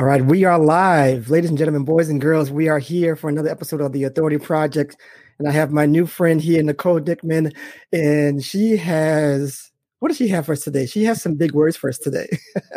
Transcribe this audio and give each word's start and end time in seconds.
All 0.00 0.06
right, 0.06 0.24
we 0.24 0.44
are 0.44 0.58
live, 0.58 1.28
ladies 1.28 1.50
and 1.50 1.58
gentlemen, 1.58 1.84
boys 1.84 2.08
and 2.08 2.22
girls. 2.22 2.50
We 2.50 2.68
are 2.68 2.78
here 2.78 3.16
for 3.16 3.28
another 3.28 3.50
episode 3.50 3.82
of 3.82 3.92
the 3.92 4.04
Authority 4.04 4.38
Project, 4.38 4.96
and 5.38 5.46
I 5.46 5.50
have 5.50 5.72
my 5.72 5.84
new 5.84 6.06
friend 6.06 6.40
here, 6.40 6.62
Nikole 6.62 7.04
Dickman, 7.04 7.54
and 7.92 8.42
she 8.42 8.78
has 8.78 9.70
what 9.98 10.08
does 10.08 10.16
she 10.16 10.28
have 10.28 10.46
for 10.46 10.52
us 10.52 10.64
today? 10.64 10.86
She 10.86 11.04
has 11.04 11.20
some 11.20 11.34
big 11.34 11.52
words 11.52 11.76
for 11.76 11.90
us 11.90 11.98
today, 11.98 12.28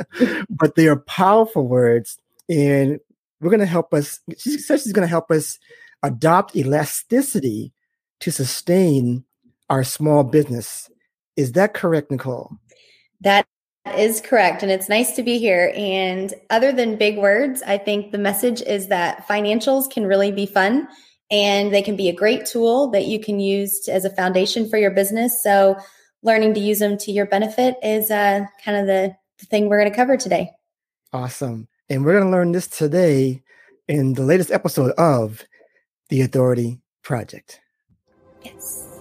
but 0.49 0.75
they 0.75 0.89
are 0.89 0.97
powerful 0.97 1.65
words, 1.65 2.19
and 2.49 2.99
we're 3.39 3.51
going 3.51 3.61
to 3.61 3.65
help 3.65 3.93
us. 3.93 4.19
She 4.37 4.57
says 4.57 4.83
she's 4.83 4.91
going 4.91 5.07
to 5.07 5.09
help 5.09 5.31
us 5.31 5.59
adopt 6.03 6.57
elasticity 6.57 7.71
to 8.19 8.33
sustain 8.33 9.23
our 9.69 9.85
small 9.85 10.25
business. 10.25 10.89
Is 11.37 11.53
that 11.53 11.73
correct, 11.73 12.11
Nikole? 12.11 12.57
That 13.21 13.47
is 13.97 14.21
correct. 14.21 14.63
And 14.63 14.71
it's 14.71 14.89
nice 14.89 15.15
to 15.15 15.23
be 15.23 15.37
here. 15.37 15.73
And 15.75 16.33
other 16.49 16.71
than 16.71 16.95
big 16.95 17.17
words, 17.17 17.61
I 17.63 17.77
think 17.77 18.11
the 18.11 18.17
message 18.17 18.61
is 18.61 18.87
that 18.87 19.27
financials 19.27 19.89
can 19.89 20.05
really 20.05 20.31
be 20.31 20.45
fun 20.45 20.87
and 21.29 21.73
they 21.73 21.81
can 21.81 21.95
be 21.95 22.09
a 22.09 22.13
great 22.13 22.45
tool 22.45 22.89
that 22.91 23.05
you 23.05 23.19
can 23.19 23.39
use 23.39 23.79
to, 23.81 23.93
as 23.93 24.05
a 24.05 24.09
foundation 24.09 24.69
for 24.69 24.77
your 24.77 24.91
business. 24.91 25.41
So, 25.41 25.77
learning 26.21 26.53
to 26.53 26.59
use 26.59 26.79
them 26.79 26.97
to 26.97 27.11
your 27.11 27.25
benefit 27.25 27.75
is 27.83 28.09
uh, 28.09 28.45
kind 28.63 28.77
of 28.77 28.87
the, 28.87 29.13
the 29.39 29.45
thing 29.47 29.67
we're 29.67 29.79
going 29.79 29.91
to 29.91 29.95
cover 29.95 30.15
today. 30.15 30.51
Awesome. 31.11 31.67
And 31.89 32.05
we're 32.05 32.13
going 32.13 32.23
to 32.23 32.31
learn 32.31 32.53
this 32.53 32.67
today 32.67 33.43
in 33.89 34.13
the 34.13 34.23
latest 34.23 34.51
episode 34.51 34.91
of 34.91 35.43
The 36.07 36.21
Authority 36.21 36.79
Project. 37.01 37.59
Yes. 38.41 38.92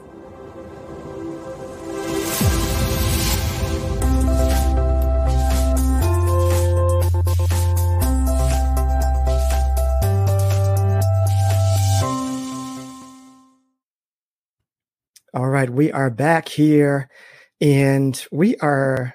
All 15.35 15.49
right, 15.49 15.71
we 15.71 15.91
are 15.91 16.11
back 16.11 16.47
here 16.47 17.09
and 17.59 18.23
we 18.31 18.55
are 18.57 19.15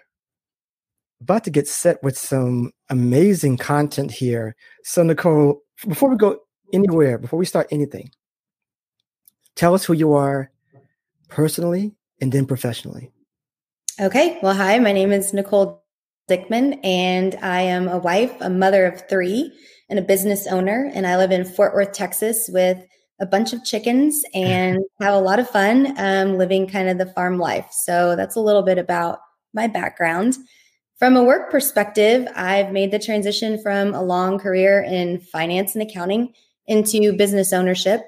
about 1.21 1.43
to 1.43 1.51
get 1.51 1.67
set 1.67 2.01
with 2.01 2.17
some 2.17 2.71
amazing 2.89 3.57
content 3.57 4.09
here. 4.09 4.55
So, 4.83 5.03
Nikole, 5.03 5.57
before 5.87 6.09
we 6.09 6.15
go 6.15 6.39
anywhere, 6.73 7.19
before 7.19 7.37
we 7.37 7.45
start 7.45 7.67
anything, 7.69 8.09
tell 9.55 9.75
us 9.75 9.85
who 9.85 9.93
you 9.93 10.13
are 10.13 10.49
personally 11.27 11.93
and 12.19 12.31
then 12.31 12.47
professionally. 12.47 13.11
Okay. 13.99 14.39
Well, 14.41 14.55
hi, 14.55 14.79
my 14.79 14.93
name 14.93 15.11
is 15.11 15.33
Nikole 15.33 15.81
Dickman, 16.27 16.79
and 16.83 17.35
I 17.43 17.61
am 17.61 17.87
a 17.87 17.99
wife, 17.99 18.35
a 18.41 18.49
mother 18.49 18.87
of 18.87 19.07
three, 19.07 19.53
and 19.87 19.99
a 19.99 20.03
business 20.03 20.47
owner. 20.47 20.91
And 20.95 21.05
I 21.05 21.17
live 21.17 21.31
in 21.31 21.45
Fort 21.45 21.75
Worth, 21.75 21.91
Texas, 21.91 22.49
with 22.51 22.83
a 23.19 23.25
bunch 23.25 23.53
of 23.53 23.63
chickens 23.63 24.23
and 24.33 24.79
have 25.01 25.13
a 25.13 25.19
lot 25.19 25.39
of 25.39 25.49
fun 25.49 25.93
um, 25.97 26.37
living 26.37 26.67
kind 26.67 26.89
of 26.89 26.97
the 26.97 27.05
farm 27.13 27.37
life. 27.37 27.67
So 27.71 28.15
that's 28.15 28.35
a 28.35 28.41
little 28.41 28.63
bit 28.63 28.77
about 28.77 29.19
my 29.53 29.67
background. 29.67 30.35
From 30.99 31.15
a 31.15 31.23
work 31.23 31.51
perspective, 31.51 32.27
I've 32.35 32.71
made 32.71 32.91
the 32.91 32.99
transition 32.99 33.61
from 33.61 33.93
a 33.93 34.01
long 34.01 34.39
career 34.39 34.81
in 34.81 35.19
finance 35.19 35.75
and 35.75 35.87
accounting 35.87 36.33
into 36.65 37.13
business 37.13 37.53
ownership 37.53 38.01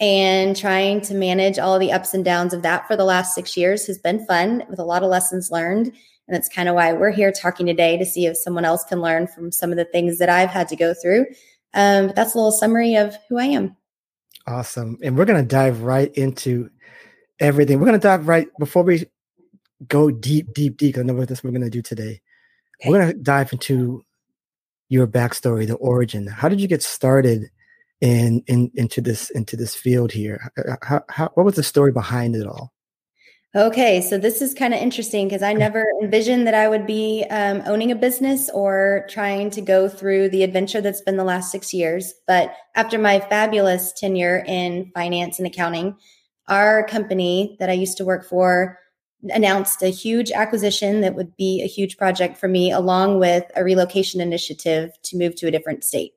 and 0.00 0.56
trying 0.56 1.00
to 1.02 1.14
manage 1.14 1.60
all 1.60 1.78
the 1.78 1.92
ups 1.92 2.14
and 2.14 2.24
downs 2.24 2.52
of 2.52 2.62
that 2.62 2.88
for 2.88 2.96
the 2.96 3.04
last 3.04 3.34
six 3.34 3.56
years 3.56 3.86
has 3.86 3.98
been 3.98 4.26
fun 4.26 4.64
with 4.68 4.80
a 4.80 4.84
lot 4.84 5.04
of 5.04 5.10
lessons 5.10 5.52
learned. 5.52 5.86
And 5.86 6.34
that's 6.34 6.48
kind 6.48 6.68
of 6.68 6.74
why 6.74 6.92
we're 6.92 7.12
here 7.12 7.30
talking 7.30 7.66
today 7.66 7.96
to 7.96 8.04
see 8.04 8.26
if 8.26 8.36
someone 8.36 8.64
else 8.64 8.82
can 8.84 9.00
learn 9.00 9.28
from 9.28 9.52
some 9.52 9.70
of 9.70 9.76
the 9.76 9.84
things 9.84 10.18
that 10.18 10.28
I've 10.28 10.50
had 10.50 10.66
to 10.68 10.76
go 10.76 10.94
through. 10.94 11.26
Um, 11.74 12.08
but 12.08 12.16
that's 12.16 12.34
a 12.34 12.38
little 12.38 12.50
summary 12.50 12.96
of 12.96 13.16
who 13.28 13.38
I 13.38 13.44
am. 13.44 13.76
Awesome. 14.46 14.98
And 15.02 15.16
we're 15.16 15.24
going 15.24 15.42
to 15.42 15.48
dive 15.48 15.82
right 15.82 16.12
into 16.14 16.70
everything. 17.38 17.78
We're 17.78 17.86
going 17.86 18.00
to 18.00 18.06
dive 18.06 18.28
right 18.28 18.48
before 18.58 18.82
we 18.82 19.06
go 19.88 20.10
deep, 20.10 20.52
deep, 20.52 20.76
deep. 20.76 20.98
I 20.98 21.02
know 21.02 21.14
what 21.14 21.28
this 21.28 21.44
we're 21.44 21.50
going 21.50 21.62
to 21.62 21.70
do 21.70 21.82
today. 21.82 22.20
Okay. 22.80 22.90
We're 22.90 23.00
going 23.00 23.12
to 23.12 23.22
dive 23.22 23.52
into 23.52 24.04
your 24.88 25.06
backstory, 25.06 25.66
the 25.66 25.74
origin. 25.74 26.26
How 26.26 26.48
did 26.48 26.60
you 26.60 26.68
get 26.68 26.82
started 26.82 27.50
in, 28.00 28.42
in 28.46 28.70
into 28.74 29.00
this 29.00 29.30
into 29.30 29.56
this 29.56 29.74
field 29.74 30.12
here? 30.12 30.50
How, 30.82 31.02
how, 31.08 31.30
what 31.34 31.46
was 31.46 31.54
the 31.54 31.62
story 31.62 31.92
behind 31.92 32.34
it 32.34 32.46
all? 32.46 32.72
Okay, 33.54 34.00
so 34.00 34.16
this 34.16 34.40
is 34.40 34.54
kind 34.54 34.72
of 34.72 34.80
interesting 34.80 35.28
because 35.28 35.42
I 35.42 35.52
never 35.52 35.84
envisioned 36.02 36.46
that 36.46 36.54
I 36.54 36.68
would 36.68 36.86
be 36.86 37.26
um, 37.28 37.62
owning 37.66 37.92
a 37.92 37.94
business 37.94 38.48
or 38.48 39.04
trying 39.10 39.50
to 39.50 39.60
go 39.60 39.90
through 39.90 40.30
the 40.30 40.42
adventure 40.42 40.80
that's 40.80 41.02
been 41.02 41.18
the 41.18 41.24
last 41.24 41.52
six 41.52 41.74
years. 41.74 42.14
But 42.26 42.54
after 42.74 42.96
my 42.96 43.20
fabulous 43.20 43.92
tenure 43.92 44.42
in 44.46 44.90
finance 44.94 45.38
and 45.38 45.46
accounting, 45.46 45.96
our 46.48 46.86
company 46.86 47.58
that 47.60 47.68
I 47.68 47.74
used 47.74 47.98
to 47.98 48.06
work 48.06 48.24
for 48.24 48.78
announced 49.24 49.82
a 49.82 49.88
huge 49.88 50.32
acquisition 50.32 51.02
that 51.02 51.14
would 51.14 51.36
be 51.36 51.60
a 51.62 51.68
huge 51.68 51.98
project 51.98 52.38
for 52.38 52.48
me, 52.48 52.72
along 52.72 53.18
with 53.18 53.44
a 53.54 53.62
relocation 53.62 54.22
initiative 54.22 54.92
to 55.02 55.18
move 55.18 55.36
to 55.36 55.46
a 55.46 55.50
different 55.50 55.84
state. 55.84 56.12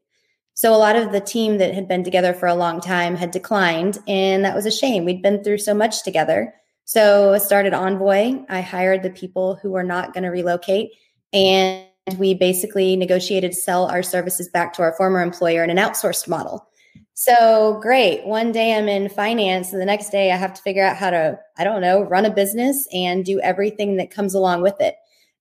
So 0.53 0.73
a 0.73 0.77
lot 0.77 0.95
of 0.95 1.11
the 1.11 1.19
team 1.19 1.57
that 1.57 1.73
had 1.73 1.89
been 1.89 2.05
together 2.05 2.33
for 2.33 2.47
a 2.47 2.55
long 2.55 2.79
time 2.79 3.17
had 3.17 3.31
declined, 3.31 3.99
and 4.07 4.45
that 4.45 4.55
was 4.55 4.65
a 4.65 4.71
shame. 4.71 5.03
We'd 5.03 5.21
been 5.21 5.43
through 5.43 5.57
so 5.57 5.73
much 5.73 6.01
together. 6.01 6.53
So 6.85 7.33
I 7.33 7.39
started 7.39 7.73
Envoy. 7.73 8.43
I 8.47 8.61
hired 8.61 9.03
the 9.03 9.09
people 9.09 9.55
who 9.55 9.71
were 9.71 9.83
not 9.83 10.13
going 10.13 10.23
to 10.23 10.29
relocate. 10.29 10.91
And 11.33 11.85
we 12.17 12.35
basically 12.35 12.95
negotiated 12.95 13.51
to 13.51 13.57
sell 13.57 13.87
our 13.87 14.03
services 14.03 14.47
back 14.47 14.73
to 14.73 14.83
our 14.83 14.95
former 14.95 15.21
employer 15.21 15.63
in 15.63 15.71
an 15.71 15.77
outsourced 15.77 16.27
model. 16.27 16.67
So 17.15 17.79
great. 17.81 18.25
One 18.25 18.51
day 18.51 18.75
I'm 18.75 18.87
in 18.87 19.09
finance, 19.09 19.71
and 19.71 19.81
the 19.81 19.85
next 19.85 20.09
day 20.09 20.31
I 20.31 20.35
have 20.35 20.53
to 20.53 20.61
figure 20.61 20.83
out 20.83 20.97
how 20.97 21.09
to, 21.09 21.39
I 21.57 21.63
don't 21.63 21.81
know, 21.81 22.01
run 22.01 22.25
a 22.25 22.29
business 22.29 22.87
and 22.93 23.25
do 23.25 23.39
everything 23.39 23.95
that 23.97 24.11
comes 24.11 24.33
along 24.35 24.61
with 24.61 24.79
it. 24.79 24.95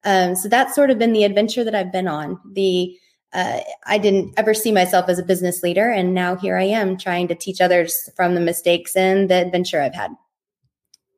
Um, 0.05 0.37
so 0.37 0.49
that's 0.49 0.75
sort 0.75 0.91
of 0.91 0.99
been 0.99 1.13
the 1.13 1.25
adventure 1.25 1.65
that 1.65 1.75
I've 1.75 1.93
been 1.93 2.09
on. 2.09 2.41
The 2.53 2.97
uh, 3.33 3.59
I 3.87 3.99
didn't 3.99 4.33
ever 4.37 4.55
see 4.55 4.71
myself 4.71 5.09
as 5.09 5.19
a 5.19 5.25
business 5.25 5.65
leader, 5.65 5.91
and 5.91 6.15
now 6.15 6.37
here 6.37 6.57
I 6.57 6.65
am 6.65 6.97
trying 6.97 7.27
to 7.29 7.35
teach 7.35 7.61
others 7.61 8.09
from 8.15 8.37
the 8.37 8.41
mistakes 8.41 8.95
and 8.95 9.29
the 9.29 9.35
adventure 9.35 9.83
I've 9.83 9.95
had. 9.95 10.13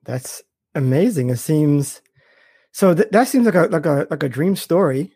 That's 0.06 0.42
amazing. 0.74 1.30
It 1.30 1.38
seems 1.38 2.00
so. 2.72 2.94
Th- 2.94 3.08
that 3.10 3.28
seems 3.28 3.46
like 3.46 3.54
a 3.56 3.68
like 3.72 3.86
a 3.86 4.06
like 4.10 4.22
a 4.22 4.28
dream 4.28 4.56
story. 4.56 5.12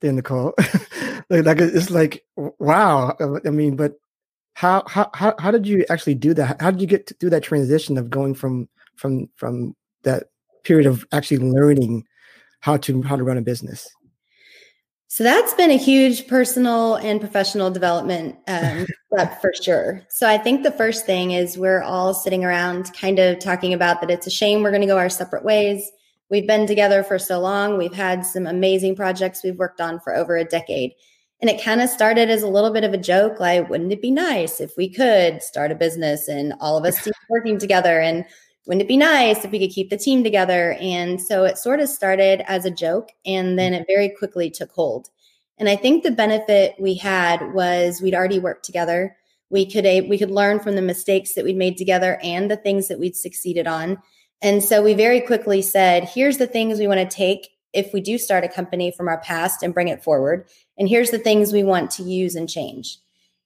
Then 0.00 0.20
Nikole, 0.20 0.52
like, 1.30 1.46
like 1.46 1.60
it's 1.60 1.90
like 1.90 2.24
wow. 2.36 3.16
Uh, 3.20 3.40
I 3.46 3.50
mean, 3.50 3.76
but 3.76 3.94
how 4.54 4.84
how 4.88 5.10
how 5.14 5.34
how 5.38 5.50
did 5.52 5.66
you 5.66 5.84
actually 5.90 6.16
do 6.16 6.34
that? 6.34 6.60
How 6.60 6.70
did 6.70 6.80
you 6.80 6.86
get 6.88 7.18
do 7.20 7.30
that 7.30 7.42
transition 7.44 7.98
of 7.98 8.10
going 8.10 8.34
from 8.34 8.68
from 8.96 9.28
from 9.36 9.76
that 10.04 10.24
period 10.64 10.86
of 10.86 11.06
actually 11.12 11.38
learning 11.38 12.04
how 12.60 12.76
to 12.78 13.02
how 13.02 13.16
to 13.16 13.24
run 13.24 13.38
a 13.38 13.42
business? 13.42 13.88
So 15.10 15.24
that's 15.24 15.54
been 15.54 15.70
a 15.70 15.78
huge 15.78 16.26
personal 16.26 16.96
and 16.96 17.18
professional 17.18 17.70
development 17.70 18.36
um, 18.46 18.86
step 19.12 19.40
for 19.40 19.52
sure. 19.60 20.02
So 20.10 20.28
I 20.28 20.36
think 20.36 20.62
the 20.62 20.70
first 20.70 21.06
thing 21.06 21.30
is 21.30 21.56
we're 21.56 21.82
all 21.82 22.12
sitting 22.12 22.44
around 22.44 22.92
kind 22.92 23.18
of 23.18 23.38
talking 23.38 23.72
about 23.72 24.02
that 24.02 24.10
it's 24.10 24.26
a 24.26 24.30
shame 24.30 24.62
we're 24.62 24.70
going 24.70 24.82
to 24.82 24.86
go 24.86 24.98
our 24.98 25.08
separate 25.08 25.44
ways. 25.44 25.90
We've 26.30 26.46
been 26.46 26.66
together 26.66 27.02
for 27.02 27.18
so 27.18 27.40
long. 27.40 27.78
We've 27.78 27.94
had 27.94 28.26
some 28.26 28.46
amazing 28.46 28.96
projects 28.96 29.42
we've 29.42 29.58
worked 29.58 29.80
on 29.80 29.98
for 29.98 30.14
over 30.14 30.36
a 30.36 30.44
decade. 30.44 30.92
And 31.40 31.48
it 31.48 31.62
kind 31.62 31.80
of 31.80 31.88
started 31.88 32.28
as 32.28 32.42
a 32.42 32.48
little 32.48 32.70
bit 32.70 32.84
of 32.84 32.92
a 32.92 32.98
joke 32.98 33.40
like, 33.40 33.70
wouldn't 33.70 33.92
it 33.92 34.02
be 34.02 34.10
nice 34.10 34.60
if 34.60 34.76
we 34.76 34.90
could 34.90 35.42
start 35.42 35.72
a 35.72 35.76
business 35.76 36.28
and 36.28 36.52
all 36.60 36.76
of 36.76 36.84
us 36.84 37.08
working 37.30 37.58
together? 37.58 37.98
And 37.98 38.26
wouldn't 38.68 38.82
it 38.82 38.88
be 38.88 38.98
nice 38.98 39.46
if 39.46 39.50
we 39.50 39.58
could 39.58 39.74
keep 39.74 39.88
the 39.88 39.96
team 39.96 40.22
together? 40.22 40.76
And 40.78 41.20
so 41.20 41.44
it 41.44 41.56
sort 41.56 41.80
of 41.80 41.88
started 41.88 42.42
as 42.46 42.66
a 42.66 42.70
joke 42.70 43.08
and 43.24 43.58
then 43.58 43.72
it 43.72 43.86
very 43.88 44.10
quickly 44.10 44.50
took 44.50 44.70
hold. 44.70 45.08
And 45.56 45.70
I 45.70 45.74
think 45.74 46.04
the 46.04 46.10
benefit 46.10 46.74
we 46.78 46.94
had 46.94 47.54
was 47.54 48.02
we'd 48.02 48.14
already 48.14 48.38
worked 48.38 48.66
together. 48.66 49.16
We 49.48 49.64
could 49.64 49.84
we 50.08 50.18
could 50.18 50.30
learn 50.30 50.60
from 50.60 50.76
the 50.76 50.82
mistakes 50.82 51.34
that 51.34 51.46
we'd 51.46 51.56
made 51.56 51.78
together 51.78 52.18
and 52.22 52.50
the 52.50 52.58
things 52.58 52.88
that 52.88 53.00
we'd 53.00 53.16
succeeded 53.16 53.66
on. 53.66 54.02
And 54.42 54.62
so 54.62 54.82
we 54.82 54.92
very 54.92 55.22
quickly 55.22 55.62
said, 55.62 56.04
here's 56.04 56.36
the 56.36 56.46
things 56.46 56.78
we 56.78 56.86
want 56.86 57.00
to 57.00 57.16
take 57.16 57.48
if 57.72 57.94
we 57.94 58.02
do 58.02 58.18
start 58.18 58.44
a 58.44 58.48
company 58.48 58.92
from 58.94 59.08
our 59.08 59.20
past 59.22 59.62
and 59.62 59.72
bring 59.72 59.88
it 59.88 60.04
forward. 60.04 60.46
And 60.76 60.90
here's 60.90 61.10
the 61.10 61.18
things 61.18 61.54
we 61.54 61.64
want 61.64 61.90
to 61.92 62.02
use 62.02 62.34
and 62.34 62.48
change. 62.48 62.98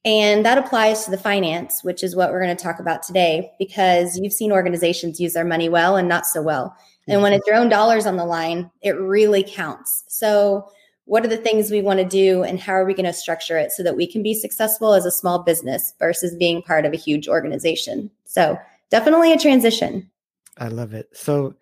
And 0.05 0.45
that 0.45 0.59
applies 0.59 1.05
to 1.05 1.11
the 1.13 1.19
finance, 1.19 1.85
which 1.85 2.03
is 2.03 2.17
what 2.17 2.31
we're 2.31 2.43
going 2.43 2.57
to 2.57 2.63
talk 2.63 2.81
about 2.81 3.05
today, 3.05 3.53
because 3.59 4.19
you've 4.19 4.33
seen 4.33 4.51
organizations 4.51 5.21
use 5.21 5.35
their 5.35 5.45
money 5.45 5.69
well 5.69 5.97
and 5.97 6.09
not 6.09 6.27
so 6.27 6.43
well. 6.43 6.77
And 7.07 7.23
when 7.23 7.33
it's 7.33 7.47
mm-hmm. 7.47 7.55
your 7.55 7.63
own 7.63 7.69
dollars 7.69 8.07
on 8.07 8.17
the 8.17 8.25
line, 8.25 8.71
it 8.81 8.99
really 8.99 9.45
counts. 9.47 10.05
So, 10.09 10.69
what 11.05 11.25
are 11.25 11.29
the 11.29 11.37
things 11.37 11.71
we 11.71 11.83
want 11.83 11.99
to 11.99 12.05
do, 12.05 12.45
and 12.45 12.61
how 12.61 12.75
are 12.75 12.85
we 12.85 12.95
going 12.95 13.07
to 13.07 13.13
structure 13.13 13.59
it 13.59 13.73
so 13.73 13.83
that 13.83 13.97
we 13.97 14.07
can 14.07 14.23
be 14.23 14.35
successful 14.35 14.95
as 14.95 15.05
a 15.05 15.11
small 15.11 15.43
business 15.43 15.93
versus 15.99 16.35
being 16.37 16.63
part 16.63 16.87
of 16.87 16.93
a 16.93 16.97
huge 16.97 17.29
organization? 17.29 18.11
So, 18.25 18.57
definitely 18.91 19.33
a 19.33 19.39
transition. 19.39 20.11
I 20.59 20.69
love 20.69 20.95
it. 20.95 21.09
So, 21.13 21.55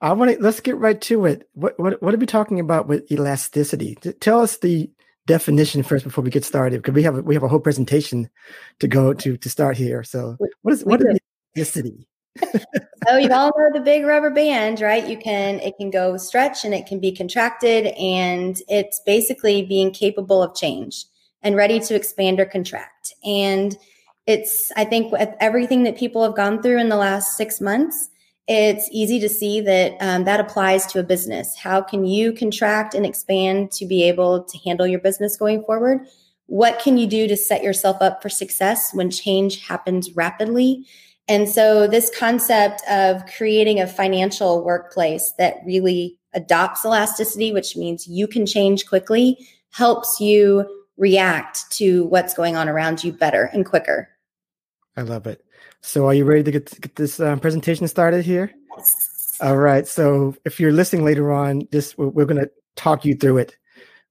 I 0.00 0.12
want 0.12 0.30
to 0.32 0.42
let's 0.42 0.60
get 0.60 0.78
right 0.78 1.00
to 1.02 1.26
it. 1.26 1.48
What 1.52 1.78
what 1.78 2.02
what 2.02 2.14
are 2.14 2.18
we 2.18 2.26
talking 2.26 2.60
about 2.60 2.88
with 2.88 3.10
elasticity? 3.12 3.96
Tell 4.20 4.40
us 4.40 4.56
the 4.56 4.90
definition 5.28 5.84
first 5.84 6.04
before 6.04 6.24
we 6.24 6.30
get 6.30 6.44
started 6.44 6.82
because 6.82 6.94
we 6.94 7.04
have 7.04 7.22
we 7.24 7.34
have 7.34 7.44
a 7.44 7.48
whole 7.48 7.60
presentation 7.60 8.28
to 8.80 8.88
go 8.88 9.14
to 9.14 9.36
to 9.36 9.48
start 9.48 9.76
here. 9.76 10.02
So 10.02 10.36
what 10.62 10.74
is 10.74 10.84
what 10.84 11.00
is 11.00 11.18
elasticity? 11.56 12.08
so 13.06 13.16
you 13.16 13.30
all 13.30 13.52
know 13.56 13.70
the 13.72 13.80
big 13.80 14.04
rubber 14.04 14.30
band, 14.30 14.80
right? 14.80 15.06
You 15.06 15.16
can 15.16 15.60
it 15.60 15.76
can 15.76 15.90
go 15.90 16.16
stretch 16.16 16.64
and 16.64 16.74
it 16.74 16.86
can 16.86 16.98
be 16.98 17.12
contracted, 17.12 17.86
and 17.86 18.60
it's 18.68 19.00
basically 19.06 19.62
being 19.62 19.92
capable 19.92 20.42
of 20.42 20.56
change 20.56 21.04
and 21.42 21.54
ready 21.54 21.78
to 21.78 21.94
expand 21.94 22.40
or 22.40 22.46
contract. 22.46 23.12
And 23.24 23.76
it's 24.26 24.72
I 24.76 24.84
think 24.84 25.12
with 25.12 25.30
everything 25.40 25.84
that 25.84 25.96
people 25.96 26.22
have 26.24 26.34
gone 26.34 26.62
through 26.62 26.78
in 26.78 26.88
the 26.88 26.96
last 26.96 27.36
six 27.36 27.60
months, 27.60 28.08
it's 28.48 28.88
easy 28.90 29.20
to 29.20 29.28
see 29.28 29.60
that 29.60 29.96
um, 30.00 30.24
that 30.24 30.40
applies 30.40 30.86
to 30.86 30.98
a 30.98 31.02
business. 31.02 31.54
How 31.54 31.82
can 31.82 32.06
you 32.06 32.32
contract 32.32 32.94
and 32.94 33.04
expand 33.04 33.70
to 33.72 33.86
be 33.86 34.02
able 34.04 34.44
to 34.44 34.58
handle 34.58 34.86
your 34.86 35.00
business 35.00 35.36
going 35.36 35.62
forward? 35.64 36.00
What 36.46 36.80
can 36.80 36.96
you 36.96 37.06
do 37.06 37.28
to 37.28 37.36
set 37.36 37.62
yourself 37.62 37.98
up 38.00 38.22
for 38.22 38.30
success 38.30 38.94
when 38.94 39.10
change 39.10 39.66
happens 39.66 40.16
rapidly? 40.16 40.86
And 41.28 41.46
so, 41.46 41.86
this 41.86 42.10
concept 42.18 42.80
of 42.88 43.22
creating 43.36 43.80
a 43.80 43.86
financial 43.86 44.64
workplace 44.64 45.34
that 45.36 45.56
really 45.66 46.18
adopts 46.32 46.86
elasticity, 46.86 47.52
which 47.52 47.76
means 47.76 48.08
you 48.08 48.26
can 48.26 48.46
change 48.46 48.86
quickly, 48.86 49.46
helps 49.72 50.20
you 50.20 50.66
react 50.96 51.70
to 51.72 52.06
what's 52.06 52.32
going 52.32 52.56
on 52.56 52.66
around 52.66 53.04
you 53.04 53.12
better 53.12 53.44
and 53.52 53.66
quicker. 53.66 54.08
I 54.96 55.02
love 55.02 55.26
it. 55.26 55.44
So, 55.80 56.06
are 56.06 56.14
you 56.14 56.24
ready 56.24 56.42
to 56.42 56.50
get, 56.50 56.80
get 56.80 56.96
this 56.96 57.20
um, 57.20 57.40
presentation 57.40 57.86
started 57.88 58.24
here? 58.24 58.52
Yes. 58.76 59.38
All 59.40 59.56
right. 59.56 59.86
So, 59.86 60.34
if 60.44 60.58
you're 60.58 60.72
listening 60.72 61.04
later 61.04 61.32
on, 61.32 61.68
just 61.72 61.96
we're, 61.98 62.08
we're 62.08 62.24
going 62.24 62.40
to 62.40 62.50
talk 62.76 63.04
you 63.04 63.14
through 63.14 63.38
it. 63.38 63.56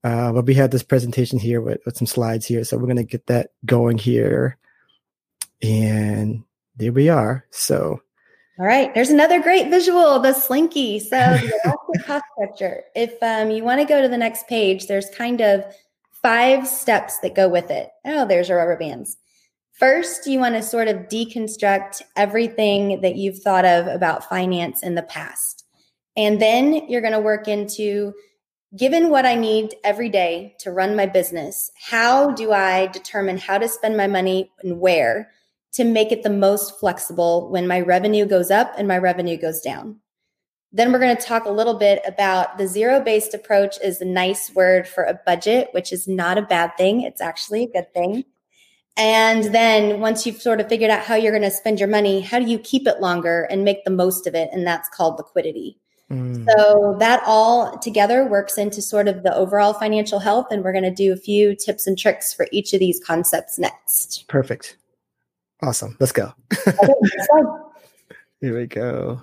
Uh, 0.03 0.31
but 0.31 0.45
we 0.45 0.53
have 0.53 0.71
this 0.71 0.83
presentation 0.83 1.39
here 1.39 1.59
with, 1.59 1.79
with 1.85 1.97
some 1.97 2.07
slides 2.07 2.45
here, 2.45 2.63
so 2.63 2.77
we're 2.77 2.85
going 2.85 2.95
to 2.95 3.03
get 3.03 3.25
that 3.27 3.49
going 3.65 3.97
here. 3.97 4.57
And 5.61 6.43
there 6.77 6.93
we 6.93 7.09
are. 7.09 7.45
So, 7.49 7.99
all 8.59 8.65
right, 8.65 8.93
there's 8.93 9.09
another 9.09 9.41
great 9.41 9.69
visual, 9.69 10.19
the 10.19 10.33
slinky. 10.33 10.99
So, 10.99 11.17
the 11.89 12.03
cost 12.05 12.23
structure. 12.33 12.83
If 12.95 13.21
um, 13.21 13.51
you 13.51 13.63
want 13.63 13.81
to 13.81 13.85
go 13.85 14.01
to 14.01 14.07
the 14.07 14.17
next 14.17 14.47
page, 14.47 14.87
there's 14.87 15.09
kind 15.09 15.41
of 15.41 15.63
five 16.21 16.67
steps 16.67 17.19
that 17.19 17.35
go 17.35 17.49
with 17.49 17.69
it. 17.69 17.89
Oh, 18.05 18.25
there's 18.25 18.49
your 18.49 18.57
rubber 18.57 18.77
bands. 18.77 19.17
First, 19.77 20.25
you 20.25 20.39
want 20.39 20.55
to 20.55 20.63
sort 20.63 20.87
of 20.87 21.07
deconstruct 21.07 22.01
everything 22.15 23.01
that 23.01 23.15
you've 23.15 23.39
thought 23.39 23.65
of 23.65 23.85
about 23.85 24.27
finance 24.27 24.81
in 24.81 24.95
the 24.95 25.03
past. 25.03 25.65
And 26.15 26.41
then 26.41 26.89
you're 26.89 27.01
going 27.01 27.13
to 27.13 27.19
work 27.19 27.47
into 27.47 28.13
given 28.75 29.11
what 29.11 29.25
I 29.25 29.35
need 29.35 29.75
every 29.83 30.09
day 30.09 30.55
to 30.59 30.71
run 30.71 30.95
my 30.95 31.05
business, 31.05 31.71
how 31.79 32.31
do 32.31 32.51
I 32.51 32.87
determine 32.87 33.37
how 33.37 33.59
to 33.59 33.67
spend 33.67 33.95
my 33.95 34.07
money 34.07 34.51
and 34.63 34.79
where 34.79 35.29
to 35.73 35.83
make 35.83 36.11
it 36.11 36.23
the 36.23 36.29
most 36.31 36.79
flexible 36.79 37.49
when 37.51 37.67
my 37.67 37.79
revenue 37.79 38.25
goes 38.25 38.49
up 38.49 38.73
and 38.79 38.87
my 38.87 38.97
revenue 38.97 39.37
goes 39.37 39.61
down? 39.61 39.99
Then 40.71 40.91
we're 40.91 40.99
going 40.99 41.15
to 41.15 41.23
talk 41.23 41.45
a 41.45 41.51
little 41.51 41.75
bit 41.75 42.01
about 42.05 42.57
the 42.57 42.67
zero 42.67 42.99
based 42.99 43.35
approach 43.35 43.77
is 43.83 44.01
a 44.01 44.05
nice 44.05 44.53
word 44.55 44.87
for 44.87 45.03
a 45.03 45.19
budget, 45.25 45.69
which 45.71 45.93
is 45.93 46.07
not 46.07 46.39
a 46.39 46.41
bad 46.41 46.75
thing. 46.77 47.01
It's 47.01 47.21
actually 47.21 47.63
a 47.63 47.71
good 47.71 47.93
thing. 47.93 48.25
And 48.97 49.53
then 49.53 49.99
once 49.99 50.25
you've 50.25 50.41
sort 50.41 50.59
of 50.59 50.67
figured 50.67 50.89
out 50.89 51.03
how 51.03 51.15
you're 51.15 51.31
going 51.31 51.43
to 51.43 51.51
spend 51.51 51.79
your 51.79 51.87
money, 51.87 52.19
how 52.19 52.39
do 52.39 52.45
you 52.45 52.57
keep 52.57 52.87
it 52.87 52.99
longer 52.99 53.43
and 53.43 53.63
make 53.63 53.83
the 53.83 53.91
most 53.91 54.25
of 54.25 54.33
it? 54.33 54.49
And 54.51 54.65
that's 54.65 54.89
called 54.89 55.17
liquidity. 55.17 55.77
Mm. 56.11 56.47
So 56.49 56.95
that 56.99 57.21
all 57.25 57.77
together 57.77 58.25
works 58.25 58.57
into 58.57 58.81
sort 58.81 59.07
of 59.07 59.23
the 59.23 59.35
overall 59.35 59.73
financial 59.73 60.19
health. 60.19 60.47
And 60.49 60.63
we're 60.63 60.71
going 60.71 60.83
to 60.83 60.93
do 60.93 61.13
a 61.13 61.17
few 61.17 61.55
tips 61.55 61.85
and 61.85 61.97
tricks 61.97 62.33
for 62.33 62.47
each 62.51 62.73
of 62.73 62.79
these 62.79 62.99
concepts 63.05 63.59
next. 63.59 64.25
Perfect. 64.27 64.77
Awesome. 65.61 65.95
Let's 65.99 66.11
go. 66.11 66.33
Here 68.41 68.57
we 68.57 68.67
go. 68.67 69.21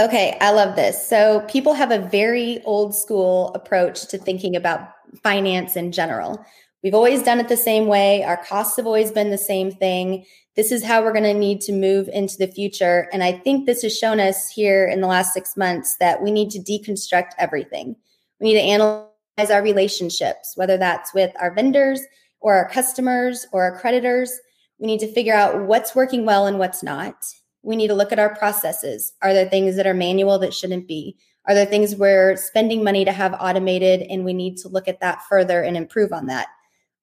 Okay, 0.00 0.36
I 0.40 0.50
love 0.50 0.74
this. 0.74 1.06
So 1.06 1.40
people 1.48 1.74
have 1.74 1.92
a 1.92 1.98
very 1.98 2.60
old 2.64 2.96
school 2.96 3.52
approach 3.54 4.08
to 4.08 4.18
thinking 4.18 4.56
about 4.56 4.88
finance 5.22 5.76
in 5.76 5.92
general. 5.92 6.44
We've 6.84 6.94
always 6.94 7.22
done 7.22 7.40
it 7.40 7.48
the 7.48 7.56
same 7.56 7.86
way. 7.86 8.22
Our 8.24 8.36
costs 8.36 8.76
have 8.76 8.86
always 8.86 9.10
been 9.10 9.30
the 9.30 9.38
same 9.38 9.72
thing. 9.72 10.26
This 10.54 10.70
is 10.70 10.84
how 10.84 11.02
we're 11.02 11.14
going 11.14 11.24
to 11.24 11.32
need 11.32 11.62
to 11.62 11.72
move 11.72 12.10
into 12.12 12.36
the 12.36 12.46
future. 12.46 13.08
And 13.10 13.24
I 13.24 13.32
think 13.32 13.64
this 13.64 13.80
has 13.80 13.96
shown 13.96 14.20
us 14.20 14.50
here 14.50 14.86
in 14.86 15.00
the 15.00 15.06
last 15.06 15.32
six 15.32 15.56
months 15.56 15.96
that 15.96 16.22
we 16.22 16.30
need 16.30 16.50
to 16.50 16.58
deconstruct 16.58 17.30
everything. 17.38 17.96
We 18.38 18.52
need 18.52 18.60
to 18.60 18.66
analyze 18.66 19.50
our 19.50 19.62
relationships, 19.62 20.52
whether 20.56 20.76
that's 20.76 21.14
with 21.14 21.32
our 21.40 21.54
vendors 21.54 22.02
or 22.40 22.54
our 22.54 22.68
customers 22.68 23.46
or 23.50 23.62
our 23.62 23.80
creditors. 23.80 24.38
We 24.78 24.86
need 24.86 25.00
to 25.00 25.12
figure 25.12 25.34
out 25.34 25.62
what's 25.62 25.94
working 25.94 26.26
well 26.26 26.46
and 26.46 26.58
what's 26.58 26.82
not. 26.82 27.16
We 27.62 27.76
need 27.76 27.88
to 27.88 27.94
look 27.94 28.12
at 28.12 28.18
our 28.18 28.36
processes. 28.36 29.14
Are 29.22 29.32
there 29.32 29.48
things 29.48 29.76
that 29.76 29.86
are 29.86 29.94
manual 29.94 30.38
that 30.40 30.52
shouldn't 30.52 30.86
be? 30.86 31.16
Are 31.46 31.54
there 31.54 31.64
things 31.64 31.96
we're 31.96 32.36
spending 32.36 32.84
money 32.84 33.06
to 33.06 33.12
have 33.12 33.34
automated 33.40 34.02
and 34.02 34.22
we 34.22 34.34
need 34.34 34.58
to 34.58 34.68
look 34.68 34.86
at 34.86 35.00
that 35.00 35.22
further 35.30 35.62
and 35.62 35.78
improve 35.78 36.12
on 36.12 36.26
that? 36.26 36.48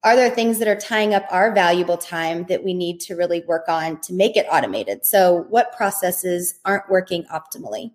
Are 0.04 0.16
there 0.16 0.30
things 0.30 0.58
that 0.58 0.68
are 0.68 0.78
tying 0.78 1.14
up 1.14 1.24
our 1.30 1.52
valuable 1.52 1.96
time 1.96 2.44
that 2.48 2.64
we 2.64 2.74
need 2.74 2.98
to 3.00 3.14
really 3.14 3.42
work 3.46 3.68
on 3.68 4.00
to 4.00 4.12
make 4.12 4.36
it 4.36 4.46
automated? 4.50 5.06
So, 5.06 5.46
what 5.48 5.72
processes 5.76 6.58
aren't 6.64 6.90
working 6.90 7.24
optimally? 7.32 7.92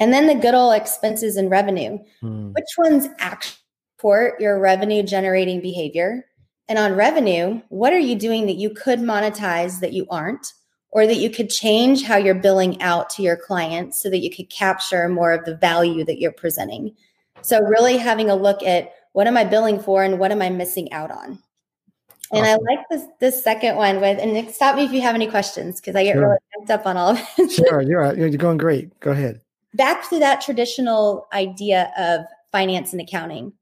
And 0.00 0.12
then 0.12 0.26
the 0.26 0.34
good 0.34 0.54
old 0.54 0.74
expenses 0.74 1.36
and 1.36 1.50
revenue. 1.50 1.98
Hmm. 2.20 2.52
Which 2.52 2.66
ones 2.76 3.08
actually 3.18 3.56
support 3.96 4.40
your 4.40 4.58
revenue 4.58 5.02
generating 5.02 5.60
behavior? 5.60 6.24
And 6.68 6.78
on 6.78 6.94
revenue, 6.94 7.62
what 7.68 7.92
are 7.92 7.98
you 7.98 8.16
doing 8.16 8.46
that 8.46 8.56
you 8.56 8.70
could 8.70 8.98
monetize 8.98 9.80
that 9.80 9.92
you 9.92 10.06
aren't? 10.10 10.52
Or 10.90 11.06
that 11.06 11.16
you 11.16 11.28
could 11.28 11.50
change 11.50 12.02
how 12.02 12.16
you're 12.16 12.34
billing 12.34 12.80
out 12.80 13.10
to 13.10 13.22
your 13.22 13.36
clients 13.36 14.02
so 14.02 14.08
that 14.08 14.20
you 14.20 14.34
could 14.34 14.48
capture 14.48 15.06
more 15.08 15.32
of 15.32 15.44
the 15.44 15.54
value 15.54 16.02
that 16.04 16.18
you're 16.18 16.32
presenting. 16.32 16.96
So, 17.42 17.60
really 17.60 17.98
having 17.98 18.30
a 18.30 18.34
look 18.34 18.62
at 18.62 18.92
what 19.12 19.26
am 19.26 19.36
I 19.36 19.44
billing 19.44 19.80
for 19.80 20.02
and 20.02 20.18
what 20.18 20.32
am 20.32 20.42
I 20.42 20.50
missing 20.50 20.92
out 20.92 21.10
on? 21.10 21.38
And 22.30 22.44
awesome. 22.44 22.60
I 22.68 22.74
like 22.74 22.88
this 22.90 23.04
this 23.20 23.42
second 23.42 23.76
one 23.76 24.00
with 24.00 24.18
and 24.18 24.50
stop 24.50 24.76
me 24.76 24.84
if 24.84 24.92
you 24.92 25.00
have 25.00 25.14
any 25.14 25.26
questions 25.26 25.80
because 25.80 25.96
I 25.96 26.04
get 26.04 26.14
sure. 26.14 26.22
really 26.22 26.38
amped 26.60 26.70
up 26.70 26.86
on 26.86 26.96
all 26.96 27.10
of 27.10 27.20
it. 27.38 27.50
sure, 27.50 27.80
you're 27.80 28.04
uh, 28.04 28.12
you're 28.12 28.28
going 28.30 28.58
great. 28.58 28.98
Go 29.00 29.12
ahead. 29.12 29.40
Back 29.74 30.08
to 30.10 30.18
that 30.18 30.40
traditional 30.40 31.26
idea 31.32 31.92
of 31.96 32.26
finance 32.52 32.92
and 32.92 33.00
accounting. 33.00 33.52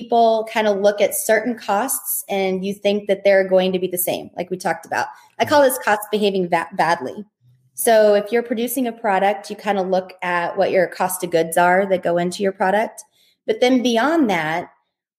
People 0.00 0.48
kind 0.52 0.66
of 0.66 0.78
look 0.78 1.00
at 1.00 1.14
certain 1.14 1.56
costs 1.56 2.24
and 2.28 2.64
you 2.64 2.74
think 2.74 3.06
that 3.06 3.22
they're 3.24 3.48
going 3.48 3.72
to 3.72 3.78
be 3.78 3.86
the 3.86 3.98
same, 3.98 4.30
like 4.36 4.50
we 4.50 4.56
talked 4.56 4.84
about. 4.84 5.06
I 5.38 5.44
call 5.44 5.62
this 5.62 5.78
cost 5.78 6.00
behaving 6.10 6.48
va- 6.48 6.68
badly. 6.72 7.24
So 7.74 8.14
if 8.14 8.32
you're 8.32 8.42
producing 8.42 8.86
a 8.86 8.92
product, 8.92 9.48
you 9.48 9.56
kind 9.56 9.78
of 9.78 9.88
look 9.88 10.14
at 10.22 10.56
what 10.56 10.70
your 10.70 10.86
cost 10.88 11.22
of 11.24 11.30
goods 11.30 11.56
are 11.56 11.86
that 11.86 12.02
go 12.02 12.18
into 12.18 12.42
your 12.42 12.52
product. 12.52 13.04
But 13.46 13.60
then 13.60 13.82
beyond 13.82 14.30
that, 14.30 14.70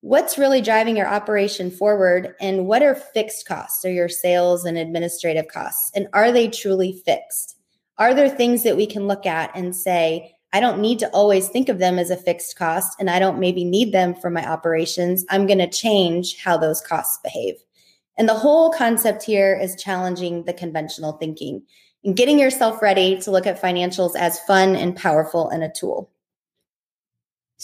what's 0.02 0.38
really 0.38 0.62
driving 0.62 0.98
your 0.98 1.08
operation 1.08 1.72
forward 1.72 2.36
and 2.42 2.68
what 2.68 2.84
are 2.84 2.96
fixed 2.96 3.48
costs? 3.48 3.86
Or 3.86 3.92
your 3.92 4.10
sales 4.10 4.66
and 4.66 4.78
administrative 4.78 5.48
costs 5.48 5.92
and 5.96 6.08
are 6.14 6.32
they 6.32 6.48
truly 6.50 7.02
fixed? 7.06 7.58
Are 7.98 8.14
there 8.14 8.30
things 8.30 8.64
that 8.64 8.76
we 8.76 8.86
can 8.86 9.08
look 9.08 9.26
at 9.26 9.56
and 9.56 9.76
say 9.76 10.36
i 10.52 10.60
don't 10.60 10.80
need 10.80 11.00
to 11.00 11.10
always 11.10 11.48
think 11.48 11.68
of 11.68 11.80
them 11.80 11.98
as 11.98 12.12
a 12.12 12.18
fixed 12.18 12.56
cost 12.58 12.96
and 13.00 13.10
i 13.10 13.18
don't 13.18 13.40
maybe 13.40 13.64
need 13.64 13.92
them 13.92 14.14
for 14.14 14.30
my 14.30 14.48
operations. 14.48 15.26
I'm 15.30 15.48
going 15.48 15.60
to 15.60 15.70
change 15.70 16.38
how 16.38 16.58
those 16.58 16.82
costs 16.82 17.20
behave. 17.24 17.56
And 18.18 18.30
the 18.30 18.36
whole 18.36 18.72
concept 18.72 19.24
here 19.24 19.58
is 19.60 19.82
challenging 19.82 20.44
the 20.44 20.54
conventional 20.54 21.14
thinking 21.14 21.64
and 22.04 22.16
getting 22.16 22.40
yourself 22.40 22.82
ready 22.82 23.20
to 23.22 23.32
look 23.32 23.48
at 23.48 23.62
financials 23.62 24.16
as 24.16 24.40
fun 24.42 24.76
and 24.76 24.96
powerful 24.96 25.50
and 25.50 25.64
a 25.64 25.70
tool 25.70 26.12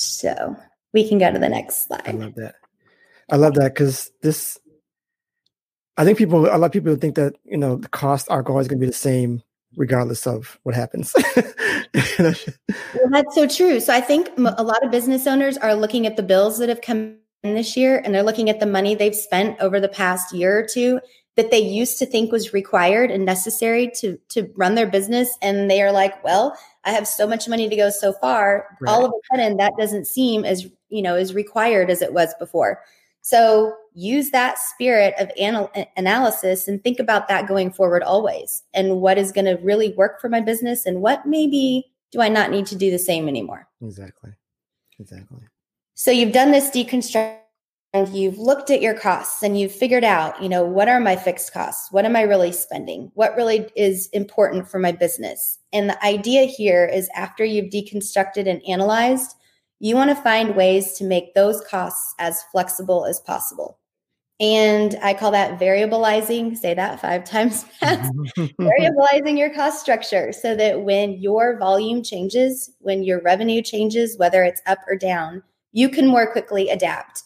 so 0.01 0.56
we 0.94 1.08
can 1.08 1.18
go 1.18 1.32
to 1.32 1.39
the 1.39 1.50
next 1.50 1.88
slide. 1.88 2.08
I 2.08 2.12
love 2.12 2.36
that. 2.36 2.56
I 3.32 3.36
love 3.36 3.53
that 3.56 3.74
because 3.74 4.12
this, 4.22 4.60
I 5.98 6.06
think 6.06 6.18
people, 6.18 6.46
a 6.46 6.58
lot 6.58 6.63
of 6.63 6.72
people 6.72 6.96
think 6.96 7.15
that, 7.15 7.36
you 7.46 7.58
know, 7.58 7.75
the 7.75 7.89
costs 7.89 8.27
are 8.29 8.44
always 8.48 8.68
going 8.68 8.79
to 8.79 8.86
be 8.86 8.89
the 8.89 8.94
same 8.94 9.44
regardless 9.75 10.25
of 10.25 10.60
what 10.63 10.74
happens. 10.74 11.13
well, 11.36 12.34
that's 13.12 13.36
so 13.36 13.48
true. 13.48 13.79
So 13.79 13.94
I 13.94 14.01
think 14.01 14.29
a 14.38 14.63
lot 14.63 14.84
of 14.84 14.91
business 14.91 15.27
owners 15.27 15.58
are 15.58 15.75
looking 15.75 16.08
at 16.08 16.18
the 16.18 16.24
bills 16.24 16.58
that 16.58 16.70
have 16.70 16.82
come 16.82 17.18
in 17.44 17.53
this 17.56 17.77
year 17.77 18.01
and 18.03 18.13
they're 18.13 18.24
looking 18.24 18.50
at 18.50 18.60
the 18.60 18.65
money 18.65 18.96
they've 18.96 19.15
spent 19.15 19.60
over 19.60 19.79
the 19.79 19.88
past 19.88 20.34
year 20.34 20.60
or 20.60 20.68
two 20.68 21.00
that 21.38 21.51
they 21.51 21.60
used 21.60 22.00
to 22.00 22.06
think 22.06 22.32
was 22.32 22.53
required 22.53 23.12
and 23.12 23.24
necessary 23.24 23.89
to 23.96 24.20
to 24.27 24.51
run 24.58 24.75
their 24.75 24.88
business 24.88 25.38
and 25.41 25.72
they 25.72 25.82
are 25.82 25.91
like 25.91 26.22
well 26.22 26.58
i 26.86 26.92
have 26.92 27.08
so 27.08 27.28
much 27.28 27.48
money 27.48 27.70
to 27.70 27.76
go 27.76 27.90
so 27.90 28.14
far. 28.14 28.78
Right. 28.82 28.92
all 28.92 29.06
of 29.06 29.12
a 29.12 29.36
sudden 29.36 29.58
that 29.58 29.74
doesn't 29.78 30.06
seem 30.06 30.46
as 30.46 30.68
you 30.90 31.02
know 31.02 31.16
as 31.16 31.34
required 31.34 31.90
as 31.90 32.02
it 32.02 32.14
was 32.14 32.34
before. 32.40 32.82
So 33.22 33.74
use 33.94 34.32
that 34.32 34.58
spirit 34.58 35.14
of 35.20 35.30
anal- 35.36 35.72
analysis 35.98 36.68
and 36.68 36.82
think 36.82 37.00
about 37.00 37.28
that 37.28 37.48
going 37.48 37.72
forward 37.72 38.02
always 38.02 38.64
and 38.74 39.02
what 39.02 39.18
is 39.18 39.34
going 39.34 39.46
to 39.46 39.62
really 39.62 39.94
work 39.96 40.22
for 40.22 40.30
my 40.30 40.40
business 40.40 40.86
and 40.86 41.02
what 41.02 41.26
maybe 41.26 41.92
do 42.12 42.22
i 42.22 42.30
not 42.30 42.50
need 42.50 42.66
to 42.68 42.76
do 42.76 42.90
the 42.92 43.00
same 43.00 43.28
anymore. 43.28 43.68
Exactly. 43.82 44.32
Exactly. 45.00 45.44
So 45.96 46.12
you've 46.12 46.34
done 46.34 46.52
this 46.52 46.70
deconstruction 46.70 47.40
and 47.93 48.08
you've 48.15 48.38
looked 48.38 48.69
at 48.69 48.81
your 48.81 48.93
costs 48.93 49.41
and 49.41 49.60
you've 49.60 49.72
figured 49.72 50.03
out, 50.03 50.41
you 50.41 50.48
know, 50.48 50.63
what 50.63 50.88
are 50.88 51.00
my 51.00 51.15
fixed 51.15 51.51
costs? 51.53 51.91
What 51.91 52.05
am 52.05 52.15
I 52.15 52.22
really 52.22 52.51
spending? 52.51 53.12
What 53.15 53.36
really 53.36 53.67
is 53.75 54.08
important 54.13 54.67
for 54.67 54.77
my 54.77 54.91
business? 54.91 55.58
And 55.74 55.89
the 55.89 56.05
idea 56.05 56.43
here 56.43 56.86
is 56.86 57.10
after 57.15 57.43
you've 57.43 57.72
deconstructed 57.72 58.48
and 58.48 58.62
analyzed, 58.67 59.36
you 59.79 59.96
want 59.96 60.12
to 60.12 60.15
find 60.15 60.55
ways 60.55 60.93
to 60.93 61.03
make 61.03 61.34
those 61.34 61.62
costs 61.62 62.13
as 62.19 62.43
flexible 62.51 63.05
as 63.05 63.19
possible. 63.22 63.79
And 64.39 64.96
I 65.01 65.15
call 65.15 65.31
that 65.31 65.60
variabilizing, 65.60 66.55
say 66.58 66.74
that 66.75 67.01
five 67.01 67.24
times 67.24 67.63
fast, 67.79 68.13
variabilizing 68.38 69.38
your 69.38 69.53
cost 69.53 69.81
structure 69.81 70.31
so 70.31 70.55
that 70.55 70.81
when 70.81 71.13
your 71.13 71.58
volume 71.58 72.03
changes, 72.03 72.69
when 72.79 73.03
your 73.03 73.19
revenue 73.22 73.63
changes, 73.63 74.17
whether 74.17 74.43
it's 74.43 74.62
up 74.67 74.79
or 74.88 74.96
down, 74.96 75.41
you 75.72 75.89
can 75.89 76.08
more 76.08 76.31
quickly 76.31 76.69
adapt 76.69 77.24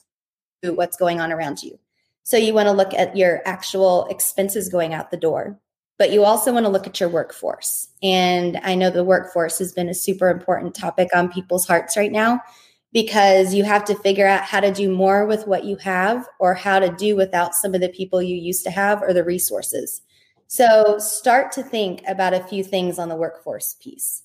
what's 0.71 0.97
going 0.97 1.19
on 1.19 1.31
around 1.31 1.61
you. 1.61 1.77
So 2.23 2.37
you 2.37 2.53
want 2.53 2.67
to 2.67 2.73
look 2.73 2.93
at 2.93 3.17
your 3.17 3.41
actual 3.45 4.05
expenses 4.07 4.69
going 4.69 4.93
out 4.93 5.11
the 5.11 5.17
door, 5.17 5.59
but 5.97 6.11
you 6.11 6.23
also 6.23 6.53
want 6.53 6.65
to 6.65 6.71
look 6.71 6.87
at 6.87 6.99
your 6.99 7.09
workforce. 7.09 7.89
And 8.01 8.59
I 8.63 8.75
know 8.75 8.89
the 8.89 9.03
workforce 9.03 9.59
has 9.59 9.73
been 9.73 9.89
a 9.89 9.93
super 9.93 10.29
important 10.29 10.73
topic 10.73 11.09
on 11.13 11.31
people's 11.31 11.67
hearts 11.67 11.97
right 11.97 12.11
now 12.11 12.39
because 12.93 13.53
you 13.53 13.63
have 13.63 13.83
to 13.85 13.95
figure 13.95 14.27
out 14.27 14.43
how 14.43 14.59
to 14.59 14.71
do 14.71 14.89
more 14.89 15.25
with 15.25 15.47
what 15.47 15.65
you 15.65 15.75
have 15.77 16.27
or 16.39 16.53
how 16.53 16.79
to 16.79 16.89
do 16.89 17.15
without 17.15 17.55
some 17.55 17.73
of 17.73 17.81
the 17.81 17.89
people 17.89 18.21
you 18.21 18.37
used 18.37 18.63
to 18.63 18.71
have 18.71 19.01
or 19.01 19.13
the 19.13 19.23
resources. 19.23 20.01
So 20.47 20.99
start 20.99 21.51
to 21.53 21.63
think 21.63 22.03
about 22.07 22.35
a 22.35 22.43
few 22.43 22.63
things 22.63 22.99
on 22.99 23.09
the 23.09 23.15
workforce 23.15 23.75
piece. 23.81 24.21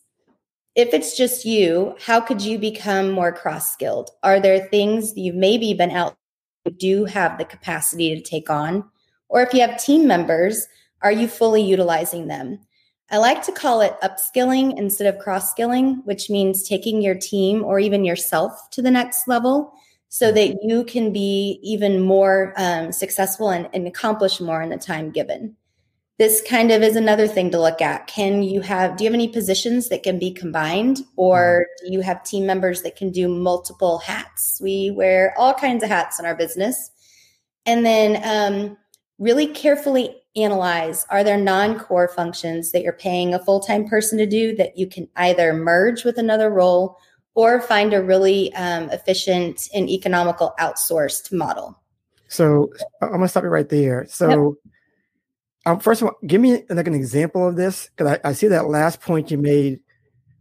If 0.75 0.93
it's 0.93 1.17
just 1.17 1.47
you, 1.47 1.97
how 2.05 2.21
could 2.21 2.43
you 2.43 2.59
become 2.59 3.11
more 3.11 3.33
cross 3.33 3.73
skilled? 3.73 4.11
Are 4.23 4.39
there 4.39 4.69
things 4.69 5.17
you've 5.17 5.35
maybe 5.35 5.73
been 5.73 5.91
out 5.91 6.18
do 6.71 7.05
have 7.05 7.39
the 7.39 7.45
capacity 7.45 8.15
to 8.15 8.23
take 8.23 8.51
on? 8.51 8.85
Or 9.29 9.43
if 9.43 9.53
you 9.53 9.61
have 9.61 9.83
team 9.83 10.07
members, 10.07 10.67
are 11.03 11.13
you 11.13 11.29
fully 11.29 11.63
utilizing 11.63 12.29
them? 12.29 12.61
I 13.11 13.19
like 13.19 13.43
to 13.45 13.53
call 13.53 13.81
it 13.81 13.97
upskilling 14.03 14.77
instead 14.79 15.13
of 15.13 15.21
cross 15.21 15.51
skilling, 15.51 16.03
which 16.05 16.29
means 16.29 16.63
taking 16.63 17.01
your 17.01 17.15
team 17.15 17.65
or 17.65 17.81
even 17.81 18.05
yourself 18.05 18.69
to 18.73 18.83
the 18.83 18.91
next 18.91 19.27
level 19.27 19.73
so 20.11 20.33
that 20.33 20.57
you 20.63 20.85
can 20.85 21.13
be 21.13 21.59
even 21.63 22.01
more 22.01 22.53
um, 22.57 22.93
successful 22.93 23.51
and, 23.51 23.69
and 23.73 23.87
accomplish 23.87 24.41
more 24.41 24.63
in 24.63 24.71
the 24.71 24.77
time 24.77 25.11
given. 25.11 25.57
This 26.19 26.43
kind 26.43 26.73
of 26.73 26.83
is 26.83 26.97
another 26.97 27.29
thing 27.29 27.51
to 27.53 27.61
look 27.61 27.81
at. 27.81 28.09
Can 28.09 28.43
you 28.43 28.61
have, 28.61 28.97
do 28.97 29.05
you 29.05 29.09
have 29.11 29.15
any 29.15 29.29
positions 29.29 29.89
that 29.89 30.03
can 30.03 30.19
be 30.19 30.33
combined 30.33 31.03
or 31.17 31.67
do 31.81 31.93
you 31.93 32.01
have 32.01 32.25
team 32.25 32.45
members 32.45 32.83
that 32.83 32.97
can 32.97 33.11
do 33.13 33.29
multiple 33.29 33.99
hats? 33.99 34.61
We 34.61 34.91
wear 34.91 35.33
all 35.39 35.55
kinds 35.55 35.85
of 35.85 35.91
hats 35.91 36.19
in 36.19 36.27
our 36.27 36.35
business. 36.35 36.91
And 37.67 37.87
then 37.87 38.21
um, 38.25 38.77
really 39.19 39.47
carefully 39.47 40.17
analyze 40.37 41.05
are 41.11 41.25
there 41.25 41.37
non-core 41.37 42.09
functions 42.09 42.73
that 42.73 42.83
you're 42.83 42.93
paying 42.93 43.35
a 43.35 43.45
full-time 43.45 43.87
person 43.89 44.19
to 44.19 44.27
do 44.27 44.55
that 44.57 44.77
you 44.77 44.87
can 44.87 45.09
either 45.17 45.53
merge 45.53 46.05
with 46.05 46.19
another 46.19 46.51
role 46.51 46.97
or 47.35 47.61
find 47.61 47.93
a 47.93 48.03
really 48.03 48.53
um, 48.55 48.91
efficient 48.91 49.69
and 49.75 49.89
economical 49.89 50.55
outsourced 50.61 51.33
model 51.33 51.81
so 52.29 52.71
i'm 53.03 53.09
going 53.09 53.23
to 53.23 53.29
stop 53.29 53.43
you 53.43 53.49
right 53.49 53.69
there 53.69 54.07
so 54.09 54.29
yep. 54.65 54.73
Um, 55.69 55.81
first 55.81 56.03
of 56.03 56.09
all 56.09 56.17
give 56.27 56.41
me 56.41 56.65
like 56.71 56.87
an 56.87 56.95
example 56.95 57.47
of 57.47 57.57
this 57.57 57.91
because 57.91 58.19
I, 58.25 58.29
I, 58.29 58.33
see 58.33 58.49
that 58.49 58.69
last 58.69 59.01
point 59.01 59.31
you 59.31 59.39
made 59.39 59.81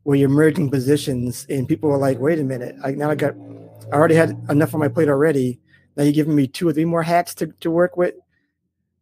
where 0.04 0.18
you're 0.18 0.30
merging 0.30 0.70
positions 0.70 1.46
and 1.50 1.68
people 1.68 1.92
are 1.92 1.98
like 1.98 2.20
wait 2.20 2.40
a 2.40 2.44
minute 2.44 2.76
I, 2.84 2.92
now 2.92 3.10
i 3.10 3.16
got 3.16 3.36
i 3.92 3.96
already 3.96 4.16
had 4.16 4.40
enough 4.50 4.74
on 4.74 4.80
my 4.80 4.88
plate 4.88 5.10
already 5.10 5.60
now 5.96 6.04
you're 6.04 6.14
giving 6.14 6.36
me 6.36 6.48
two 6.48 6.68
or 6.68 6.74
three 6.74 6.86
more 6.86 7.04
hats 7.04 7.34
to, 7.36 7.48
to 7.48 7.72
work 7.72 7.98
with 7.98 8.16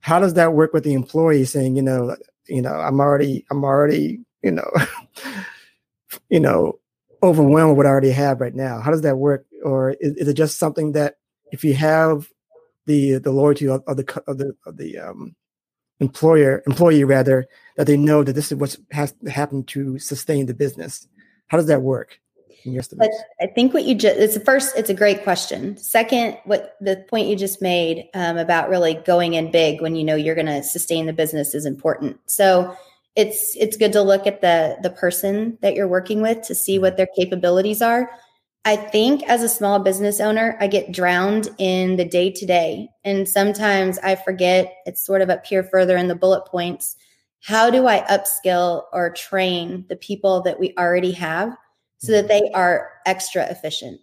how 0.05 0.19
does 0.19 0.35
that 0.35 0.53
work 0.53 0.71
with 0.71 0.83
the 0.83 0.93
employee 0.93 1.45
saying, 1.45 1.75
you 1.75 1.81
know, 1.81 2.15
you 2.47 2.61
know, 2.61 2.75
I'm 2.75 2.99
already, 2.99 3.43
I'm 3.49 3.63
already, 3.63 4.19
you 4.43 4.51
know, 4.51 4.71
you 6.29 6.39
know, 6.39 6.77
overwhelmed 7.23 7.71
with 7.71 7.77
what 7.77 7.85
I 7.87 7.89
already 7.89 8.11
have 8.11 8.39
right 8.39 8.53
now. 8.53 8.81
How 8.81 8.91
does 8.91 9.01
that 9.01 9.17
work? 9.17 9.47
Or 9.63 9.95
is, 9.99 10.13
is 10.17 10.27
it 10.27 10.35
just 10.35 10.59
something 10.59 10.91
that 10.91 11.15
if 11.51 11.63
you 11.63 11.73
have 11.73 12.29
the 12.85 13.17
the 13.17 13.31
loyalty 13.31 13.67
of, 13.67 13.81
of 13.87 13.97
the 13.97 14.23
of 14.27 14.37
the 14.37 14.55
of 14.67 14.77
the 14.77 14.99
um, 14.99 15.35
employer 15.99 16.63
employee 16.67 17.03
rather 17.03 17.47
that 17.77 17.87
they 17.87 17.97
know 17.97 18.23
that 18.23 18.33
this 18.33 18.51
is 18.51 18.57
what 18.57 18.75
has 18.91 19.13
to 19.13 19.29
happen 19.29 19.63
to 19.65 19.97
sustain 19.99 20.45
the 20.45 20.53
business? 20.53 21.07
How 21.47 21.57
does 21.57 21.67
that 21.67 21.81
work? 21.81 22.19
But 22.97 23.11
I 23.39 23.51
think 23.53 23.73
what 23.73 23.85
you 23.85 23.93
just 23.93 24.17
it's 24.17 24.33
the 24.33 24.39
first. 24.39 24.75
It's 24.75 24.89
a 24.89 24.93
great 24.93 25.23
question. 25.23 25.77
Second, 25.77 26.37
what 26.45 26.75
the 26.81 27.05
point 27.09 27.27
you 27.27 27.35
just 27.35 27.61
made 27.61 28.09
um, 28.15 28.37
about 28.37 28.69
really 28.69 28.95
going 28.95 29.35
in 29.35 29.51
big 29.51 29.81
when 29.81 29.95
you 29.95 30.03
know 30.03 30.15
you're 30.15 30.35
going 30.35 30.47
to 30.47 30.63
sustain 30.63 31.05
the 31.05 31.13
business 31.13 31.53
is 31.53 31.65
important. 31.65 32.19
So 32.25 32.75
it's 33.15 33.55
it's 33.55 33.77
good 33.77 33.93
to 33.93 34.01
look 34.01 34.25
at 34.25 34.41
the 34.41 34.77
the 34.81 34.89
person 34.89 35.59
that 35.61 35.75
you're 35.75 35.87
working 35.87 36.21
with 36.21 36.41
to 36.47 36.55
see 36.55 36.79
what 36.79 36.97
their 36.97 37.07
capabilities 37.15 37.83
are. 37.83 38.09
I 38.65 38.75
think 38.75 39.23
as 39.23 39.43
a 39.43 39.49
small 39.49 39.79
business 39.79 40.19
owner, 40.19 40.57
I 40.59 40.67
get 40.67 40.91
drowned 40.91 41.49
in 41.59 41.97
the 41.97 42.05
day 42.05 42.31
to 42.31 42.45
day, 42.45 42.89
and 43.03 43.29
sometimes 43.29 43.99
I 43.99 44.15
forget. 44.15 44.73
It's 44.85 45.05
sort 45.05 45.21
of 45.21 45.29
up 45.29 45.45
here 45.45 45.63
further 45.63 45.95
in 45.95 46.07
the 46.07 46.15
bullet 46.15 46.45
points. 46.47 46.95
How 47.43 47.69
do 47.69 47.87
I 47.87 48.01
upskill 48.09 48.85
or 48.91 49.11
train 49.11 49.85
the 49.87 49.95
people 49.95 50.41
that 50.41 50.59
we 50.59 50.73
already 50.77 51.11
have? 51.11 51.55
so 52.05 52.11
that 52.11 52.27
mm-hmm. 52.27 52.45
they 52.45 52.51
are 52.51 52.91
extra 53.05 53.43
efficient. 53.49 53.99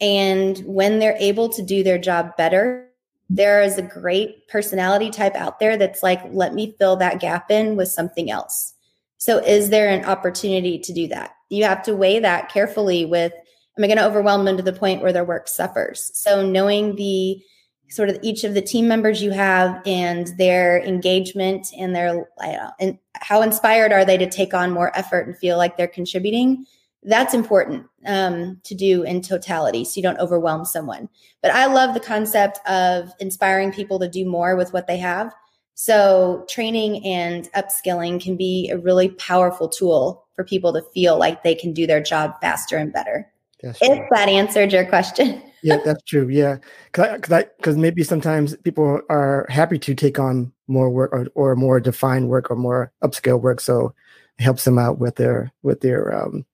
And 0.00 0.58
when 0.66 0.98
they're 0.98 1.16
able 1.18 1.48
to 1.50 1.62
do 1.62 1.82
their 1.82 1.98
job 1.98 2.36
better, 2.36 2.88
there 3.30 3.62
is 3.62 3.78
a 3.78 3.82
great 3.82 4.48
personality 4.48 5.10
type 5.10 5.34
out 5.34 5.60
there 5.60 5.76
that's 5.76 6.02
like, 6.02 6.20
let 6.32 6.54
me 6.54 6.74
fill 6.78 6.96
that 6.96 7.20
gap 7.20 7.50
in 7.50 7.76
with 7.76 7.88
something 7.88 8.30
else. 8.30 8.74
So, 9.18 9.38
is 9.38 9.70
there 9.70 9.88
an 9.88 10.04
opportunity 10.04 10.80
to 10.80 10.92
do 10.92 11.06
that? 11.08 11.30
You 11.48 11.64
have 11.64 11.82
to 11.84 11.94
weigh 11.94 12.18
that 12.18 12.48
carefully 12.48 13.04
with, 13.04 13.32
am 13.76 13.84
I 13.84 13.86
going 13.86 13.98
to 13.98 14.06
overwhelm 14.06 14.44
them 14.44 14.56
to 14.56 14.62
the 14.62 14.72
point 14.72 15.02
where 15.02 15.12
their 15.12 15.24
work 15.24 15.48
suffers? 15.48 16.10
So, 16.14 16.46
knowing 16.46 16.96
the 16.96 17.42
sort 17.88 18.08
of 18.08 18.18
each 18.22 18.44
of 18.44 18.54
the 18.54 18.62
team 18.62 18.88
members 18.88 19.22
you 19.22 19.30
have 19.32 19.82
and 19.86 20.28
their 20.38 20.80
engagement 20.82 21.68
and 21.78 21.94
their, 21.94 22.26
know, 22.40 22.70
and 22.80 22.98
how 23.14 23.42
inspired 23.42 23.92
are 23.92 24.04
they 24.04 24.16
to 24.16 24.28
take 24.28 24.54
on 24.54 24.70
more 24.70 24.96
effort 24.96 25.26
and 25.26 25.36
feel 25.36 25.58
like 25.58 25.76
they're 25.76 25.86
contributing 25.86 26.64
that's 27.04 27.34
important 27.34 27.86
um, 28.06 28.60
to 28.64 28.74
do 28.74 29.02
in 29.02 29.22
totality 29.22 29.84
so 29.84 29.96
you 29.96 30.02
don't 30.02 30.18
overwhelm 30.18 30.64
someone. 30.64 31.08
But 31.40 31.50
i 31.52 31.66
love 31.66 31.94
the 31.94 32.00
concept 32.00 32.60
of 32.68 33.12
inspiring 33.18 33.72
people 33.72 33.98
to 33.98 34.08
do 34.08 34.24
more 34.24 34.56
with 34.56 34.72
what 34.72 34.86
they 34.86 34.98
have. 34.98 35.32
So 35.74 36.46
training 36.48 37.04
and 37.04 37.50
upskilling 37.52 38.22
can 38.22 38.36
be 38.36 38.70
a 38.70 38.78
really 38.78 39.08
powerful 39.10 39.68
tool 39.68 40.26
for 40.36 40.44
people 40.44 40.72
to 40.74 40.82
feel 40.94 41.18
like 41.18 41.42
they 41.42 41.54
can 41.54 41.72
do 41.72 41.86
their 41.86 42.02
job 42.02 42.34
faster 42.40 42.76
and 42.76 42.92
better 42.92 43.31
if 43.62 44.08
that 44.10 44.28
answered 44.28 44.72
your 44.72 44.84
question 44.84 45.42
yeah 45.62 45.76
that's 45.84 46.02
true 46.04 46.28
yeah 46.28 46.56
because 46.92 47.44
because 47.56 47.76
maybe 47.76 48.02
sometimes 48.02 48.56
people 48.58 49.00
are 49.08 49.46
happy 49.48 49.78
to 49.78 49.94
take 49.94 50.18
on 50.18 50.52
more 50.68 50.90
work 50.90 51.12
or, 51.12 51.26
or 51.34 51.56
more 51.56 51.80
defined 51.80 52.28
work 52.28 52.50
or 52.50 52.56
more 52.56 52.92
upscale 53.02 53.40
work 53.40 53.60
so 53.60 53.94
it 54.38 54.42
helps 54.42 54.64
them 54.64 54.78
out 54.78 54.98
with 54.98 55.16
their 55.16 55.52
with 55.62 55.80
their 55.80 56.14
um, 56.14 56.44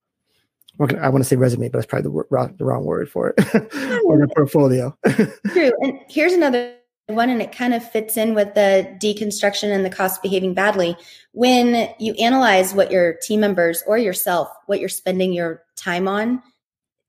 I 0.81 1.09
want 1.09 1.25
to 1.25 1.29
say 1.29 1.37
resume, 1.37 1.69
but 1.69 1.79
that's 1.79 1.87
probably 1.87 2.11
the, 2.11 2.25
wrong, 2.31 2.55
the 2.57 2.65
wrong 2.65 2.85
word 2.85 3.11
for 3.11 3.31
it, 3.31 3.38
or 4.05 4.19
the 4.19 4.31
portfolio. 4.35 4.97
True. 5.53 5.73
And 5.81 5.99
here's 6.09 6.33
another 6.33 6.75
one, 7.09 7.31
and 7.31 7.43
it 7.43 7.50
kind 7.50 7.75
of 7.75 7.88
fits 7.91 8.17
in 8.17 8.35
with 8.35 8.55
the 8.55 8.97
deconstruction 9.03 9.75
and 9.75 9.85
the 9.85 9.91
cost 9.91 10.23
behaving 10.23 10.55
badly. 10.55 10.97
When 11.33 11.93
you 11.99 12.15
analyze 12.15 12.75
what 12.75 12.93
your 12.93 13.15
team 13.23 13.41
members 13.41 13.83
or 13.87 13.99
yourself, 13.99 14.49
what 14.67 14.79
you're 14.79 14.88
spending 14.88 15.33
your 15.33 15.62
time 15.75 16.07
on, 16.07 16.43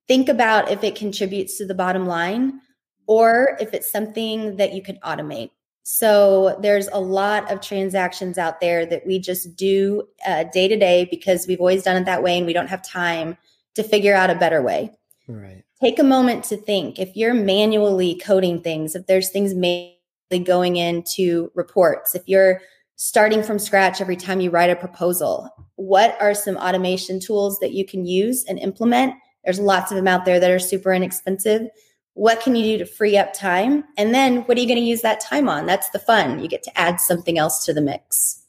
think 0.09 0.27
about 0.27 0.71
if 0.71 0.83
it 0.83 0.95
contributes 0.95 1.57
to 1.59 1.65
the 1.65 1.75
bottom 1.75 2.07
line 2.07 2.59
or 3.05 3.55
if 3.61 3.73
it's 3.73 3.89
something 3.89 4.57
that 4.57 4.73
you 4.73 4.81
can 4.81 4.97
automate. 4.97 5.51
So 5.83 6.57
there's 6.61 6.87
a 6.87 6.99
lot 6.99 7.51
of 7.51 7.61
transactions 7.61 8.37
out 8.37 8.59
there 8.59 8.85
that 8.87 9.05
we 9.05 9.19
just 9.19 9.55
do 9.55 10.03
uh, 10.25 10.45
day 10.45 10.67
to 10.67 10.75
day 10.77 11.07
because 11.09 11.47
we've 11.47 11.59
always 11.59 11.83
done 11.83 11.95
it 11.95 12.05
that 12.05 12.23
way 12.23 12.37
and 12.37 12.47
we 12.47 12.53
don't 12.53 12.67
have 12.67 12.83
time 12.83 13.37
to 13.75 13.83
figure 13.83 14.15
out 14.15 14.31
a 14.31 14.35
better 14.35 14.61
way. 14.61 14.91
Right. 15.27 15.63
Take 15.79 15.99
a 15.99 16.03
moment 16.03 16.43
to 16.45 16.57
think 16.57 16.99
if 16.99 17.15
you're 17.15 17.35
manually 17.35 18.15
coding 18.15 18.61
things, 18.61 18.95
if 18.95 19.05
there's 19.05 19.29
things 19.29 19.53
manually 19.53 20.43
going 20.43 20.75
into 20.77 21.51
reports, 21.53 22.15
if 22.15 22.23
you're 22.25 22.61
starting 22.95 23.43
from 23.43 23.59
scratch 23.59 24.01
every 24.01 24.15
time 24.15 24.41
you 24.41 24.49
write 24.49 24.71
a 24.71 24.75
proposal, 24.75 25.49
what 25.75 26.19
are 26.19 26.33
some 26.33 26.57
automation 26.57 27.19
tools 27.19 27.59
that 27.59 27.73
you 27.73 27.85
can 27.85 28.05
use 28.05 28.43
and 28.45 28.57
implement? 28.59 29.13
There's 29.43 29.59
lots 29.59 29.91
of 29.91 29.95
them 29.95 30.07
out 30.07 30.25
there 30.25 30.39
that 30.39 30.51
are 30.51 30.59
super 30.59 30.93
inexpensive. 30.93 31.69
What 32.13 32.41
can 32.41 32.55
you 32.55 32.63
do 32.63 32.77
to 32.79 32.85
free 32.85 33.17
up 33.17 33.33
time? 33.33 33.85
And 33.97 34.13
then 34.13 34.41
what 34.41 34.57
are 34.57 34.61
you 34.61 34.67
going 34.67 34.79
to 34.79 34.83
use 34.85 35.01
that 35.01 35.21
time 35.21 35.47
on? 35.47 35.65
That's 35.65 35.89
the 35.91 35.99
fun. 35.99 36.39
You 36.39 36.47
get 36.47 36.63
to 36.63 36.77
add 36.77 36.99
something 36.99 37.37
else 37.37 37.65
to 37.65 37.73
the 37.73 37.81
mix. 37.81 38.43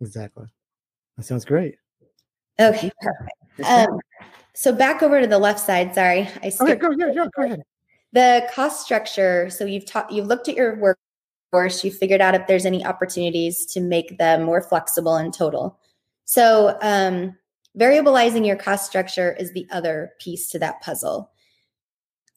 Exactly. 0.00 0.46
That 1.16 1.24
sounds 1.24 1.44
great. 1.44 1.76
Okay, 2.60 2.90
perfect. 3.00 3.70
Um, 3.70 4.00
so 4.54 4.72
back 4.72 5.02
over 5.02 5.20
to 5.20 5.26
the 5.26 5.38
left 5.38 5.60
side. 5.60 5.94
Sorry, 5.94 6.28
I 6.42 6.48
skipped. 6.48 6.62
Okay, 6.62 6.74
go, 6.76 6.90
yeah, 6.98 7.12
yeah, 7.12 7.26
go 7.36 7.44
ahead. 7.44 7.62
The 8.12 8.48
cost 8.52 8.84
structure. 8.84 9.48
So 9.50 9.64
you've 9.64 9.86
taught, 9.86 10.10
you've 10.10 10.26
looked 10.26 10.48
at 10.48 10.56
your 10.56 10.76
workforce, 10.76 11.84
you've 11.84 11.96
figured 11.96 12.20
out 12.20 12.34
if 12.34 12.46
there's 12.46 12.66
any 12.66 12.84
opportunities 12.84 13.64
to 13.66 13.80
make 13.80 14.18
them 14.18 14.42
more 14.42 14.62
flexible 14.62 15.16
in 15.16 15.30
total. 15.30 15.78
So 16.24 16.76
um, 16.82 17.36
variabilizing 17.78 18.46
your 18.46 18.56
cost 18.56 18.86
structure 18.86 19.32
is 19.32 19.52
the 19.52 19.66
other 19.70 20.12
piece 20.20 20.48
to 20.50 20.58
that 20.58 20.80
puzzle. 20.82 21.30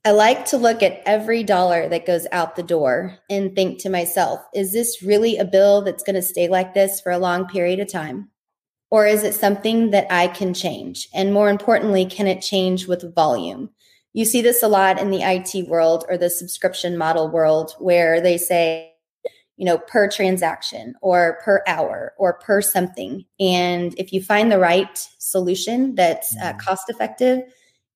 I 0.06 0.12
like 0.12 0.46
to 0.48 0.58
look 0.58 0.84
at 0.84 1.02
every 1.06 1.44
dollar 1.44 1.90
that 1.90 2.06
goes 2.06 2.28
out 2.32 2.56
the 2.56 2.64
door 2.64 3.18
and 3.28 3.56
think 3.56 3.80
to 3.80 3.90
myself, 3.90 4.40
is 4.54 4.72
this 4.72 5.02
really 5.02 5.38
a 5.38 5.46
bill 5.46 5.82
that's 5.82 6.04
going 6.04 6.16
to 6.16 6.22
stay 6.22 6.48
like 6.48 6.76
this 6.76 7.02
for 7.02 7.12
a 7.12 7.18
long 7.18 7.48
period 7.48 7.80
of 7.80 7.92
time? 7.92 8.30
Or 8.92 9.08
is 9.08 9.24
it 9.24 9.34
something 9.34 9.90
that 9.90 10.06
I 10.12 10.28
can 10.28 10.54
change? 10.54 11.10
And 11.14 11.34
more 11.34 11.50
importantly, 11.50 12.06
can 12.06 12.28
it 12.28 12.42
change 12.42 12.88
with 12.88 13.16
volume? 13.16 13.72
You 14.14 14.26
see 14.26 14.42
this 14.42 14.62
a 14.64 14.68
lot 14.68 15.02
in 15.02 15.10
the 15.10 15.24
IT 15.24 15.68
world 15.68 16.06
or 16.08 16.18
the 16.18 16.30
subscription 16.30 16.98
model 16.98 17.28
world 17.28 17.74
where 17.80 18.22
they 18.22 18.38
say, 18.38 18.94
you 19.58 19.66
know, 19.66 19.78
per 19.78 20.10
transaction 20.10 20.96
or 21.02 21.40
per 21.44 21.64
hour 21.68 22.14
or 22.18 22.34
per 22.34 22.62
something. 22.62 23.26
And 23.40 23.94
if 23.98 24.12
you 24.12 24.22
find 24.22 24.52
the 24.52 24.60
right 24.60 25.08
solution 25.20 25.96
that's 25.96 26.36
uh, 26.38 26.50
mm-hmm. 26.50 26.60
cost 26.60 26.90
effective, 26.90 27.44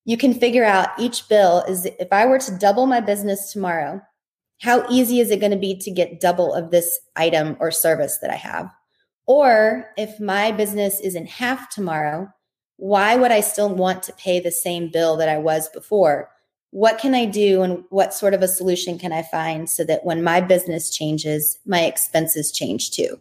you 0.06 0.18
can 0.18 0.34
figure 0.34 0.64
out 0.64 0.90
each 0.98 1.28
bill 1.28 1.64
is 1.68 1.86
if 1.86 2.12
I 2.12 2.26
were 2.26 2.40
to 2.40 2.58
double 2.58 2.86
my 2.86 3.02
business 3.02 3.52
tomorrow, 3.52 4.02
how 4.62 4.86
easy 4.90 5.20
is 5.20 5.32
it 5.32 5.40
going 5.40 5.52
to 5.52 5.58
be 5.58 5.78
to 5.78 5.92
get 5.92 6.20
double 6.20 6.54
of 6.54 6.72
this 6.72 7.00
item 7.16 7.56
or 7.60 7.72
service 7.72 8.18
that 8.22 8.32
I 8.32 8.36
have? 8.36 8.70
Or 9.26 9.86
if 9.98 10.20
my 10.20 10.52
business 10.52 11.00
is 11.00 11.16
in 11.16 11.28
half 11.28 11.70
tomorrow, 11.70 12.28
why 12.78 13.16
would 13.16 13.32
I 13.32 13.42
still 13.42 13.74
want 13.74 14.04
to 14.04 14.14
pay 14.14 14.40
the 14.40 14.52
same 14.52 14.90
bill 14.90 15.18
that 15.18 15.30
I 15.30 15.38
was 15.38 15.70
before? 15.70 16.30
What 16.72 17.00
can 17.00 17.16
I 17.16 17.26
do 17.26 17.62
and 17.64 17.84
what 17.90 18.14
sort 18.14 18.34
of 18.34 18.42
a 18.42 18.48
solution 18.48 19.00
can 19.00 19.12
I 19.12 19.24
find 19.24 19.70
so 19.70 19.84
that 19.86 20.06
when 20.06 20.24
my 20.24 20.40
business 20.40 20.90
changes, 20.90 21.58
my 21.66 21.82
expenses 21.82 22.52
change 22.52 22.92
too? 22.92 23.20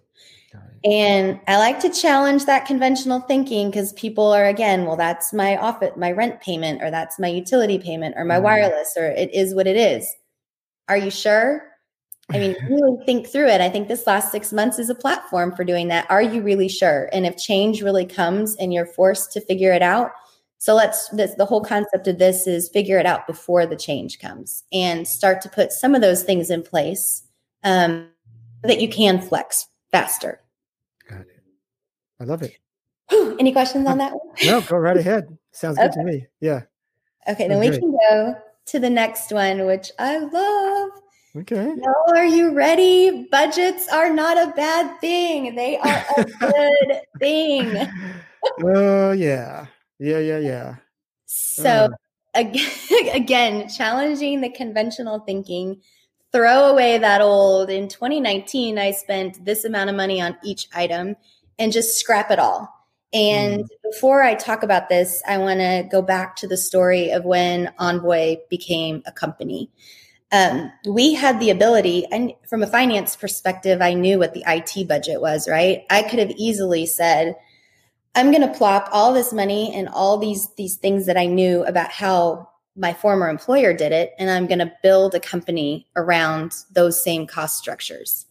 And 0.84 1.40
I 1.48 1.58
like 1.58 1.80
to 1.80 1.90
challenge 1.90 2.44
that 2.44 2.66
conventional 2.66 3.20
thinking 3.20 3.70
because 3.70 3.92
people 3.94 4.32
are 4.32 4.46
again, 4.46 4.84
well, 4.84 4.96
that's 4.96 5.32
my 5.32 5.56
office, 5.56 5.92
my 5.96 6.12
rent 6.12 6.40
payment, 6.40 6.82
or 6.82 6.90
that's 6.90 7.18
my 7.18 7.26
utility 7.26 7.78
payment, 7.78 8.14
or 8.16 8.24
my 8.24 8.36
mm-hmm. 8.36 8.44
wireless, 8.44 8.94
or 8.96 9.06
it 9.06 9.34
is 9.34 9.54
what 9.54 9.66
it 9.66 9.76
is. 9.76 10.08
Are 10.88 10.96
you 10.96 11.10
sure? 11.10 11.64
I 12.30 12.38
mean, 12.38 12.56
really 12.70 13.04
think 13.04 13.26
through 13.26 13.48
it. 13.48 13.60
I 13.60 13.68
think 13.68 13.88
this 13.88 14.06
last 14.06 14.30
six 14.30 14.52
months 14.52 14.78
is 14.78 14.88
a 14.88 14.94
platform 14.94 15.54
for 15.56 15.64
doing 15.64 15.88
that. 15.88 16.08
Are 16.10 16.22
you 16.22 16.42
really 16.42 16.68
sure? 16.68 17.08
And 17.12 17.26
if 17.26 17.36
change 17.36 17.82
really 17.82 18.06
comes 18.06 18.54
and 18.56 18.72
you're 18.72 18.86
forced 18.86 19.32
to 19.32 19.40
figure 19.40 19.72
it 19.72 19.82
out, 19.82 20.12
so 20.58 20.74
let's 20.74 21.08
this, 21.10 21.34
the 21.34 21.46
whole 21.46 21.62
concept 21.62 22.08
of 22.08 22.18
this 22.18 22.46
is 22.46 22.68
figure 22.68 22.98
it 22.98 23.06
out 23.06 23.26
before 23.26 23.64
the 23.64 23.76
change 23.76 24.18
comes 24.18 24.64
and 24.72 25.06
start 25.06 25.40
to 25.42 25.48
put 25.48 25.72
some 25.72 25.94
of 25.94 26.02
those 26.02 26.24
things 26.24 26.50
in 26.50 26.62
place 26.62 27.22
um, 27.62 28.08
that 28.62 28.80
you 28.80 28.88
can 28.88 29.20
flex 29.20 29.68
faster. 29.90 30.40
Got 31.08 31.20
it. 31.20 31.42
I 32.20 32.24
love 32.24 32.42
it. 32.42 32.58
Any 33.38 33.52
questions 33.52 33.86
on 33.86 33.98
that 33.98 34.12
one? 34.12 34.34
no, 34.44 34.60
go 34.62 34.76
right 34.76 34.96
ahead. 34.96 35.38
Sounds 35.52 35.78
okay. 35.78 35.86
good 35.86 35.92
to 35.94 36.04
me. 36.04 36.26
Yeah. 36.40 36.62
Okay, 37.28 37.46
then 37.46 37.60
we 37.60 37.68
great. 37.68 37.80
can 37.80 37.92
go 38.10 38.34
to 38.66 38.78
the 38.78 38.90
next 38.90 39.32
one, 39.32 39.64
which 39.64 39.92
I 39.98 40.18
love. 40.18 40.90
Okay. 41.36 41.72
Now, 41.76 41.94
are 42.08 42.24
you 42.24 42.52
ready? 42.52 43.28
Budgets 43.30 43.88
are 43.92 44.12
not 44.12 44.36
a 44.36 44.52
bad 44.54 45.00
thing. 45.00 45.54
They 45.54 45.76
are 45.78 46.04
a 46.16 46.24
good 46.40 47.00
thing. 47.20 47.88
oh 48.64 49.12
yeah. 49.12 49.66
Yeah, 49.98 50.18
yeah, 50.18 50.38
yeah. 50.38 50.76
So 51.26 51.64
uh. 51.64 51.88
again, 52.34 52.70
again, 53.12 53.68
challenging 53.68 54.40
the 54.40 54.50
conventional 54.50 55.20
thinking. 55.20 55.80
Throw 56.30 56.66
away 56.66 56.98
that 56.98 57.22
old. 57.22 57.70
In 57.70 57.88
2019, 57.88 58.78
I 58.78 58.90
spent 58.90 59.44
this 59.44 59.64
amount 59.64 59.90
of 59.90 59.96
money 59.96 60.20
on 60.20 60.36
each 60.44 60.68
item 60.74 61.16
and 61.58 61.72
just 61.72 61.98
scrap 61.98 62.30
it 62.30 62.38
all. 62.38 62.68
And 63.12 63.64
mm. 63.64 63.68
before 63.82 64.22
I 64.22 64.34
talk 64.34 64.62
about 64.62 64.88
this, 64.88 65.22
I 65.26 65.38
want 65.38 65.60
to 65.60 65.88
go 65.90 66.02
back 66.02 66.36
to 66.36 66.46
the 66.46 66.56
story 66.58 67.10
of 67.10 67.24
when 67.24 67.72
Envoy 67.78 68.36
became 68.50 69.02
a 69.06 69.12
company. 69.12 69.70
Um, 70.30 70.70
we 70.86 71.14
had 71.14 71.40
the 71.40 71.48
ability, 71.48 72.06
and 72.12 72.34
from 72.48 72.62
a 72.62 72.66
finance 72.66 73.16
perspective, 73.16 73.80
I 73.80 73.94
knew 73.94 74.18
what 74.18 74.34
the 74.34 74.44
IT 74.46 74.86
budget 74.86 75.22
was, 75.22 75.48
right? 75.48 75.84
I 75.88 76.02
could 76.02 76.18
have 76.18 76.32
easily 76.32 76.84
said, 76.84 77.34
I'm 78.18 78.32
going 78.32 78.42
to 78.42 78.58
plop 78.58 78.88
all 78.90 79.12
this 79.12 79.32
money 79.32 79.72
and 79.72 79.88
all 79.88 80.18
these 80.18 80.48
these 80.56 80.74
things 80.74 81.06
that 81.06 81.16
I 81.16 81.26
knew 81.26 81.62
about 81.62 81.92
how 81.92 82.48
my 82.74 82.92
former 82.92 83.28
employer 83.28 83.72
did 83.72 83.92
it, 83.92 84.12
and 84.18 84.28
I'm 84.28 84.48
going 84.48 84.58
to 84.58 84.72
build 84.82 85.14
a 85.14 85.20
company 85.20 85.86
around 85.94 86.52
those 86.72 87.00
same 87.00 87.28
cost 87.28 87.58
structures. 87.58 88.26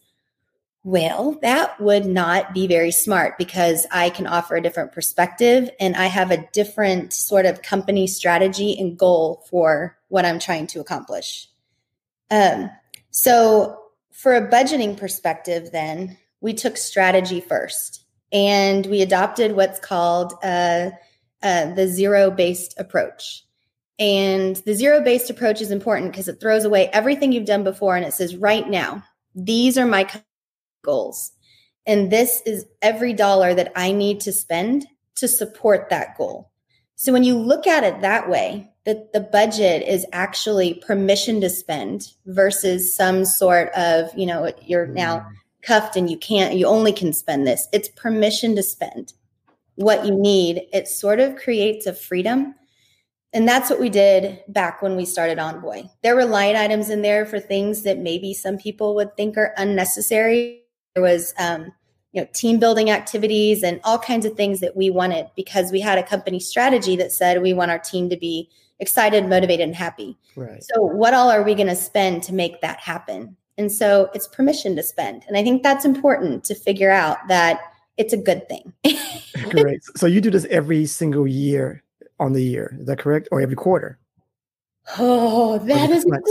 Well, 0.84 1.38
that 1.40 1.80
would 1.80 2.04
not 2.04 2.52
be 2.52 2.66
very 2.66 2.90
smart 2.90 3.38
because 3.38 3.86
I 3.90 4.10
can 4.10 4.26
offer 4.26 4.56
a 4.56 4.62
different 4.62 4.92
perspective 4.92 5.70
and 5.80 5.96
I 5.96 6.06
have 6.06 6.30
a 6.30 6.46
different 6.52 7.14
sort 7.14 7.46
of 7.46 7.62
company 7.62 8.06
strategy 8.06 8.78
and 8.78 8.98
goal 8.98 9.42
for 9.48 9.96
what 10.08 10.26
I'm 10.26 10.38
trying 10.38 10.66
to 10.68 10.80
accomplish. 10.80 11.48
Um, 12.30 12.70
so, 13.10 13.78
for 14.12 14.34
a 14.34 14.50
budgeting 14.50 14.98
perspective, 14.98 15.70
then 15.72 16.18
we 16.42 16.52
took 16.52 16.76
strategy 16.76 17.40
first 17.40 18.04
and 18.32 18.86
we 18.86 19.02
adopted 19.02 19.56
what's 19.56 19.80
called 19.80 20.34
uh, 20.42 20.90
uh, 21.42 21.74
the 21.74 21.86
zero 21.86 22.30
based 22.30 22.78
approach. 22.78 23.44
And 23.98 24.56
the 24.56 24.74
zero 24.74 25.00
based 25.02 25.30
approach 25.30 25.60
is 25.60 25.70
important 25.70 26.12
because 26.12 26.28
it 26.28 26.40
throws 26.40 26.64
away 26.64 26.88
everything 26.88 27.32
you've 27.32 27.46
done 27.46 27.64
before 27.64 27.96
and 27.96 28.04
it 28.04 28.14
says, 28.14 28.36
right 28.36 28.68
now, 28.68 29.02
these 29.34 29.76
are 29.76 29.86
my 29.86 30.08
goals. 30.82 31.32
And 31.86 32.10
this 32.10 32.42
is 32.44 32.66
every 32.82 33.12
dollar 33.12 33.54
that 33.54 33.72
I 33.74 33.92
need 33.92 34.20
to 34.20 34.32
spend 34.32 34.86
to 35.16 35.26
support 35.26 35.90
that 35.90 36.16
goal. 36.16 36.50
So 36.96 37.12
when 37.12 37.24
you 37.24 37.36
look 37.38 37.66
at 37.66 37.84
it 37.84 38.00
that 38.02 38.28
way, 38.28 38.70
that 38.84 39.12
the 39.12 39.20
budget 39.20 39.86
is 39.86 40.06
actually 40.12 40.74
permission 40.74 41.40
to 41.40 41.50
spend 41.50 42.08
versus 42.26 42.94
some 42.94 43.24
sort 43.24 43.70
of, 43.74 44.10
you 44.16 44.26
know, 44.26 44.50
you're 44.62 44.86
now 44.86 45.18
mm. 45.18 45.32
Cuffed 45.62 45.96
and 45.96 46.10
you 46.10 46.16
can't, 46.16 46.54
you 46.54 46.66
only 46.66 46.92
can 46.92 47.12
spend 47.12 47.46
this. 47.46 47.68
It's 47.72 47.88
permission 47.88 48.54
to 48.56 48.62
spend 48.62 49.12
what 49.74 50.06
you 50.06 50.14
need. 50.14 50.62
It 50.72 50.88
sort 50.88 51.20
of 51.20 51.36
creates 51.36 51.86
a 51.86 51.92
freedom. 51.92 52.54
And 53.32 53.46
that's 53.46 53.68
what 53.68 53.80
we 53.80 53.90
did 53.90 54.42
back 54.48 54.80
when 54.80 54.96
we 54.96 55.04
started 55.04 55.38
Envoy. 55.38 55.82
There 56.02 56.16
were 56.16 56.24
line 56.24 56.56
items 56.56 56.88
in 56.88 57.02
there 57.02 57.26
for 57.26 57.38
things 57.38 57.82
that 57.82 57.98
maybe 57.98 58.32
some 58.32 58.56
people 58.56 58.94
would 58.94 59.16
think 59.16 59.36
are 59.36 59.52
unnecessary 59.58 60.62
there 60.98 61.02
was 61.02 61.32
um, 61.38 61.72
you 62.10 62.20
know 62.20 62.26
team 62.34 62.58
building 62.58 62.90
activities 62.90 63.62
and 63.62 63.80
all 63.84 63.98
kinds 63.98 64.26
of 64.26 64.34
things 64.34 64.58
that 64.58 64.76
we 64.76 64.90
wanted 64.90 65.28
because 65.36 65.70
we 65.70 65.80
had 65.80 65.96
a 65.96 66.02
company 66.02 66.40
strategy 66.40 66.96
that 66.96 67.12
said 67.12 67.40
we 67.40 67.52
want 67.52 67.70
our 67.70 67.78
team 67.78 68.10
to 68.10 68.16
be 68.16 68.50
excited 68.80 69.28
motivated 69.28 69.64
and 69.64 69.76
happy 69.76 70.18
right. 70.34 70.62
so 70.62 70.82
what 70.82 71.14
all 71.14 71.30
are 71.30 71.44
we 71.44 71.54
going 71.54 71.68
to 71.68 71.76
spend 71.76 72.22
to 72.24 72.34
make 72.34 72.60
that 72.60 72.80
happen 72.80 73.36
and 73.58 73.70
so 73.70 74.08
it's 74.14 74.28
permission 74.28 74.76
to 74.76 74.82
spend. 74.82 75.24
And 75.28 75.36
i 75.36 75.42
think 75.42 75.62
that's 75.62 75.84
important 75.84 76.44
to 76.44 76.54
figure 76.54 76.90
out 76.90 77.18
that 77.28 77.60
it's 77.96 78.12
a 78.12 78.16
good 78.16 78.48
thing. 78.48 78.72
Great 79.50 79.80
so 79.96 80.06
you 80.06 80.20
do 80.20 80.30
this 80.30 80.46
every 80.46 80.86
single 80.86 81.26
year 81.26 81.82
on 82.20 82.32
the 82.32 82.42
year. 82.42 82.76
Is 82.80 82.86
that 82.86 82.98
correct? 82.98 83.28
Or 83.32 83.40
every 83.40 83.56
quarter? 83.56 83.98
Oh 84.98 85.58
that 85.58 85.90
is 85.90 86.04
a 86.04 86.08
great 86.08 86.22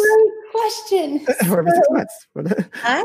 question. 0.52 1.26
Or 1.52 1.60
every 1.60 1.72
six 1.72 1.88
months. 1.92 2.70
I 2.84 3.04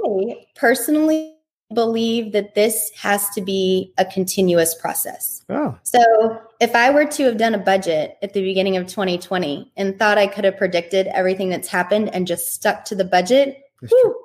personally 0.54 1.36
believe 1.74 2.32
that 2.32 2.54
this 2.54 2.90
has 2.96 3.28
to 3.30 3.40
be 3.40 3.92
a 3.98 4.04
continuous 4.04 4.74
process. 4.74 5.42
Oh. 5.48 5.76
So 5.82 6.40
if 6.60 6.74
I 6.74 6.90
were 6.90 7.06
to 7.06 7.24
have 7.24 7.38
done 7.38 7.54
a 7.54 7.58
budget 7.58 8.18
at 8.22 8.32
the 8.34 8.42
beginning 8.42 8.76
of 8.76 8.86
2020 8.86 9.72
and 9.76 9.98
thought 9.98 10.18
I 10.18 10.26
could 10.26 10.44
have 10.44 10.56
predicted 10.56 11.06
everything 11.08 11.48
that's 11.48 11.68
happened 11.68 12.14
and 12.14 12.26
just 12.26 12.52
stuck 12.52 12.84
to 12.86 12.94
the 12.94 13.04
budget, 13.04 13.61
whew, 13.88 14.16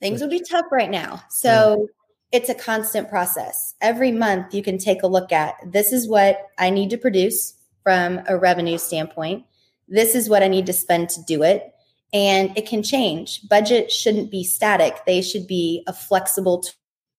things 0.00 0.20
would 0.20 0.30
be 0.30 0.42
tough 0.48 0.66
right 0.70 0.90
now. 0.90 1.22
So 1.30 1.88
yeah. 2.32 2.38
it's 2.38 2.48
a 2.48 2.54
constant 2.54 3.08
process. 3.08 3.74
Every 3.80 4.12
month 4.12 4.54
you 4.54 4.62
can 4.62 4.78
take 4.78 5.02
a 5.02 5.06
look 5.08 5.32
at 5.32 5.54
this 5.66 5.92
is 5.92 6.08
what 6.08 6.46
I 6.58 6.70
need 6.70 6.90
to 6.90 6.98
produce 6.98 7.54
from 7.82 8.20
a 8.28 8.36
revenue 8.36 8.78
standpoint. 8.78 9.44
This 9.88 10.14
is 10.14 10.28
what 10.28 10.42
I 10.42 10.48
need 10.48 10.66
to 10.66 10.72
spend 10.72 11.08
to 11.10 11.22
do 11.26 11.42
it. 11.42 11.72
And 12.12 12.56
it 12.56 12.66
can 12.66 12.82
change. 12.82 13.46
Budget 13.48 13.92
shouldn't 13.92 14.30
be 14.30 14.42
static. 14.42 15.04
They 15.04 15.20
should 15.20 15.46
be 15.46 15.82
a 15.86 15.92
flexible 15.92 16.60
tool 16.60 16.72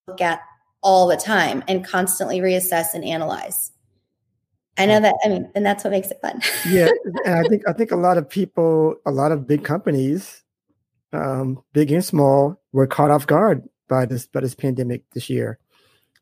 look 0.09 0.21
at 0.21 0.41
all 0.81 1.07
the 1.07 1.17
time 1.17 1.63
and 1.67 1.85
constantly 1.85 2.39
reassess 2.39 2.93
and 2.93 3.05
analyze. 3.05 3.71
I 4.77 4.85
know 4.85 4.99
that. 4.99 5.15
I 5.23 5.27
mean, 5.27 5.49
and 5.55 5.65
that's 5.65 5.83
what 5.83 5.91
makes 5.91 6.09
it 6.09 6.19
fun. 6.21 6.41
yeah, 6.67 6.89
and 7.25 7.35
I 7.35 7.43
think 7.43 7.67
I 7.67 7.73
think 7.73 7.91
a 7.91 7.97
lot 7.97 8.17
of 8.17 8.29
people, 8.29 8.95
a 9.05 9.11
lot 9.11 9.31
of 9.31 9.45
big 9.45 9.63
companies, 9.63 10.43
um, 11.13 11.61
big 11.73 11.91
and 11.91 12.03
small, 12.03 12.61
were 12.71 12.87
caught 12.87 13.11
off 13.11 13.27
guard 13.27 13.67
by 13.87 14.05
this 14.05 14.27
by 14.27 14.41
this 14.41 14.55
pandemic 14.55 15.03
this 15.11 15.29
year, 15.29 15.59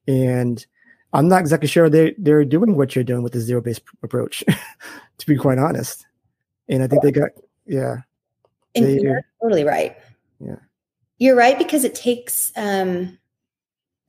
and 0.08 0.66
I'm 1.14 1.28
not 1.28 1.40
exactly 1.40 1.68
sure 1.68 1.90
they 1.90 2.16
they're 2.18 2.46
doing 2.46 2.76
what 2.76 2.96
you're 2.96 3.04
doing 3.04 3.24
with 3.24 3.34
the 3.34 3.40
zero 3.40 3.62
based 3.62 3.82
approach, 4.04 4.44
to 5.18 5.28
be 5.28 5.38
quite 5.38 5.58
honest. 5.58 6.06
And 6.70 6.84
I 6.84 6.88
think 6.88 7.02
they 7.02 7.12
got 7.12 7.30
yeah. 7.66 7.98
And 8.76 9.02
you're 9.02 9.26
totally 9.42 9.64
right. 9.64 9.98
Yeah. 10.40 10.58
You're 11.18 11.36
right 11.36 11.58
because 11.58 11.84
it 11.84 11.96
takes 11.96 12.52
um 12.56 13.18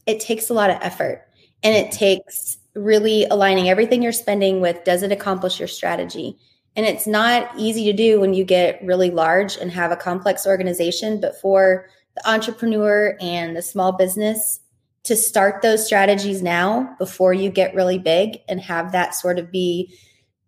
it 0.06 0.20
takes 0.20 0.50
a 0.50 0.54
lot 0.54 0.70
of 0.70 0.78
effort 0.80 1.26
and 1.62 1.74
it 1.74 1.92
takes 1.92 2.58
really 2.74 3.24
aligning 3.26 3.68
everything 3.68 4.02
you're 4.02 4.12
spending 4.12 4.60
with 4.60 4.84
does 4.84 5.02
it 5.02 5.12
accomplish 5.12 5.58
your 5.58 5.68
strategy? 5.68 6.36
And 6.78 6.86
it's 6.86 7.08
not 7.08 7.50
easy 7.58 7.84
to 7.86 7.92
do 7.92 8.20
when 8.20 8.34
you 8.34 8.44
get 8.44 8.80
really 8.84 9.10
large 9.10 9.56
and 9.56 9.68
have 9.72 9.90
a 9.90 9.96
complex 9.96 10.46
organization, 10.46 11.20
but 11.20 11.38
for 11.40 11.86
the 12.14 12.30
entrepreneur 12.30 13.18
and 13.20 13.56
the 13.56 13.62
small 13.62 13.90
business 13.90 14.60
to 15.02 15.16
start 15.16 15.60
those 15.60 15.84
strategies 15.84 16.40
now 16.40 16.94
before 17.00 17.32
you 17.32 17.50
get 17.50 17.74
really 17.74 17.98
big 17.98 18.38
and 18.48 18.60
have 18.60 18.92
that 18.92 19.16
sort 19.16 19.40
of 19.40 19.50
be 19.50 19.92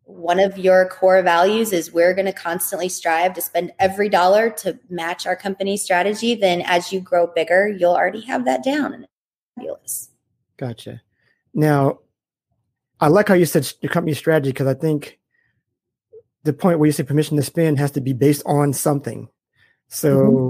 one 0.05 0.38
of 0.38 0.57
your 0.57 0.88
core 0.88 1.21
values 1.21 1.73
is 1.73 1.93
we're 1.93 2.14
going 2.14 2.27
to 2.27 2.33
constantly 2.33 2.88
strive 2.88 3.35
to 3.35 3.40
spend 3.40 3.73
every 3.81 4.09
dollar 4.09 4.51
to 4.51 4.79
match 4.88 5.27
our 5.27 5.37
company 5.37 5.77
strategy 5.77 6.37
then 6.37 6.62
as 6.62 6.93
you 6.93 7.01
grow 7.01 7.27
bigger 7.29 7.69
you'll 7.69 7.95
already 7.95 8.21
have 8.21 8.45
that 8.45 8.62
down. 8.62 8.93
And 8.93 9.07
fabulous. 9.57 10.11
Gotcha. 10.57 11.01
Now 11.55 12.01
i 13.01 13.09
like 13.09 13.29
how 13.29 13.35
you 13.35 13.47
said 13.47 13.73
your 13.81 13.90
company 13.90 14.14
strategy 14.14 14.51
because 14.51 14.66
i 14.66 14.75
think 14.75 15.19
the 16.44 16.53
point 16.53 16.79
where 16.79 16.87
you 16.87 16.92
say 16.92 17.03
permission 17.03 17.37
to 17.37 17.42
spend 17.42 17.79
has 17.79 17.90
to 17.90 18.00
be 18.00 18.12
based 18.12 18.42
on 18.46 18.72
something 18.72 19.29
so 19.90 20.16
mm-hmm. 20.16 20.48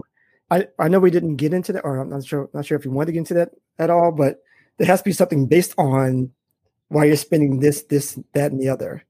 I, 0.50 0.68
I 0.78 0.88
know 0.88 0.98
we 0.98 1.10
didn't 1.10 1.36
get 1.36 1.54
into 1.54 1.72
that, 1.72 1.84
or 1.84 1.98
I'm 1.98 2.10
not 2.10 2.24
sure 2.24 2.48
not 2.52 2.66
sure 2.66 2.78
if 2.78 2.84
you 2.84 2.90
want 2.90 3.06
to 3.06 3.12
get 3.12 3.20
into 3.20 3.34
that 3.34 3.50
at 3.78 3.90
all, 3.90 4.12
but 4.12 4.42
there 4.78 4.86
has 4.86 5.00
to 5.00 5.04
be 5.04 5.12
something 5.12 5.46
based 5.46 5.74
on 5.78 6.30
why 6.88 7.04
you're 7.04 7.16
spending 7.16 7.60
this, 7.60 7.82
this, 7.84 8.18
that, 8.34 8.50
and 8.50 8.60
the 8.60 8.68
other. 8.68 9.04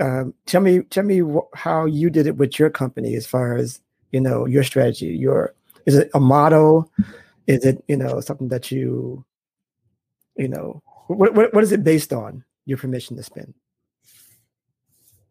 Um, 0.00 0.34
tell 0.46 0.62
me, 0.62 0.80
tell 0.82 1.04
me 1.04 1.20
wh- 1.20 1.54
how 1.54 1.84
you 1.84 2.08
did 2.08 2.26
it 2.26 2.38
with 2.38 2.58
your 2.58 2.70
company 2.70 3.14
as 3.14 3.26
far 3.26 3.56
as 3.56 3.80
you 4.10 4.20
know 4.20 4.46
your 4.46 4.64
strategy. 4.64 5.08
Your 5.08 5.54
is 5.86 5.94
it 5.94 6.10
a 6.14 6.20
model? 6.20 6.90
Is 7.46 7.64
it 7.64 7.84
you 7.86 7.96
know 7.96 8.20
something 8.20 8.48
that 8.48 8.70
you 8.70 9.24
you 10.36 10.48
know 10.48 10.82
what 11.06 11.34
what, 11.34 11.52
what 11.52 11.64
is 11.64 11.72
it 11.72 11.84
based 11.84 12.12
on? 12.12 12.44
Your 12.64 12.78
permission 12.78 13.16
to 13.16 13.22
spend. 13.22 13.54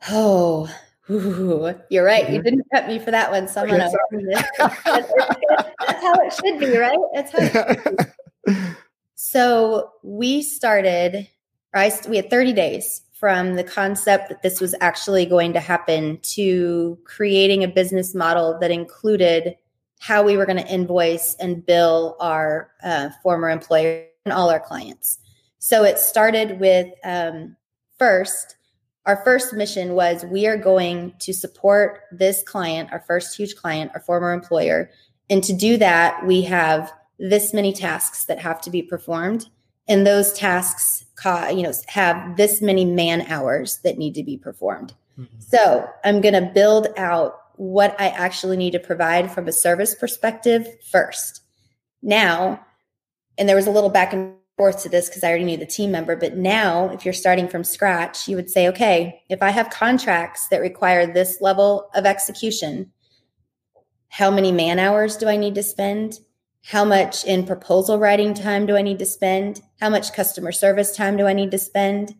Oh, 0.09 0.69
Ooh, 1.09 1.73
you're 1.89 2.05
right. 2.05 2.29
You 2.29 2.35
mm-hmm. 2.35 2.43
didn't 2.43 2.69
prep 2.69 2.87
me 2.87 2.99
for 2.99 3.09
that 3.11 3.31
one. 3.31 3.47
So 3.47 3.61
I'm 3.61 3.67
gonna 3.67 3.89
that's 4.59 6.01
how 6.01 6.13
it 6.19 6.33
should 6.33 6.59
be, 6.59 6.77
right? 6.77 6.97
That's 7.15 7.31
how. 7.31 8.75
so 9.15 9.91
we 10.03 10.41
started. 10.43 11.27
I 11.73 11.91
we 12.07 12.17
had 12.17 12.29
30 12.29 12.53
days 12.53 13.01
from 13.13 13.55
the 13.55 13.63
concept 13.63 14.29
that 14.29 14.43
this 14.43 14.61
was 14.61 14.75
actually 14.81 15.25
going 15.25 15.53
to 15.53 15.59
happen 15.59 16.19
to 16.21 16.97
creating 17.03 17.63
a 17.63 17.67
business 17.67 18.15
model 18.15 18.57
that 18.59 18.71
included 18.71 19.55
how 19.99 20.23
we 20.23 20.37
were 20.37 20.45
going 20.45 20.63
to 20.63 20.73
invoice 20.73 21.35
and 21.39 21.65
bill 21.65 22.15
our 22.19 22.71
uh, 22.83 23.09
former 23.21 23.49
employer 23.49 24.05
and 24.25 24.33
all 24.33 24.49
our 24.49 24.59
clients. 24.59 25.19
So 25.57 25.83
it 25.83 25.99
started 25.99 26.59
with 26.59 26.87
um, 27.03 27.57
first 27.97 28.55
our 29.09 29.23
first 29.23 29.55
mission 29.55 29.95
was 29.95 30.23
we 30.25 30.45
are 30.45 30.55
going 30.55 31.15
to 31.17 31.33
support 31.33 32.01
this 32.11 32.43
client, 32.43 32.91
our 32.91 32.99
first 32.99 33.35
huge 33.35 33.55
client, 33.55 33.89
our 33.95 34.01
former 34.01 34.31
employer. 34.31 34.91
And 35.31 35.43
to 35.45 35.51
do 35.51 35.77
that, 35.77 36.23
we 36.27 36.43
have 36.43 36.93
this 37.17 37.51
many 37.51 37.73
tasks 37.73 38.25
that 38.25 38.37
have 38.37 38.61
to 38.61 38.69
be 38.69 38.83
performed. 38.83 39.47
And 39.87 40.05
those 40.05 40.31
tasks, 40.33 41.05
you 41.25 41.63
know, 41.63 41.73
have 41.87 42.37
this 42.37 42.61
many 42.61 42.85
man 42.85 43.23
hours 43.23 43.79
that 43.83 43.97
need 43.97 44.13
to 44.13 44.23
be 44.23 44.37
performed. 44.37 44.93
Mm-hmm. 45.17 45.39
So 45.39 45.89
I'm 46.03 46.21
going 46.21 46.35
to 46.35 46.51
build 46.53 46.89
out 46.95 47.39
what 47.55 47.99
I 47.99 48.09
actually 48.09 48.57
need 48.57 48.73
to 48.73 48.79
provide 48.79 49.31
from 49.31 49.47
a 49.47 49.51
service 49.51 49.95
perspective 49.95 50.67
first. 50.91 51.41
Now, 52.03 52.63
and 53.39 53.49
there 53.49 53.55
was 53.55 53.65
a 53.65 53.71
little 53.71 53.89
back 53.89 54.13
and 54.13 54.35
forth 54.59 54.83
to 54.83 54.89
this 54.89 55.07
because 55.07 55.23
I 55.23 55.29
already 55.29 55.45
knew 55.45 55.55
the 55.55 55.65
team 55.65 55.89
member. 55.89 56.17
But 56.17 56.35
now, 56.35 56.89
if 56.89 57.05
you're 57.05 57.13
starting 57.13 57.47
from 57.47 57.63
scratch, 57.63 58.27
you 58.27 58.35
would 58.35 58.49
say, 58.49 58.67
okay, 58.67 59.23
if 59.29 59.41
I 59.41 59.51
have 59.51 59.69
contracts 59.69 60.49
that 60.49 60.59
require 60.59 61.07
this 61.07 61.39
level 61.39 61.89
of 61.95 62.05
execution, 62.05 62.91
how 64.09 64.29
many 64.29 64.51
man 64.51 64.77
hours 64.77 65.15
do 65.15 65.29
I 65.29 65.37
need 65.37 65.55
to 65.55 65.63
spend? 65.63 66.19
How 66.65 66.83
much 66.83 67.23
in 67.23 67.45
proposal 67.45 67.99
writing 67.99 68.33
time 68.33 68.65
do 68.65 68.75
I 68.75 68.81
need 68.81 68.99
to 68.99 69.05
spend? 69.05 69.61
How 69.79 69.89
much 69.89 70.11
customer 70.11 70.51
service 70.51 70.93
time 70.93 71.15
do 71.15 71.25
I 71.25 71.31
need 71.31 71.51
to 71.51 71.57
spend? 71.57 72.15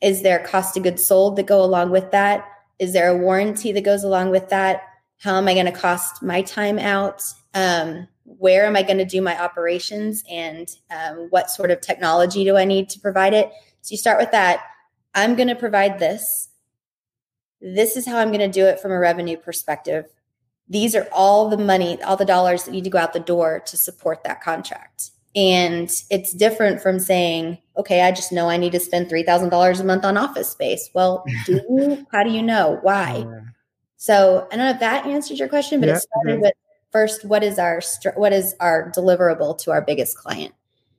Is 0.00 0.22
there 0.22 0.38
cost 0.38 0.78
of 0.78 0.84
goods 0.84 1.04
sold 1.04 1.36
that 1.36 1.46
go 1.46 1.62
along 1.62 1.90
with 1.90 2.10
that? 2.12 2.48
Is 2.78 2.94
there 2.94 3.10
a 3.10 3.18
warranty 3.18 3.70
that 3.70 3.84
goes 3.84 4.02
along 4.02 4.30
with 4.30 4.48
that? 4.48 4.80
How 5.18 5.36
am 5.36 5.46
I 5.46 5.52
going 5.52 5.66
to 5.66 5.72
cost 5.72 6.22
my 6.22 6.40
time 6.40 6.78
out? 6.78 7.22
Um, 7.52 8.08
where 8.38 8.66
am 8.66 8.76
I 8.76 8.82
going 8.82 8.98
to 8.98 9.04
do 9.04 9.22
my 9.22 9.40
operations 9.40 10.24
and 10.30 10.68
um, 10.90 11.28
what 11.30 11.50
sort 11.50 11.70
of 11.70 11.80
technology 11.80 12.44
do 12.44 12.56
I 12.56 12.64
need 12.64 12.88
to 12.90 13.00
provide 13.00 13.34
it? 13.34 13.50
So 13.82 13.92
you 13.92 13.98
start 13.98 14.18
with 14.18 14.30
that. 14.32 14.62
I'm 15.14 15.34
going 15.34 15.48
to 15.48 15.54
provide 15.54 15.98
this. 15.98 16.48
This 17.60 17.96
is 17.96 18.06
how 18.06 18.18
I'm 18.18 18.28
going 18.28 18.40
to 18.40 18.48
do 18.48 18.66
it 18.66 18.80
from 18.80 18.92
a 18.92 18.98
revenue 18.98 19.36
perspective. 19.36 20.06
These 20.68 20.96
are 20.96 21.08
all 21.12 21.48
the 21.48 21.58
money, 21.58 22.02
all 22.02 22.16
the 22.16 22.24
dollars 22.24 22.64
that 22.64 22.70
need 22.72 22.84
to 22.84 22.90
go 22.90 22.98
out 22.98 23.12
the 23.12 23.20
door 23.20 23.62
to 23.66 23.76
support 23.76 24.24
that 24.24 24.42
contract. 24.42 25.10
And 25.34 25.90
it's 26.10 26.32
different 26.32 26.82
from 26.82 26.98
saying, 26.98 27.58
okay, 27.76 28.02
I 28.02 28.12
just 28.12 28.32
know 28.32 28.48
I 28.48 28.56
need 28.56 28.72
to 28.72 28.80
spend 28.80 29.10
$3,000 29.10 29.80
a 29.80 29.84
month 29.84 30.04
on 30.04 30.16
office 30.16 30.50
space. 30.50 30.90
Well, 30.94 31.24
do 31.46 31.54
you? 31.54 32.06
How 32.12 32.22
do 32.22 32.30
you 32.30 32.42
know? 32.42 32.78
Why? 32.82 33.26
So 33.96 34.48
I 34.52 34.56
don't 34.56 34.66
know 34.66 34.72
if 34.72 34.80
that 34.80 35.06
answers 35.06 35.38
your 35.38 35.48
question, 35.48 35.80
but 35.80 35.88
yeah, 35.88 35.96
it 35.96 36.02
started 36.02 36.40
with 36.40 36.54
first 36.92 37.24
what 37.24 37.42
is 37.42 37.58
our 37.58 37.80
what 38.16 38.32
is 38.32 38.54
our 38.60 38.92
deliverable 38.94 39.58
to 39.58 39.70
our 39.70 39.82
biggest 39.82 40.16
client? 40.16 40.54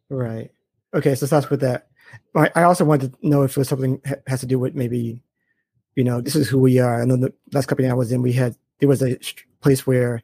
Right. 0.10 0.52
Okay 0.94 1.16
so 1.16 1.26
starts 1.26 1.50
with 1.50 1.62
that. 1.62 1.88
I 2.36 2.64
also 2.64 2.86
wanted 2.86 3.14
to 3.14 3.28
know 3.28 3.44
if 3.44 3.52
it 3.52 3.58
was 3.58 3.70
something 3.70 4.02
has 4.28 4.42
to 4.42 4.46
do 4.46 4.60
with 4.60 4.76
maybe 4.76 5.22
you 5.96 6.04
know 6.04 6.22
this 6.22 6.36
is 6.36 6.50
who 6.50 6.60
we 6.60 6.80
are. 6.80 7.02
I 7.02 7.06
know 7.06 7.18
the 7.18 7.34
last 7.54 7.68
company 7.68 7.90
i 7.90 7.94
was 7.94 8.12
in 8.12 8.22
we 8.22 8.34
had 8.34 8.56
there 8.80 8.90
was 8.90 9.02
a 9.02 9.18
place 9.62 9.88
where 9.88 10.22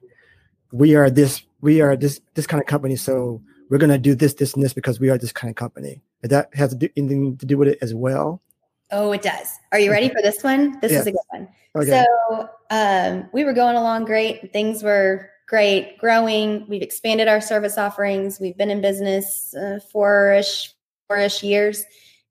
we 0.71 0.95
are 0.95 1.09
this 1.09 1.41
we 1.61 1.81
are 1.81 1.95
this 1.95 2.21
this 2.35 2.45
kind 2.45 2.61
of 2.61 2.67
company 2.67 2.95
so 2.95 3.41
we're 3.69 3.77
going 3.77 3.91
to 3.91 3.97
do 3.97 4.15
this 4.15 4.33
this 4.33 4.53
and 4.53 4.63
this 4.63 4.73
because 4.73 4.99
we 4.99 5.09
are 5.09 5.17
this 5.17 5.31
kind 5.31 5.49
of 5.49 5.55
company. 5.55 6.01
That 6.23 6.49
has 6.53 6.71
to 6.71 6.75
do, 6.75 6.89
anything 6.97 7.37
to 7.37 7.45
do 7.45 7.57
with 7.57 7.69
it 7.69 7.77
as 7.81 7.93
well? 7.93 8.41
Oh 8.91 9.11
it 9.11 9.21
does. 9.21 9.57
Are 9.71 9.79
you 9.79 9.91
ready 9.91 10.09
for 10.09 10.21
this 10.21 10.43
one? 10.43 10.79
This 10.79 10.91
is 10.91 11.07
a 11.07 11.11
good 11.11 11.19
one. 11.29 11.47
Okay. 11.75 12.03
so 12.03 12.49
um, 12.71 13.29
we 13.31 13.43
were 13.43 13.53
going 13.53 13.75
along 13.75 14.05
great. 14.05 14.51
Things 14.51 14.81
were 14.81 15.29
great, 15.49 15.97
growing. 15.97 16.63
We've 16.69 16.83
expanded 16.83 17.27
our 17.27 17.41
service 17.41 17.77
offerings. 17.77 18.39
We've 18.39 18.55
been 18.55 18.69
in 18.69 18.81
business 18.81 19.55
uh, 19.55 19.79
four-ish, 19.91 20.75
four-ish 21.07 21.41
years. 21.41 21.83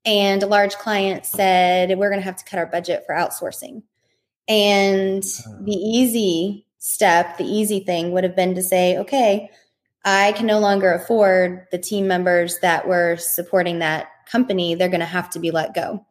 And 0.05 0.41
a 0.41 0.47
large 0.47 0.75
client 0.75 1.25
said, 1.25 1.89
we're 1.97 2.09
going 2.09 2.21
to 2.21 2.25
have 2.25 2.37
to 2.37 2.45
cut 2.45 2.59
our 2.59 2.65
budget 2.65 3.03
for 3.05 3.13
outsourcing. 3.13 3.83
And 4.47 5.21
uh. 5.21 5.63
the 5.63 5.75
easy 5.75 6.65
step, 6.77 7.37
the 7.37 7.43
easy 7.43 7.81
thing 7.81 8.13
would 8.13 8.23
have 8.23 8.37
been 8.37 8.55
to 8.55 8.63
say, 8.63 8.97
okay, 8.97 9.49
I 10.05 10.31
can 10.31 10.47
no 10.47 10.59
longer 10.59 10.93
afford 10.93 11.67
the 11.71 11.77
team 11.77 12.07
members 12.07 12.59
that 12.59 12.87
were 12.87 13.17
supporting 13.17 13.79
that 13.79 14.07
company. 14.31 14.75
They're 14.75 14.87
going 14.87 15.01
to 15.01 15.05
have 15.05 15.29
to 15.31 15.39
be 15.39 15.51
let 15.51 15.73
go. 15.73 16.05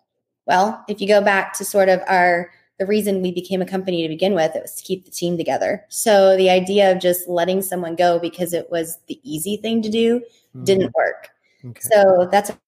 Well, 0.47 0.85
if 0.88 1.01
you 1.01 1.09
go 1.09 1.23
back 1.23 1.55
to 1.55 1.64
sort 1.64 1.88
of 1.88 2.03
our 2.07 2.51
the 2.79 2.87
reason 2.87 3.23
we 3.23 3.33
became 3.33 3.61
a 3.61 3.67
company 3.67 4.03
to 4.03 4.09
begin 4.09 4.35
with 4.35 4.55
it 4.55 4.62
was 4.62 4.75
to 4.75 4.85
keep 4.85 5.05
the 5.05 5.11
team 5.11 5.37
together 5.37 5.85
so 5.88 6.37
the 6.37 6.51
idea 6.51 6.91
of 6.91 7.01
just 7.01 7.29
letting 7.29 7.62
someone 7.62 7.97
go 7.97 8.19
because 8.19 8.53
it 8.53 8.71
was 8.71 8.99
the 9.09 9.21
easy 9.23 9.57
thing 9.57 9.83
to 9.83 9.88
do 9.88 10.21
mm-hmm. 10.21 10.64
didn't 10.64 10.95
work 10.95 11.31
okay. 11.64 11.81
so 11.81 12.29
that's 12.31 12.51
a 12.51 12.59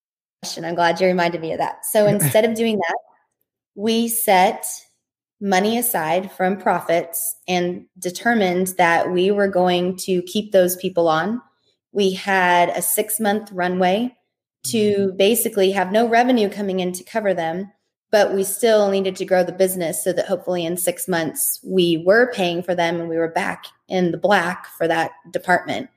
question 0.42 0.64
i'm 0.64 0.74
glad 0.74 1.00
you 1.00 1.06
reminded 1.06 1.40
me 1.40 1.52
of 1.52 1.58
that 1.58 1.84
so 1.84 2.06
instead 2.14 2.44
of 2.44 2.54
doing 2.54 2.76
that 2.76 2.98
we 3.74 4.08
set 4.08 4.66
money 5.40 5.78
aside 5.78 6.30
from 6.32 6.56
profits 6.56 7.36
and 7.48 7.86
determined 7.98 8.68
that 8.76 9.10
we 9.10 9.30
were 9.30 9.48
going 9.48 9.96
to 9.96 10.20
keep 10.22 10.52
those 10.52 10.76
people 10.76 11.08
on 11.08 11.40
we 11.92 12.12
had 12.12 12.68
a 12.70 12.82
six 12.82 13.18
month 13.18 13.50
runway 13.52 14.14
to 14.62 14.78
mm-hmm. 14.78 15.16
basically 15.16 15.72
have 15.72 15.92
no 15.92 16.06
revenue 16.06 16.48
coming 16.48 16.80
in 16.80 16.92
to 16.92 17.04
cover 17.04 17.32
them 17.32 17.70
but 18.10 18.34
we 18.34 18.42
still 18.42 18.90
needed 18.90 19.16
to 19.16 19.24
grow 19.24 19.44
the 19.44 19.52
business 19.52 20.02
so 20.02 20.12
that 20.12 20.26
hopefully 20.26 20.64
in 20.64 20.76
six 20.76 21.06
months 21.06 21.60
we 21.64 22.02
were 22.04 22.32
paying 22.32 22.62
for 22.62 22.74
them 22.74 23.00
and 23.00 23.08
we 23.08 23.16
were 23.16 23.28
back 23.28 23.66
in 23.88 24.10
the 24.10 24.18
black 24.18 24.66
for 24.76 24.88
that 24.88 25.12
department. 25.30 25.88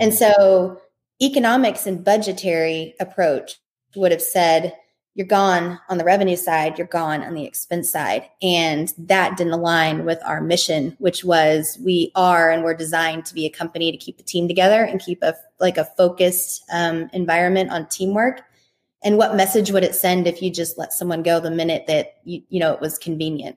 And 0.00 0.14
so 0.14 0.80
economics 1.20 1.86
and 1.86 2.04
budgetary 2.04 2.94
approach 3.00 3.56
would 3.96 4.12
have 4.12 4.22
said, 4.22 4.74
you're 5.14 5.26
gone 5.26 5.80
on 5.88 5.98
the 5.98 6.04
revenue 6.04 6.36
side, 6.36 6.78
you're 6.78 6.86
gone 6.86 7.24
on 7.24 7.34
the 7.34 7.44
expense 7.44 7.90
side. 7.90 8.24
And 8.40 8.92
that 8.98 9.36
didn't 9.36 9.52
align 9.52 10.04
with 10.04 10.20
our 10.24 10.40
mission, 10.40 10.96
which 11.00 11.24
was 11.24 11.76
we 11.84 12.12
are 12.14 12.52
and 12.52 12.62
we're 12.62 12.74
designed 12.74 13.24
to 13.26 13.34
be 13.34 13.44
a 13.44 13.50
company 13.50 13.90
to 13.90 13.98
keep 13.98 14.16
the 14.16 14.22
team 14.22 14.46
together 14.46 14.84
and 14.84 15.00
keep 15.00 15.20
a 15.24 15.34
like 15.58 15.76
a 15.76 15.86
focused 15.96 16.62
um, 16.72 17.10
environment 17.12 17.72
on 17.72 17.88
teamwork 17.88 18.42
and 19.02 19.16
what 19.16 19.36
message 19.36 19.70
would 19.70 19.84
it 19.84 19.94
send 19.94 20.26
if 20.26 20.42
you 20.42 20.50
just 20.50 20.78
let 20.78 20.92
someone 20.92 21.22
go 21.22 21.40
the 21.40 21.50
minute 21.50 21.86
that 21.86 22.16
you, 22.24 22.42
you 22.48 22.60
know 22.60 22.72
it 22.72 22.80
was 22.80 22.98
convenient 22.98 23.56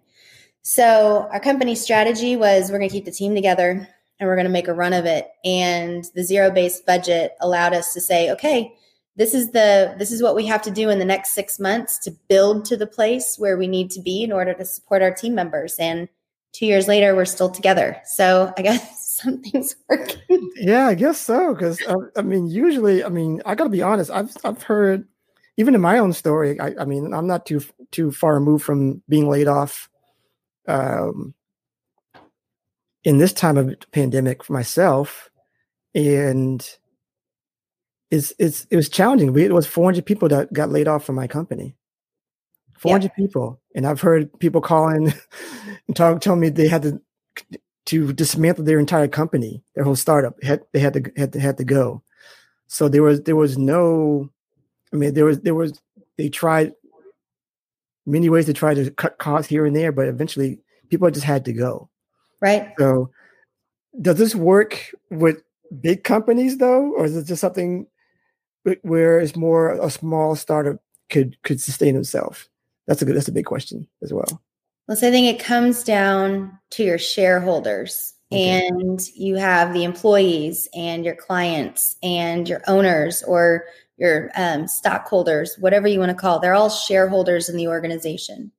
So 0.63 1.27
our 1.31 1.39
company 1.39 1.75
strategy 1.75 2.35
was 2.35 2.71
we're 2.71 2.77
going 2.77 2.89
to 2.89 2.95
keep 2.95 3.05
the 3.05 3.11
team 3.11 3.33
together 3.35 3.87
and 4.21 4.27
we're 4.27 4.35
going 4.35 4.45
to 4.45 4.51
make 4.51 4.67
a 4.67 4.73
run 4.73 4.93
of 4.93 5.05
it. 5.05 5.29
And 5.43 6.05
the 6.13 6.23
zero 6.23 6.51
based 6.51 6.85
budget 6.85 7.35
allowed 7.41 7.73
us 7.73 7.91
to 7.93 7.99
say, 8.01 8.31
okay, 8.31 8.73
this 9.15 9.33
is 9.33 9.51
the 9.51 9.95
this 9.97 10.11
is 10.11 10.21
what 10.23 10.35
we 10.35 10.45
have 10.45 10.61
to 10.61 10.71
do 10.71 10.89
in 10.89 10.99
the 10.99 11.05
next 11.05 11.33
six 11.33 11.59
months 11.59 11.97
to 11.99 12.11
build 12.29 12.63
to 12.65 12.77
the 12.77 12.87
place 12.87 13.35
where 13.37 13.57
we 13.57 13.67
need 13.67 13.89
to 13.91 14.01
be 14.01 14.23
in 14.23 14.31
order 14.31 14.53
to 14.53 14.63
support 14.63 15.01
our 15.01 15.11
team 15.11 15.35
members. 15.35 15.75
And 15.79 16.07
two 16.53 16.67
years 16.67 16.87
later, 16.87 17.15
we're 17.15 17.25
still 17.25 17.49
together. 17.49 17.99
So 18.05 18.53
I 18.57 18.61
guess 18.61 19.17
something's 19.21 19.75
working. 19.89 20.51
Yeah, 20.55 20.87
I 20.87 20.93
guess 20.93 21.17
so. 21.17 21.53
Because 21.53 21.81
uh, 21.87 21.95
I 22.15 22.21
mean, 22.21 22.47
usually, 22.47 23.03
I 23.03 23.09
mean, 23.09 23.41
I 23.45 23.55
got 23.55 23.65
to 23.65 23.69
be 23.71 23.81
honest. 23.81 24.11
I've 24.11 24.37
I've 24.45 24.61
heard 24.61 25.07
even 25.61 25.75
in 25.75 25.81
my 25.81 25.99
own 25.99 26.11
story. 26.11 26.59
I, 26.59 26.73
I 26.79 26.85
mean, 26.85 27.13
I'm 27.13 27.27
not 27.27 27.45
too 27.45 27.61
too 27.91 28.11
far 28.11 28.33
removed 28.33 28.65
from 28.65 29.01
being 29.07 29.29
laid 29.29 29.47
off. 29.47 29.89
Um, 30.67 31.33
in 33.03 33.17
this 33.17 33.33
time 33.33 33.57
of 33.57 33.73
pandemic 33.91 34.43
for 34.43 34.53
myself, 34.53 35.29
and 35.95 36.67
it's 38.09 38.33
it's 38.39 38.65
it 38.69 38.75
was 38.75 38.89
challenging. 38.89 39.37
it 39.37 39.53
was 39.53 39.67
400 39.67 40.05
people 40.05 40.27
that 40.29 40.51
got 40.51 40.69
laid 40.69 40.87
off 40.87 41.05
from 41.05 41.15
my 41.15 41.27
company. 41.27 41.75
400 42.77 43.05
yeah. 43.05 43.09
people, 43.15 43.61
and 43.75 43.85
I've 43.85 44.01
heard 44.01 44.37
people 44.39 44.61
calling 44.61 45.13
and 45.87 45.95
talk, 45.95 46.21
telling 46.21 46.41
me 46.41 46.49
they 46.49 46.67
had 46.67 46.81
to 46.81 47.01
to 47.85 48.13
dismantle 48.13 48.65
their 48.65 48.79
entire 48.79 49.07
company, 49.07 49.63
their 49.75 49.83
whole 49.83 49.95
startup. 49.95 50.41
Had, 50.43 50.61
they 50.73 50.79
had 50.79 50.93
to 50.93 51.11
had 51.17 51.33
to 51.33 51.39
had 51.39 51.57
to 51.57 51.63
go. 51.63 52.03
So 52.67 52.87
there 52.87 53.03
was 53.03 53.21
there 53.23 53.35
was 53.35 53.57
no, 53.57 54.29
I 54.93 54.97
mean 54.97 55.13
there 55.13 55.25
was 55.25 55.39
there 55.41 55.55
was 55.55 55.79
they 56.17 56.29
tried 56.29 56.73
many 58.05 58.29
ways 58.29 58.45
to 58.45 58.53
try 58.53 58.73
to 58.73 58.91
cut 58.91 59.17
costs 59.17 59.49
here 59.49 59.65
and 59.65 59.75
there, 59.75 59.91
but 59.91 60.07
eventually 60.07 60.59
people 60.89 61.09
just 61.11 61.25
had 61.25 61.45
to 61.45 61.53
go. 61.53 61.89
Right. 62.41 62.73
So 62.77 63.11
does 63.99 64.17
this 64.17 64.35
work 64.35 64.93
with 65.09 65.41
big 65.81 66.03
companies 66.03 66.57
though, 66.57 66.93
or 66.93 67.05
is 67.05 67.15
it 67.15 67.25
just 67.25 67.41
something 67.41 67.87
where 68.83 69.19
it's 69.19 69.35
more 69.35 69.71
a 69.71 69.89
small 69.89 70.35
startup 70.35 70.77
could 71.09 71.41
could 71.43 71.61
sustain 71.61 71.95
itself? 71.95 72.47
That's 72.87 73.01
a 73.01 73.05
good. 73.05 73.15
That's 73.15 73.27
a 73.27 73.33
big 73.33 73.45
question 73.45 73.87
as 74.01 74.13
well. 74.13 74.41
Well, 74.87 74.97
so 74.97 75.07
I 75.07 75.11
think 75.11 75.33
it 75.33 75.43
comes 75.43 75.83
down 75.83 76.57
to 76.71 76.83
your 76.83 76.97
shareholders, 76.97 78.13
okay. 78.31 78.67
and 78.67 78.99
you 79.15 79.35
have 79.35 79.73
the 79.73 79.83
employees 79.83 80.67
and 80.75 81.05
your 81.05 81.15
clients 81.15 81.95
and 82.03 82.49
your 82.49 82.61
owners 82.67 83.23
or 83.23 83.65
your 84.01 84.31
um, 84.35 84.67
stockholders, 84.67 85.55
whatever 85.59 85.87
you 85.87 85.99
want 85.99 86.09
to 86.09 86.15
call. 86.15 86.39
They're 86.39 86.55
all 86.55 86.71
shareholders 86.71 87.47
in 87.47 87.55
the 87.55 87.67
organization, 87.67 88.51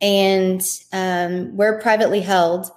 and 0.00 0.62
um, 0.92 1.56
we're 1.56 1.80
privately 1.80 2.20
held. 2.20 2.70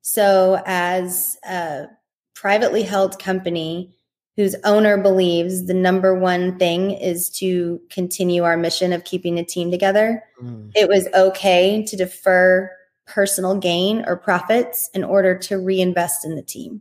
So, 0.00 0.62
as 0.64 1.36
a 1.44 1.88
privately 2.34 2.82
held 2.82 3.18
company, 3.18 3.92
whose 4.36 4.54
owner 4.64 4.96
believes 4.96 5.66
the 5.66 5.74
number 5.74 6.18
one 6.18 6.56
thing 6.58 6.92
is 6.92 7.28
to 7.28 7.80
continue 7.90 8.44
our 8.44 8.56
mission 8.56 8.92
of 8.92 9.04
keeping 9.04 9.34
the 9.34 9.44
team 9.44 9.70
together, 9.70 10.22
mm. 10.40 10.70
it 10.74 10.88
was 10.88 11.08
okay 11.14 11.84
to 11.86 11.96
defer 11.96 12.70
personal 13.06 13.56
gain 13.56 14.04
or 14.06 14.16
profits 14.16 14.88
in 14.94 15.02
order 15.02 15.36
to 15.36 15.58
reinvest 15.58 16.24
in 16.24 16.36
the 16.36 16.42
team. 16.42 16.80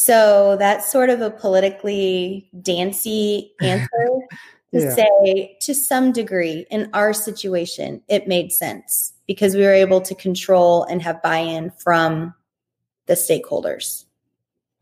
So 0.00 0.54
that's 0.60 0.92
sort 0.92 1.10
of 1.10 1.20
a 1.22 1.28
politically 1.28 2.48
dancy 2.62 3.52
answer 3.60 3.88
to 4.72 4.80
yeah. 4.80 4.94
say, 4.94 5.56
to 5.62 5.74
some 5.74 6.12
degree, 6.12 6.66
in 6.70 6.88
our 6.92 7.12
situation, 7.12 8.00
it 8.06 8.28
made 8.28 8.52
sense 8.52 9.12
because 9.26 9.56
we 9.56 9.62
were 9.62 9.72
able 9.72 10.00
to 10.02 10.14
control 10.14 10.84
and 10.84 11.02
have 11.02 11.20
buy 11.20 11.38
in 11.38 11.72
from 11.72 12.32
the 13.06 13.14
stakeholders. 13.14 14.04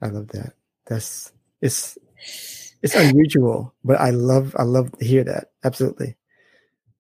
I 0.02 0.09
love 0.09 0.29
that. 0.29 0.52
That's 0.85 1.33
it's 1.62 1.96
it's 2.83 2.94
unusual, 2.94 3.72
but 3.83 3.98
I 3.98 4.11
love 4.11 4.55
I 4.59 4.64
love 4.64 4.92
to 4.98 5.05
hear 5.07 5.24
that. 5.24 5.52
Absolutely. 5.64 6.14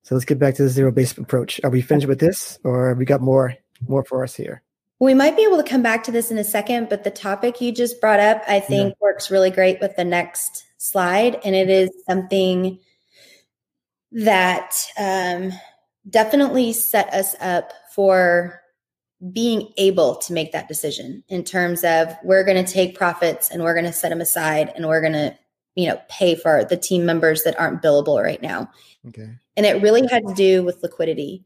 So 0.04 0.14
let's 0.14 0.24
get 0.24 0.38
back 0.38 0.54
to 0.54 0.62
the 0.62 0.70
zero 0.70 0.90
based 0.90 1.18
approach. 1.18 1.60
Are 1.64 1.70
we 1.70 1.82
finished 1.82 2.08
with 2.08 2.20
this, 2.20 2.58
or 2.64 2.94
we 2.94 3.04
got 3.04 3.20
more 3.20 3.54
more 3.86 4.04
for 4.04 4.24
us 4.24 4.34
here? 4.34 4.62
We 4.98 5.14
might 5.14 5.36
be 5.36 5.44
able 5.44 5.58
to 5.58 5.68
come 5.68 5.82
back 5.82 6.04
to 6.04 6.10
this 6.10 6.30
in 6.30 6.38
a 6.38 6.44
second, 6.44 6.88
but 6.88 7.04
the 7.04 7.10
topic 7.10 7.60
you 7.60 7.70
just 7.70 8.00
brought 8.00 8.20
up, 8.20 8.42
I 8.48 8.60
think, 8.60 8.90
yeah. 8.90 8.94
works 9.00 9.30
really 9.30 9.50
great 9.50 9.80
with 9.80 9.94
the 9.96 10.04
next 10.04 10.64
slide, 10.78 11.38
and 11.44 11.54
it 11.54 11.68
is 11.68 11.90
something 12.08 12.78
that 14.12 14.74
um, 14.98 15.52
definitely 16.08 16.72
set 16.72 17.12
us 17.12 17.34
up 17.40 17.72
for 17.94 18.62
being 19.32 19.72
able 19.76 20.16
to 20.16 20.32
make 20.32 20.52
that 20.52 20.68
decision 20.68 21.24
in 21.28 21.42
terms 21.42 21.84
of 21.84 22.14
we're 22.22 22.44
going 22.44 22.62
to 22.62 22.72
take 22.72 22.96
profits 22.96 23.50
and 23.50 23.62
we're 23.62 23.74
going 23.74 23.86
to 23.86 23.92
set 23.92 24.10
them 24.10 24.20
aside 24.20 24.72
and 24.76 24.86
we're 24.86 25.00
going 25.00 25.12
to 25.12 25.34
you 25.74 25.88
know 25.88 25.98
pay 26.08 26.34
for 26.34 26.64
the 26.64 26.76
team 26.76 27.06
members 27.06 27.42
that 27.44 27.58
aren't 27.58 27.82
billable 27.82 28.22
right 28.22 28.42
now. 28.42 28.70
Okay. 29.08 29.28
And 29.56 29.64
it 29.64 29.80
really 29.82 30.06
had 30.06 30.26
to 30.26 30.34
do 30.34 30.62
with 30.62 30.82
liquidity 30.82 31.44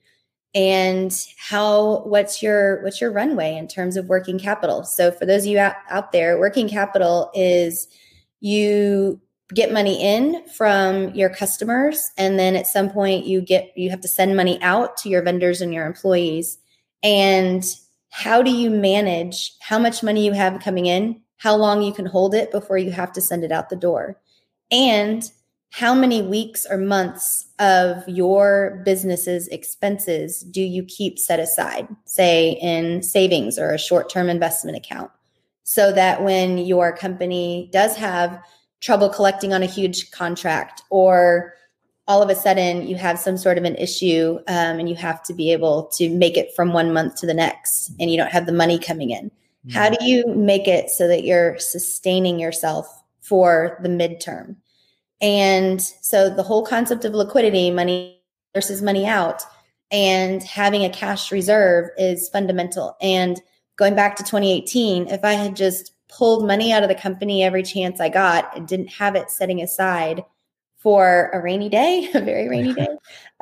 and 0.55 1.13
how 1.39 2.03
what's 2.05 2.43
your 2.43 2.83
what's 2.83 3.01
your 3.01 3.13
runway 3.13 3.57
in 3.57 3.69
terms 3.69 3.97
of 3.97 4.09
working 4.09 4.39
capital? 4.39 4.85
So 4.85 5.13
for 5.13 5.27
those 5.27 5.43
of 5.43 5.49
you 5.49 5.59
out, 5.59 5.77
out 5.89 6.13
there 6.13 6.39
working 6.39 6.69
capital 6.69 7.31
is 7.35 7.87
you 8.41 9.21
get 9.55 9.73
money 9.73 10.03
in 10.03 10.47
from 10.57 11.13
your 11.15 11.29
customers 11.29 12.11
and 12.17 12.39
then 12.39 12.55
at 12.55 12.67
some 12.67 12.89
point 12.89 13.27
you 13.27 13.41
get 13.41 13.73
you 13.77 13.91
have 13.91 14.01
to 14.01 14.09
send 14.09 14.37
money 14.37 14.61
out 14.63 14.97
to 14.97 15.09
your 15.09 15.23
vendors 15.23 15.61
and 15.61 15.73
your 15.73 15.87
employees. 15.87 16.59
And 17.03 17.65
how 18.11 18.43
do 18.43 18.51
you 18.51 18.71
manage 18.71 19.53
how 19.61 19.79
much 19.79 20.03
money 20.03 20.25
you 20.25 20.33
have 20.33 20.61
coming 20.61 20.87
in, 20.87 21.21
how 21.39 21.55
long 21.57 21.83
you 21.83 21.93
can 21.93 22.07
hold 22.07 22.35
it 22.35 22.51
before 22.51 22.77
you 22.77 22.91
have 22.91 23.13
to 23.13 23.21
send 23.21 23.45
it 23.45 23.53
out 23.53 23.71
the 23.71 23.77
door, 23.77 24.21
and 24.71 25.31
how 25.71 25.95
many 25.95 26.21
weeks 26.21 26.67
or 26.69 26.77
months 26.77 27.47
of 27.61 28.03
your 28.09 28.83
business's 28.85 29.47
expenses 29.49 30.41
do 30.43 30.61
you 30.61 30.83
keep 30.83 31.19
set 31.19 31.39
aside, 31.39 31.89
say 32.05 32.59
in 32.61 33.03
savings 33.03 33.59
or 33.59 33.71
a 33.71 33.79
short 33.79 34.11
term 34.11 34.29
investment 34.29 34.77
account, 34.77 35.11
so 35.63 35.93
that 35.93 36.25
when 36.25 36.59
your 36.59 36.95
company 36.97 37.71
does 37.73 37.97
have 37.97 38.43
trouble 38.81 39.09
collecting 39.09 39.53
on 39.53 39.63
a 39.63 39.67
huge 39.67 40.11
contract 40.11 40.83
or 40.91 41.55
all 42.09 42.23
of 42.23 42.31
a 42.31 42.35
sudden 42.35 42.89
you 42.89 42.97
have 42.97 43.19
some 43.19 43.37
sort 43.37 43.57
of 43.57 43.63
an 43.63 43.77
issue 43.77 44.39
um, 44.49 44.81
and 44.81 44.89
you 44.89 44.97
have 44.97 45.23
to 45.23 45.35
be 45.35 45.53
able 45.53 45.85
to 45.85 46.11
make 46.11 46.37
it 46.37 46.53
from 46.57 46.73
one 46.73 46.93
month 46.93 47.15
to 47.15 47.27
the 47.27 47.35
next 47.35 47.93
and 48.01 48.11
you 48.11 48.17
don't 48.17 48.33
have 48.33 48.47
the 48.47 48.53
money 48.53 48.79
coming 48.79 49.11
in 49.11 49.27
mm-hmm. 49.27 49.71
how 49.71 49.89
do 49.91 50.03
you 50.05 50.27
make 50.27 50.67
it 50.67 50.91
so 50.91 51.07
that 51.07 51.25
you're 51.25 51.59
sustaining 51.59 52.41
yourself 52.41 53.03
for 53.21 53.79
the 53.83 53.89
midterm 53.89 54.57
and 55.21 55.81
so 55.81 56.31
the 56.31 56.43
whole 56.43 56.65
concept 56.65 57.05
of 57.05 57.15
liquidity 57.15 57.71
money 57.71 58.21
versus 58.55 58.83
money 58.83 59.07
out 59.07 59.43
and 59.91 60.43
having 60.43 60.85
a 60.85 60.91
cash 60.91 61.33
reserve 61.33 61.91
is 61.99 62.29
fundamental. 62.29 62.97
And 63.01 63.41
going 63.77 63.95
back 63.95 64.15
to 64.17 64.23
2018 64.23 65.09
if 65.09 65.25
i 65.25 65.33
had 65.33 65.57
just 65.57 65.95
pulled 66.09 66.47
money 66.47 66.71
out 66.71 66.83
of 66.83 66.91
the 66.91 66.95
company 66.95 67.43
every 67.43 67.63
chance 67.63 67.99
i 67.99 68.11
got 68.11 68.55
and 68.55 68.69
didn't 68.69 68.89
have 68.89 69.17
it 69.17 69.31
setting 69.31 69.63
aside 69.63 70.23
for 70.81 71.31
a 71.35 71.41
rainy 71.41 71.69
day, 71.69 72.09
a 72.15 72.21
very 72.21 72.49
rainy 72.49 72.73
day, 72.73 72.89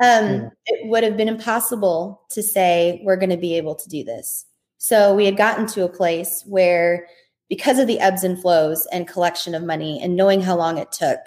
um, 0.03 0.51
it 0.65 0.87
would 0.87 1.03
have 1.03 1.17
been 1.17 1.27
impossible 1.27 2.21
to 2.29 2.43
say 2.43 3.01
we're 3.03 3.15
going 3.15 3.29
to 3.29 3.37
be 3.37 3.55
able 3.55 3.75
to 3.75 3.89
do 3.89 4.03
this. 4.03 4.45
So 4.77 5.15
we 5.15 5.25
had 5.25 5.37
gotten 5.37 5.65
to 5.67 5.83
a 5.83 5.89
place 5.89 6.43
where, 6.45 7.07
because 7.49 7.79
of 7.79 7.87
the 7.87 7.99
ebbs 7.99 8.23
and 8.23 8.39
flows 8.39 8.87
and 8.91 9.07
collection 9.07 9.55
of 9.55 9.63
money 9.63 9.99
and 10.01 10.15
knowing 10.15 10.41
how 10.41 10.55
long 10.55 10.77
it 10.77 10.91
took, 10.91 11.19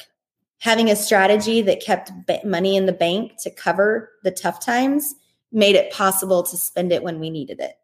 having 0.63 0.89
a 0.89 0.95
strategy 0.95 1.61
that 1.61 1.83
kept 1.83 2.13
money 2.45 2.77
in 2.77 2.87
the 2.87 2.93
bank 2.93 3.33
to 3.43 3.51
cover 3.51 4.09
the 4.23 4.31
tough 4.31 4.65
times 4.65 5.17
made 5.51 5.75
it 5.75 5.93
possible 5.93 6.45
to 6.45 6.57
spend 6.57 6.93
it 6.93 7.03
when 7.03 7.19
we 7.19 7.31
needed 7.31 7.59
it. 7.59 7.75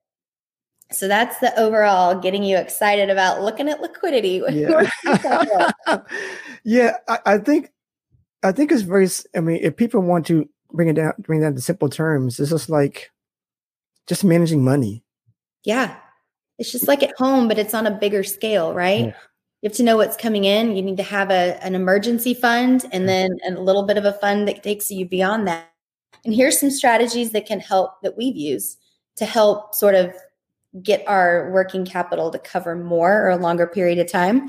So 0.93 1.09
that's 1.09 1.37
the 1.41 1.59
overall 1.59 2.21
getting 2.21 2.45
you 2.45 2.57
excited 2.57 3.11
about 3.11 3.43
looking 3.43 3.69
at 3.69 3.81
liquidity. 3.81 4.43
Yeah, 4.51 4.89
yeah 6.65 6.93
I, 7.09 7.19
I 7.27 7.39
think 7.39 7.73
I 8.45 8.53
think 8.53 8.71
it's 8.71 8.83
very. 8.83 9.09
I 9.37 9.41
mean, 9.41 9.59
if 9.61 9.77
people 9.77 10.01
want 10.01 10.27
to 10.27 10.49
bring 10.73 10.89
it 10.89 10.95
down, 10.95 11.15
bring 11.19 11.41
that 11.41 11.57
to 11.57 11.61
simple 11.61 11.89
terms, 11.89 12.39
it's 12.39 12.51
just 12.51 12.71
like 12.71 13.11
just 14.07 14.23
managing 14.23 14.65
money. 14.65 15.03
Yeah, 15.65 15.97
it's 16.59 16.71
just 16.71 16.87
like 16.87 17.03
at 17.03 17.17
home, 17.19 17.49
but 17.49 17.59
it's 17.59 17.75
on 17.75 17.89
a 17.89 17.91
bigger 17.91 18.23
scale, 18.23 18.73
right? 18.73 19.07
Yeah. 19.07 19.15
You 19.61 19.69
have 19.69 19.77
to 19.77 19.83
know 19.83 19.97
what's 19.97 20.17
coming 20.17 20.45
in. 20.45 20.77
You 20.77 20.83
need 20.83 20.97
to 20.99 21.03
have 21.03 21.31
a, 21.31 21.59
an 21.65 21.75
emergency 21.75 22.33
fund 22.33 22.87
and 22.93 23.09
then 23.09 23.31
a 23.47 23.53
little 23.53 23.83
bit 23.83 23.99
of 23.99 24.05
a 24.05 24.13
fund 24.13 24.47
that 24.47 24.63
takes 24.63 24.91
you 24.91 25.05
beyond 25.05 25.49
that. 25.49 25.73
And 26.25 26.35
here's 26.35 26.61
some 26.61 26.71
strategies 26.71 27.33
that 27.33 27.47
can 27.47 27.59
help 27.59 28.01
that 28.03 28.17
we've 28.17 28.37
used 28.37 28.79
to 29.17 29.25
help 29.25 29.75
sort 29.75 29.95
of 29.95 30.15
get 30.83 31.03
our 31.09 31.51
working 31.51 31.85
capital 31.85 32.31
to 32.31 32.39
cover 32.39 32.77
more 32.77 33.23
or 33.23 33.31
a 33.31 33.37
longer 33.37 33.67
period 33.67 33.99
of 33.99 34.11
time. 34.11 34.49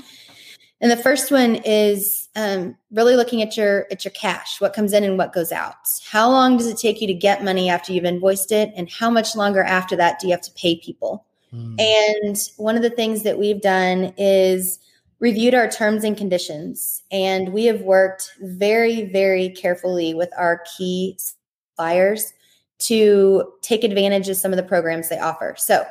And 0.80 0.90
the 0.90 0.96
first 0.96 1.30
one 1.30 1.56
is 1.56 2.28
um, 2.36 2.76
really 2.90 3.16
looking 3.16 3.42
at 3.42 3.56
your 3.56 3.86
at 3.90 4.04
your 4.04 4.12
cash, 4.12 4.60
what 4.60 4.72
comes 4.72 4.92
in 4.92 5.04
and 5.04 5.18
what 5.18 5.32
goes 5.32 5.52
out. 5.52 5.74
How 6.08 6.30
long 6.30 6.56
does 6.56 6.68
it 6.68 6.78
take 6.78 7.00
you 7.00 7.06
to 7.06 7.14
get 7.14 7.44
money 7.44 7.68
after 7.68 7.92
you've 7.92 8.04
invoiced 8.04 8.52
it, 8.52 8.72
and 8.76 8.90
how 8.90 9.10
much 9.10 9.36
longer 9.36 9.62
after 9.62 9.96
that 9.96 10.20
do 10.20 10.26
you 10.26 10.32
have 10.32 10.40
to 10.42 10.52
pay 10.52 10.76
people? 10.76 11.26
Mm. 11.52 11.78
And 11.80 12.38
one 12.56 12.76
of 12.76 12.82
the 12.82 12.90
things 12.90 13.24
that 13.24 13.38
we've 13.38 13.60
done 13.60 14.14
is 14.16 14.78
reviewed 15.20 15.54
our 15.54 15.68
terms 15.68 16.02
and 16.04 16.16
conditions, 16.16 17.02
and 17.12 17.52
we 17.52 17.66
have 17.66 17.82
worked 17.82 18.32
very, 18.40 19.04
very 19.04 19.50
carefully 19.50 20.14
with 20.14 20.30
our 20.36 20.62
key 20.76 21.18
suppliers 21.18 22.32
to 22.78 23.52
take 23.62 23.84
advantage 23.84 24.28
of 24.28 24.36
some 24.36 24.52
of 24.52 24.56
the 24.56 24.62
programs 24.62 25.08
they 25.08 25.18
offer. 25.18 25.54
So, 25.58 25.84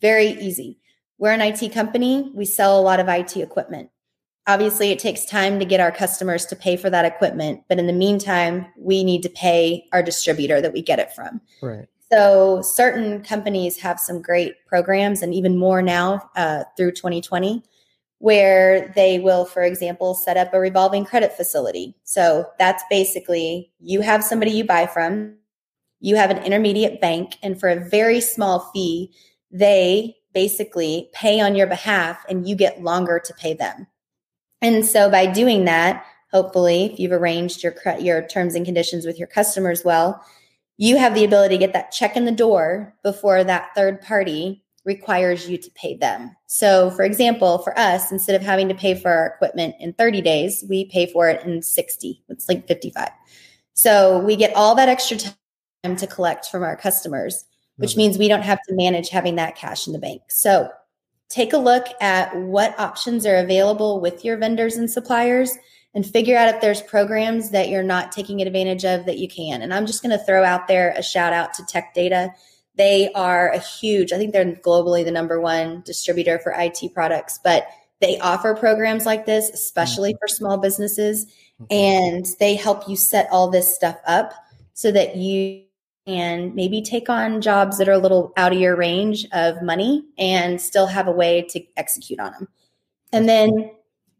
very 0.00 0.28
easy. 0.28 0.78
We're 1.18 1.32
an 1.32 1.40
IT 1.40 1.72
company. 1.72 2.30
We 2.34 2.44
sell 2.44 2.78
a 2.78 2.82
lot 2.82 3.00
of 3.00 3.08
IT 3.08 3.36
equipment 3.36 3.90
obviously 4.48 4.90
it 4.90 4.98
takes 4.98 5.24
time 5.26 5.58
to 5.58 5.64
get 5.64 5.78
our 5.78 5.92
customers 5.92 6.46
to 6.46 6.56
pay 6.56 6.76
for 6.76 6.90
that 6.90 7.04
equipment 7.04 7.62
but 7.68 7.78
in 7.78 7.86
the 7.86 7.92
meantime 7.92 8.66
we 8.76 9.04
need 9.04 9.22
to 9.22 9.28
pay 9.28 9.84
our 9.92 10.02
distributor 10.02 10.60
that 10.60 10.72
we 10.72 10.82
get 10.82 10.98
it 10.98 11.12
from 11.12 11.40
right 11.62 11.86
so 12.10 12.62
certain 12.62 13.22
companies 13.22 13.78
have 13.78 14.00
some 14.00 14.20
great 14.20 14.54
programs 14.66 15.22
and 15.22 15.34
even 15.34 15.56
more 15.58 15.82
now 15.82 16.28
uh, 16.34 16.64
through 16.76 16.90
2020 16.90 17.62
where 18.18 18.92
they 18.96 19.18
will 19.18 19.44
for 19.44 19.62
example 19.62 20.14
set 20.14 20.36
up 20.36 20.52
a 20.52 20.60
revolving 20.60 21.04
credit 21.04 21.32
facility. 21.32 21.94
So 22.04 22.46
that's 22.58 22.82
basically 22.90 23.72
you 23.78 24.00
have 24.00 24.24
somebody 24.24 24.50
you 24.50 24.64
buy 24.64 24.86
from 24.86 25.36
you 26.00 26.16
have 26.16 26.30
an 26.30 26.42
intermediate 26.42 27.00
bank 27.00 27.36
and 27.42 27.58
for 27.58 27.68
a 27.68 27.88
very 27.88 28.20
small 28.20 28.70
fee 28.72 29.12
they 29.50 30.14
basically 30.34 31.08
pay 31.12 31.40
on 31.40 31.54
your 31.54 31.66
behalf 31.66 32.24
and 32.28 32.48
you 32.48 32.54
get 32.54 32.82
longer 32.82 33.18
to 33.18 33.34
pay 33.34 33.54
them. 33.54 33.86
And 34.60 34.84
so 34.84 35.10
by 35.10 35.26
doing 35.26 35.64
that, 35.64 36.04
hopefully, 36.32 36.92
if 36.92 36.98
you've 36.98 37.12
arranged 37.12 37.62
your 37.62 37.74
your 37.98 38.26
terms 38.26 38.54
and 38.54 38.64
conditions 38.64 39.06
with 39.06 39.18
your 39.18 39.28
customers 39.28 39.84
well, 39.84 40.22
you 40.76 40.96
have 40.96 41.14
the 41.14 41.24
ability 41.24 41.54
to 41.54 41.58
get 41.58 41.72
that 41.72 41.90
check 41.92 42.16
in 42.16 42.24
the 42.24 42.32
door 42.32 42.94
before 43.02 43.42
that 43.44 43.70
third 43.74 44.00
party 44.00 44.64
requires 44.84 45.48
you 45.48 45.58
to 45.58 45.70
pay 45.72 45.96
them. 45.96 46.34
So, 46.46 46.90
for 46.90 47.04
example, 47.04 47.58
for 47.58 47.78
us, 47.78 48.10
instead 48.10 48.34
of 48.34 48.42
having 48.42 48.68
to 48.68 48.74
pay 48.74 48.94
for 48.94 49.10
our 49.10 49.26
equipment 49.26 49.74
in 49.80 49.92
30 49.92 50.22
days, 50.22 50.64
we 50.68 50.86
pay 50.86 51.06
for 51.06 51.28
it 51.28 51.44
in 51.44 51.62
60. 51.62 52.22
It's 52.28 52.48
like 52.48 52.66
55. 52.66 53.08
So, 53.74 54.18
we 54.18 54.36
get 54.36 54.54
all 54.56 54.74
that 54.74 54.88
extra 54.88 55.16
time 55.16 55.96
to 55.96 56.06
collect 56.06 56.46
from 56.46 56.62
our 56.62 56.76
customers, 56.76 57.44
which 57.76 57.90
mm-hmm. 57.90 57.98
means 57.98 58.18
we 58.18 58.28
don't 58.28 58.42
have 58.42 58.60
to 58.68 58.74
manage 58.74 59.10
having 59.10 59.36
that 59.36 59.56
cash 59.56 59.86
in 59.86 59.92
the 59.92 59.98
bank. 59.98 60.22
So, 60.28 60.70
take 61.28 61.52
a 61.52 61.58
look 61.58 61.86
at 62.00 62.34
what 62.36 62.78
options 62.78 63.26
are 63.26 63.36
available 63.36 64.00
with 64.00 64.24
your 64.24 64.36
vendors 64.36 64.76
and 64.76 64.90
suppliers 64.90 65.56
and 65.94 66.06
figure 66.06 66.36
out 66.36 66.54
if 66.54 66.60
there's 66.60 66.82
programs 66.82 67.50
that 67.50 67.68
you're 67.68 67.82
not 67.82 68.12
taking 68.12 68.40
advantage 68.40 68.84
of 68.84 69.06
that 69.06 69.18
you 69.18 69.28
can. 69.28 69.62
And 69.62 69.72
I'm 69.72 69.86
just 69.86 70.02
going 70.02 70.16
to 70.16 70.24
throw 70.24 70.44
out 70.44 70.68
there 70.68 70.94
a 70.96 71.02
shout 71.02 71.32
out 71.32 71.54
to 71.54 71.66
Tech 71.66 71.94
Data. 71.94 72.32
They 72.78 73.10
are 73.12 73.50
a 73.50 73.58
huge, 73.58 74.12
I 74.12 74.16
think 74.16 74.32
they're 74.32 74.44
globally 74.44 75.04
the 75.04 75.10
number 75.10 75.40
one 75.40 75.82
distributor 75.84 76.38
for 76.38 76.54
IT 76.56 76.94
products, 76.94 77.38
but 77.42 77.66
they 78.00 78.18
offer 78.20 78.54
programs 78.54 79.04
like 79.04 79.26
this, 79.26 79.50
especially 79.50 80.12
mm-hmm. 80.12 80.18
for 80.20 80.28
small 80.28 80.56
businesses. 80.56 81.26
Mm-hmm. 81.60 81.64
And 81.70 82.26
they 82.38 82.54
help 82.54 82.88
you 82.88 82.96
set 82.96 83.28
all 83.32 83.50
this 83.50 83.74
stuff 83.74 83.98
up 84.06 84.32
so 84.74 84.92
that 84.92 85.16
you 85.16 85.64
and 86.06 86.54
maybe 86.54 86.80
take 86.80 87.10
on 87.10 87.42
jobs 87.42 87.76
that 87.76 87.88
are 87.88 87.92
a 87.92 87.98
little 87.98 88.32
out 88.38 88.52
of 88.52 88.58
your 88.58 88.74
range 88.76 89.26
of 89.32 89.60
money 89.60 90.04
and 90.16 90.58
still 90.58 90.86
have 90.86 91.06
a 91.06 91.12
way 91.12 91.42
to 91.50 91.62
execute 91.76 92.18
on 92.18 92.32
them. 92.32 92.48
And 93.12 93.28
then 93.28 93.72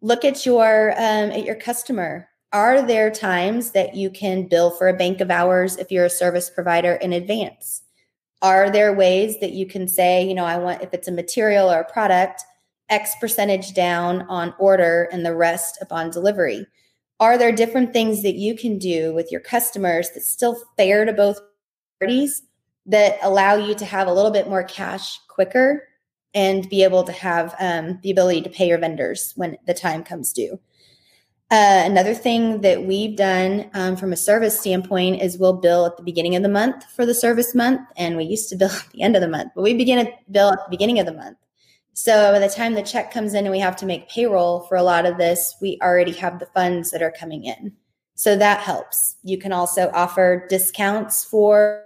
look 0.03 0.25
at 0.25 0.45
your 0.45 0.93
um, 0.93 1.31
at 1.31 1.45
your 1.45 1.55
customer. 1.55 2.29
Are 2.53 2.83
there 2.83 3.11
times 3.11 3.71
that 3.71 3.95
you 3.95 4.11
can 4.11 4.49
bill 4.49 4.71
for 4.71 4.89
a 4.89 4.97
bank 4.97 5.21
of 5.21 5.31
hours 5.31 5.77
if 5.77 5.91
you're 5.91 6.05
a 6.05 6.11
service 6.11 6.51
provider 6.51 6.95
in 6.95 7.13
advance? 7.13 7.83
Are 8.41 8.71
there 8.71 8.93
ways 8.93 9.41
that 9.41 9.53
you 9.53 9.67
can 9.67 9.89
say, 9.89 10.25
you 10.25 10.35
know, 10.35 10.45
I 10.45 10.59
want 10.59 10.83
if 10.83 10.95
it's 10.95 11.09
a 11.09 11.13
material 11.13 11.71
or 11.71 11.81
a 11.81 11.93
product, 11.93 12.45
X 12.89 13.13
percentage 13.21 13.75
down 13.75 14.23
on 14.23 14.55
order 14.59 15.09
and 15.13 15.27
the 15.27 15.35
rest 15.35 15.79
upon 15.81 16.11
delivery? 16.11 16.67
Are 17.21 17.37
there 17.37 17.51
different 17.51 17.93
things 17.93 18.23
that 18.23 18.37
you 18.37 18.57
can 18.57 18.79
do 18.79 19.13
with 19.13 19.33
your 19.33 19.41
customers 19.41 20.11
that's 20.11 20.29
still 20.29 20.63
fair 20.77 21.05
to 21.05 21.13
both 21.13 21.41
parties 22.01 22.43
that 22.87 23.19
allow 23.23 23.55
you 23.55 23.75
to 23.75 23.85
have 23.85 24.07
a 24.07 24.13
little 24.13 24.31
bit 24.31 24.49
more 24.49 24.63
cash 24.63 25.19
quicker 25.29 25.83
and 26.33 26.69
be 26.69 26.85
able 26.85 27.03
to 27.05 27.13
have 27.13 27.55
um, 27.59 27.99
the 28.03 28.11
ability 28.11 28.43
to 28.43 28.51
pay 28.51 28.69
your 28.69 28.79
vendors 28.79 29.33
when 29.35 29.57
the 29.67 29.75
time 29.75 30.05
comes 30.05 30.33
due. 30.33 30.61
Uh, 31.51 31.83
another 31.87 32.13
thing 32.13 32.61
that 32.61 32.85
we've 32.85 33.17
done 33.17 33.71
um, 33.73 33.97
from 33.97 34.13
a 34.13 34.17
service 34.17 34.61
standpoint 34.61 35.23
is 35.23 35.39
we'll 35.39 35.55
bill 35.55 35.87
at 35.87 35.97
the 35.97 36.03
beginning 36.03 36.37
of 36.37 36.43
the 36.43 36.49
month 36.49 36.85
for 36.95 37.07
the 37.07 37.15
service 37.15 37.55
month, 37.55 37.81
and 37.97 38.19
we 38.19 38.25
used 38.25 38.51
to 38.51 38.57
bill 38.57 38.71
at 38.73 38.91
the 38.93 39.01
end 39.01 39.17
of 39.17 39.23
the 39.23 39.29
month, 39.29 39.53
but 39.55 39.63
we 39.63 39.73
begin 39.73 40.05
to 40.05 40.13
bill 40.31 40.53
at 40.53 40.59
the 40.59 40.71
beginning 40.71 40.99
of 40.99 41.07
the 41.07 41.15
month. 41.15 41.39
So 41.95 42.33
by 42.33 42.39
the 42.39 42.49
time 42.49 42.75
the 42.75 42.83
check 42.83 43.11
comes 43.11 43.33
in 43.33 43.45
and 43.45 43.51
we 43.51 43.59
have 43.59 43.77
to 43.77 43.87
make 43.87 44.11
payroll 44.11 44.61
for 44.69 44.77
a 44.77 44.83
lot 44.83 45.07
of 45.07 45.17
this, 45.17 45.57
we 45.61 45.79
already 45.83 46.13
have 46.13 46.39
the 46.39 46.47
funds 46.47 46.91
that 46.91 47.03
are 47.03 47.11
coming 47.11 47.45
in. 47.45 47.73
So 48.15 48.37
that 48.37 48.61
helps. 48.61 49.17
You 49.23 49.39
can 49.39 49.53
also 49.53 49.91
offer 49.95 50.47
discounts 50.49 51.25
for 51.25 51.85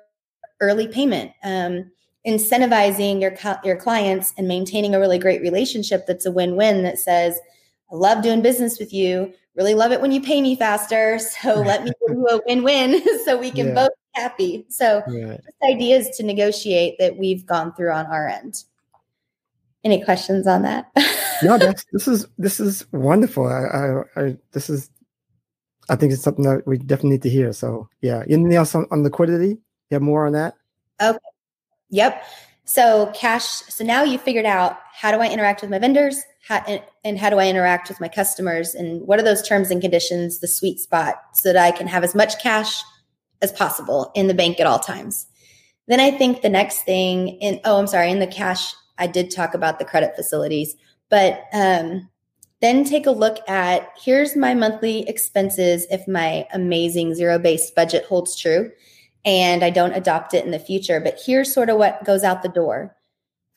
early 0.60 0.88
payment, 0.88 1.32
um, 1.44 1.90
incentivizing 2.26 3.20
your 3.20 3.34
your 3.64 3.76
clients 3.76 4.34
and 4.36 4.48
maintaining 4.48 4.94
a 4.94 5.00
really 5.00 5.18
great 5.18 5.40
relationship 5.40 6.06
that's 6.06 6.26
a 6.26 6.32
win-win 6.32 6.82
that 6.82 6.98
says, 6.98 7.38
"I 7.92 7.96
love 7.96 8.22
doing 8.22 8.42
business 8.42 8.78
with 8.78 8.92
you. 8.92 9.32
Really 9.54 9.74
love 9.74 9.92
it 9.92 10.00
when 10.00 10.12
you 10.12 10.20
pay 10.20 10.40
me 10.40 10.56
faster. 10.56 11.18
So 11.18 11.54
let 11.66 11.84
me 11.84 11.92
give 12.06 12.16
you 12.16 12.26
a 12.26 12.40
win-win 12.46 13.02
so 13.24 13.36
we 13.36 13.50
can 13.50 13.68
yeah. 13.68 13.74
both 13.74 13.90
be 13.90 14.20
happy." 14.20 14.66
So 14.68 15.02
right. 15.06 15.40
ideas 15.70 16.10
to 16.16 16.22
negotiate 16.22 16.96
that 16.98 17.16
we've 17.16 17.44
gone 17.44 17.74
through 17.74 17.92
on 17.92 18.06
our 18.06 18.28
end. 18.28 18.64
Any 19.84 20.04
questions 20.04 20.46
on 20.46 20.62
that? 20.62 20.90
no, 21.42 21.58
that's 21.58 21.84
this 21.92 22.06
is 22.08 22.26
this 22.38 22.60
is 22.60 22.86
wonderful. 22.92 23.46
I, 23.46 23.64
I, 23.64 24.22
I, 24.22 24.36
this 24.52 24.70
is 24.70 24.90
I 25.88 25.96
think 25.96 26.12
it's 26.12 26.22
something 26.22 26.44
that 26.44 26.66
we 26.66 26.78
definitely 26.78 27.10
need 27.10 27.22
to 27.22 27.30
hear. 27.30 27.52
So 27.52 27.88
yeah, 28.00 28.22
anything 28.28 28.54
else 28.54 28.74
on, 28.74 28.86
on 28.90 29.02
liquidity? 29.02 29.58
You 29.90 29.96
have 29.96 30.02
more 30.02 30.26
on 30.26 30.32
that? 30.32 30.54
Okay. 31.00 31.18
Yep. 31.90 32.24
So 32.64 33.10
cash. 33.14 33.44
So 33.44 33.84
now 33.84 34.02
you 34.02 34.18
figured 34.18 34.46
out 34.46 34.78
how 34.94 35.10
do 35.10 35.18
I 35.18 35.28
interact 35.28 35.60
with 35.60 35.70
my 35.70 35.78
vendors, 35.78 36.22
how, 36.46 36.62
and, 36.66 36.82
and 37.04 37.18
how 37.18 37.30
do 37.30 37.38
I 37.38 37.48
interact 37.48 37.88
with 37.88 38.00
my 38.00 38.08
customers, 38.08 38.74
and 38.74 39.06
what 39.06 39.18
are 39.18 39.24
those 39.24 39.46
terms 39.46 39.70
and 39.70 39.80
conditions, 39.80 40.40
the 40.40 40.48
sweet 40.48 40.80
spot, 40.80 41.16
so 41.34 41.52
that 41.52 41.62
I 41.62 41.70
can 41.70 41.86
have 41.86 42.04
as 42.04 42.14
much 42.14 42.40
cash 42.42 42.82
as 43.40 43.52
possible 43.52 44.10
in 44.14 44.28
the 44.28 44.34
bank 44.34 44.60
at 44.60 44.66
all 44.66 44.78
times. 44.78 45.26
Then 45.88 46.00
I 46.00 46.10
think 46.10 46.42
the 46.42 46.48
next 46.48 46.82
thing 46.82 47.28
in 47.40 47.60
oh 47.64 47.78
I'm 47.78 47.86
sorry 47.86 48.10
in 48.10 48.20
the 48.20 48.26
cash 48.26 48.72
I 48.98 49.06
did 49.06 49.30
talk 49.30 49.54
about 49.54 49.78
the 49.78 49.84
credit 49.84 50.14
facilities, 50.14 50.76
but 51.10 51.44
um, 51.52 52.08
then 52.60 52.84
take 52.84 53.06
a 53.06 53.10
look 53.10 53.38
at 53.48 53.88
here's 54.02 54.36
my 54.36 54.54
monthly 54.54 55.06
expenses 55.08 55.86
if 55.90 56.06
my 56.06 56.46
amazing 56.54 57.14
zero 57.14 57.38
based 57.38 57.74
budget 57.74 58.04
holds 58.04 58.36
true 58.40 58.70
and 59.24 59.64
I 59.64 59.70
don't 59.70 59.94
adopt 59.94 60.34
it 60.34 60.44
in 60.44 60.52
the 60.52 60.58
future. 60.58 61.00
But 61.00 61.20
here's 61.24 61.52
sort 61.52 61.68
of 61.68 61.78
what 61.78 62.04
goes 62.04 62.22
out 62.22 62.42
the 62.42 62.48
door. 62.48 62.96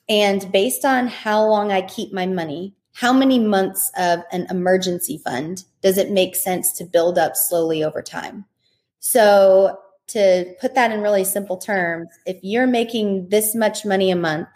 And 0.08 0.52
based 0.52 0.86
on 0.86 1.08
how 1.08 1.46
long 1.46 1.72
I 1.72 1.82
keep 1.82 2.13
my 2.13 2.26
money, 2.26 2.76
how 2.94 3.12
many 3.12 3.39
months 3.39 3.91
of 3.98 4.20
an 4.32 4.48
emergency 4.50 5.18
fund 5.18 5.63
does 5.82 5.98
it 5.98 6.12
make 6.12 6.36
sense 6.36 6.72
to 6.74 6.86
build 6.86 7.18
up 7.18 7.36
slowly 7.36 7.84
over 7.84 8.02
time? 8.02 8.46
So, 9.00 9.80
to 10.08 10.54
put 10.62 10.76
that 10.76 10.91
in 10.91 11.02
really 11.02 11.24
simple 11.24 11.58
terms, 11.58 12.10
if 12.28 12.38
you're 12.44 12.68
making 12.68 13.30
this 13.30 13.56
much 13.56 13.86
money 13.86 14.12
a 14.12 14.15
month, 14.15 14.48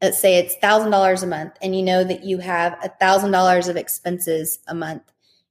let's 0.00 0.20
say 0.20 0.38
it's 0.38 0.54
$1,000 0.62 1.22
a 1.22 1.26
month, 1.26 1.54
and 1.60 1.74
you 1.74 1.82
know 1.82 2.04
that 2.04 2.24
you 2.24 2.38
have 2.38 2.78
$1,000 3.00 3.68
of 3.68 3.76
expenses 3.76 4.60
a 4.68 4.74
month, 4.74 5.02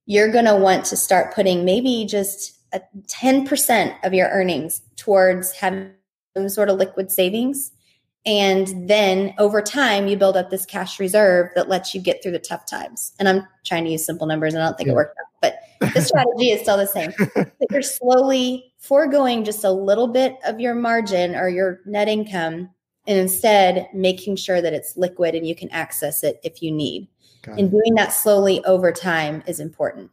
you're 0.05 0.31
going 0.31 0.45
to 0.45 0.55
want 0.55 0.85
to 0.85 0.95
start 0.95 1.35
putting 1.35 1.65
maybe 1.65 2.05
just 2.05 2.57
a 2.73 2.81
10% 3.07 3.95
of 4.03 4.13
your 4.13 4.29
earnings 4.29 4.81
towards 4.95 5.51
having 5.51 5.91
some 6.35 6.47
sort 6.47 6.69
of 6.69 6.77
liquid 6.77 7.11
savings. 7.11 7.71
And 8.27 8.89
then 8.89 9.33
over 9.39 9.61
time, 9.61 10.07
you 10.07 10.17
build 10.17 10.35
up 10.35 10.49
this 10.49 10.65
cash 10.65 10.99
reserve 10.99 11.49
that 11.55 11.69
lets 11.69 11.95
you 11.95 12.01
get 12.01 12.21
through 12.21 12.33
the 12.33 12.39
tough 12.39 12.65
times. 12.65 13.13
And 13.19 13.29
I'm 13.29 13.47
trying 13.63 13.85
to 13.85 13.89
use 13.89 14.05
simple 14.05 14.27
numbers 14.27 14.53
and 14.53 14.61
I 14.61 14.67
don't 14.67 14.77
think 14.77 14.87
yeah. 14.87 14.93
it 14.93 14.95
worked 14.95 15.17
out, 15.17 15.53
but 15.79 15.93
the 15.93 16.01
strategy 16.01 16.49
is 16.49 16.59
still 16.59 16.75
the 16.75 16.87
same. 16.87 17.13
you're 17.71 17.81
slowly 17.81 18.73
foregoing 18.79 19.45
just 19.45 19.63
a 19.63 19.71
little 19.71 20.09
bit 20.09 20.35
of 20.45 20.59
your 20.59 20.75
margin 20.75 21.35
or 21.35 21.47
your 21.47 21.79
net 21.85 22.09
income 22.09 22.69
and 23.07 23.17
instead 23.17 23.87
making 23.93 24.35
sure 24.35 24.61
that 24.61 24.73
it's 24.73 24.97
liquid 24.97 25.33
and 25.33 25.47
you 25.47 25.55
can 25.55 25.69
access 25.71 26.21
it 26.21 26.41
if 26.43 26.61
you 26.61 26.69
need. 26.69 27.07
and 27.45 27.71
doing 27.71 27.95
that 27.95 28.09
slowly 28.09 28.61
over 28.65 28.91
time 28.91 29.41
is 29.47 29.61
important. 29.61 30.11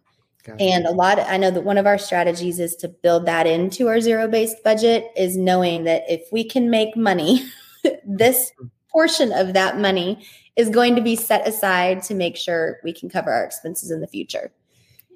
And 0.60 0.86
a 0.86 0.90
lot, 0.90 1.18
of, 1.18 1.26
I 1.26 1.38
know 1.38 1.50
that 1.50 1.62
one 1.62 1.78
of 1.78 1.86
our 1.86 1.96
strategies 1.96 2.60
is 2.60 2.76
to 2.76 2.88
build 2.88 3.26
that 3.26 3.46
into 3.46 3.88
our 3.88 3.98
zero 4.00 4.28
based 4.28 4.62
budget, 4.62 5.06
is 5.16 5.36
knowing 5.36 5.84
that 5.84 6.04
if 6.06 6.30
we 6.30 6.44
can 6.44 6.68
make 6.68 6.96
money, 6.96 7.50
this 8.06 8.52
portion 8.90 9.32
of 9.32 9.54
that 9.54 9.78
money 9.78 10.24
is 10.56 10.70
going 10.70 10.94
to 10.94 11.02
be 11.02 11.16
set 11.16 11.46
aside 11.46 12.02
to 12.04 12.14
make 12.14 12.36
sure 12.36 12.78
we 12.84 12.92
can 12.92 13.08
cover 13.08 13.32
our 13.32 13.44
expenses 13.44 13.90
in 13.90 14.00
the 14.00 14.06
future. 14.06 14.52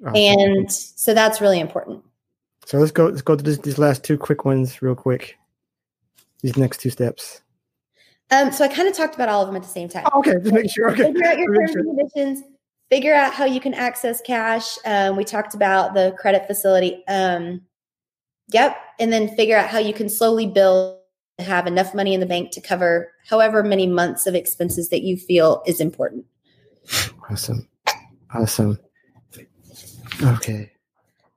Awesome. 0.04 0.16
And 0.16 0.72
so 0.72 1.14
that's 1.14 1.40
really 1.40 1.60
important. 1.60 2.02
So 2.66 2.78
let's 2.78 2.92
go. 2.92 3.06
Let's 3.06 3.22
go 3.22 3.36
to 3.36 3.42
this, 3.42 3.58
these 3.58 3.78
last 3.78 4.04
two 4.04 4.18
quick 4.18 4.44
ones 4.44 4.82
real 4.82 4.94
quick. 4.94 5.38
These 6.42 6.56
next 6.56 6.80
two 6.80 6.90
steps. 6.90 7.40
Um, 8.30 8.52
so 8.52 8.64
I 8.64 8.68
kind 8.68 8.86
of 8.86 8.94
talked 8.94 9.14
about 9.14 9.28
all 9.28 9.40
of 9.40 9.48
them 9.48 9.56
at 9.56 9.62
the 9.62 9.68
same 9.68 9.88
time. 9.88 10.04
Oh, 10.12 10.18
okay, 10.18 10.34
just 10.34 10.52
make 10.52 10.70
sure. 10.70 10.90
Okay. 10.90 11.04
Figure 11.04 11.26
out 11.26 11.38
your 11.38 11.54
terms 11.54 11.70
sure. 11.72 11.80
and 11.80 11.98
conditions. 11.98 12.42
Figure 12.90 13.14
out 13.14 13.32
how 13.32 13.44
you 13.44 13.60
can 13.60 13.74
access 13.74 14.20
cash. 14.20 14.76
Um, 14.84 15.16
we 15.16 15.24
talked 15.24 15.54
about 15.54 15.94
the 15.94 16.14
credit 16.18 16.46
facility. 16.46 17.02
Um, 17.08 17.62
yep, 18.52 18.76
and 18.98 19.12
then 19.12 19.34
figure 19.34 19.56
out 19.56 19.68
how 19.68 19.78
you 19.78 19.94
can 19.94 20.08
slowly 20.08 20.46
build 20.46 20.98
have 21.38 21.66
enough 21.66 21.94
money 21.94 22.14
in 22.14 22.20
the 22.20 22.26
bank 22.26 22.50
to 22.52 22.60
cover 22.60 23.12
however 23.28 23.62
many 23.62 23.86
months 23.86 24.26
of 24.26 24.34
expenses 24.34 24.88
that 24.88 25.02
you 25.02 25.16
feel 25.16 25.62
is 25.66 25.80
important. 25.80 26.24
Awesome, 27.30 27.68
awesome. 28.34 28.78
Okay. 30.22 30.72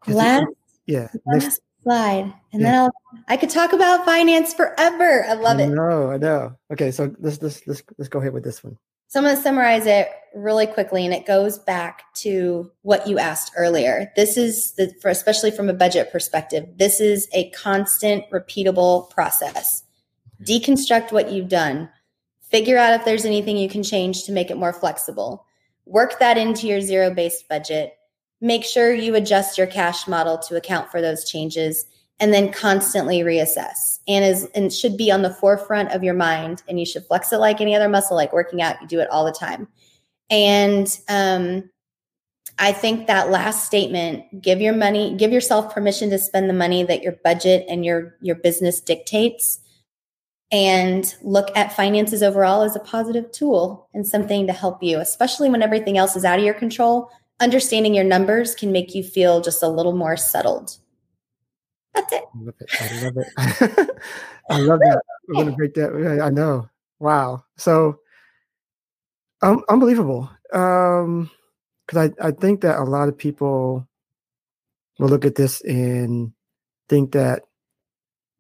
Last, 0.08 0.48
yeah. 0.86 1.10
Last 1.26 1.44
next 1.44 1.62
slide, 1.84 2.34
and 2.54 2.62
yeah. 2.62 2.72
then 2.72 2.76
I'll, 2.76 2.92
I 3.28 3.38
could 3.38 3.50
talk 3.52 3.74
about 3.74 4.06
finance 4.06 4.54
forever. 4.54 5.26
I 5.28 5.34
love 5.34 5.60
I 5.60 5.64
it. 5.64 5.68
No, 5.70 6.12
I 6.12 6.18
know. 6.18 6.56
Okay, 6.72 6.92
so 6.92 7.14
let's 7.20 7.42
let's 7.42 7.68
let's 7.68 7.84
let's 7.98 8.10
go 8.10 8.20
ahead 8.20 8.34
with 8.34 8.44
this 8.44 8.64
one. 8.64 8.78
So 9.08 9.20
I'm 9.20 9.26
going 9.26 9.36
to 9.36 9.42
summarize 9.42 9.86
it 9.88 10.10
really 10.34 10.66
quickly, 10.66 11.04
and 11.04 11.14
it 11.14 11.26
goes 11.28 11.60
back 11.60 12.04
to 12.16 12.72
what 12.82 13.08
you 13.08 13.20
asked 13.20 13.52
earlier. 13.58 14.10
This 14.16 14.38
is 14.38 14.72
the, 14.78 14.94
for 15.02 15.10
especially 15.10 15.52
from 15.52 15.70
a 15.70 15.74
budget 15.74 16.14
perspective. 16.14 16.66
This 16.78 17.02
is 17.02 17.28
a 17.34 17.50
constant, 17.50 18.24
repeatable 18.32 19.10
process. 19.10 19.84
Deconstruct 20.44 21.12
what 21.12 21.32
you've 21.32 21.50
done. 21.50 21.90
Figure 22.50 22.78
out 22.78 23.00
if 23.00 23.06
there's 23.06 23.26
anything 23.26 23.58
you 23.58 23.70
can 23.70 23.84
change 23.84 24.26
to 24.26 24.32
make 24.32 24.52
it 24.52 24.58
more 24.58 24.74
flexible. 24.74 25.46
Work 25.86 26.20
that 26.20 26.38
into 26.38 26.68
your 26.68 26.82
zero 26.82 27.14
based 27.14 27.48
budget 27.48 27.98
make 28.42 28.66
sure 28.66 28.94
you 28.94 29.16
adjust 29.16 29.58
your 29.58 29.68
cash 29.68 30.08
model 30.08 30.38
to 30.40 30.58
account 30.58 30.90
for 30.90 31.00
those 31.00 31.30
changes 31.30 31.86
and 32.20 32.34
then 32.34 32.52
constantly 32.52 33.20
reassess 33.20 34.00
and 34.08 34.26
is 34.26 34.48
and 34.56 34.74
should 34.74 34.98
be 34.98 35.12
on 35.12 35.22
the 35.22 35.34
forefront 35.34 35.92
of 35.92 36.04
your 36.04 36.14
mind 36.14 36.64
and 36.68 36.80
you 36.80 36.86
should 36.86 37.06
flex 37.06 37.32
it 37.32 37.38
like 37.38 37.62
any 37.62 37.76
other 37.76 37.88
muscle 37.88 38.18
like 38.18 38.34
working 38.34 38.62
out 38.62 38.82
you 38.82 38.88
do 38.88 39.00
it 39.00 39.10
all 39.10 39.24
the 39.24 39.32
time 39.32 39.68
and 40.30 41.00
um, 41.08 41.70
i 42.60 42.72
think 42.72 43.08
that 43.08 43.30
last 43.30 43.66
statement 43.66 44.42
give 44.42 44.60
your 44.60 44.74
money 44.74 45.16
give 45.16 45.32
yourself 45.32 45.74
permission 45.74 46.10
to 46.10 46.18
spend 46.18 46.50
the 46.50 46.54
money 46.54 46.84
that 46.84 47.04
your 47.04 47.14
budget 47.24 47.66
and 47.70 47.86
your 47.86 48.16
your 48.22 48.36
business 48.36 48.82
dictates 48.82 49.60
and 50.52 51.16
look 51.22 51.50
at 51.56 51.76
finances 51.76 52.22
overall 52.22 52.62
as 52.64 52.76
a 52.76 52.80
positive 52.80 53.32
tool 53.32 53.88
and 53.94 54.06
something 54.06 54.48
to 54.48 54.54
help 54.54 54.84
you 54.84 55.00
especially 55.00 55.50
when 55.50 55.62
everything 55.62 55.98
else 55.98 56.16
is 56.16 56.26
out 56.26 56.40
of 56.40 56.46
your 56.46 56.54
control 56.54 57.10
understanding 57.42 57.94
your 57.94 58.06
numbers 58.06 58.56
can 58.56 58.72
make 58.72 58.96
you 58.96 59.04
feel 59.04 59.42
just 59.42 59.64
a 59.64 59.68
little 59.68 59.96
more 59.96 60.16
settled. 60.16 60.78
That's 61.94 62.14
it. 62.14 62.24
I 62.34 62.40
love 62.40 62.56
it. 62.60 62.70
I 62.80 63.02
love 63.04 63.18
it. 63.18 63.90
I 64.50 64.58
love 64.60 64.80
that. 64.80 65.02
We're 65.28 65.34
going 65.34 65.48
to 65.48 65.54
break 65.54 65.74
that. 65.74 66.22
I 66.24 66.30
know. 66.30 66.70
Wow. 67.00 67.44
So 67.58 68.00
um, 69.42 69.64
unbelievable. 69.68 70.30
Um, 70.54 71.30
because 71.88 72.12
I, 72.22 72.28
I 72.28 72.32
think 72.32 72.62
that 72.62 72.80
a 72.80 72.84
lot 72.84 73.10
of 73.10 73.18
people 73.18 73.88
will 75.00 75.10
look 75.10 75.26
at 75.26 75.36
this 75.36 75.62
and 75.62 76.32
think 76.88 77.12
that 77.14 77.44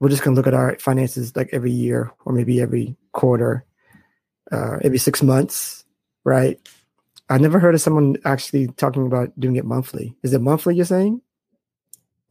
we're 0.01 0.09
just 0.09 0.23
going 0.23 0.35
to 0.35 0.39
look 0.39 0.47
at 0.47 0.55
our 0.55 0.75
finances 0.79 1.35
like 1.35 1.49
every 1.53 1.71
year 1.71 2.11
or 2.25 2.33
maybe 2.33 2.59
every 2.59 2.97
quarter, 3.11 3.63
uh, 4.51 4.77
every 4.81 4.97
six 4.97 5.21
months, 5.21 5.85
right? 6.23 6.59
I 7.29 7.37
never 7.37 7.59
heard 7.59 7.75
of 7.75 7.81
someone 7.81 8.17
actually 8.25 8.67
talking 8.69 9.05
about 9.05 9.39
doing 9.39 9.57
it 9.57 9.63
monthly. 9.63 10.15
Is 10.23 10.33
it 10.33 10.41
monthly? 10.41 10.75
You're 10.75 10.85
saying? 10.85 11.21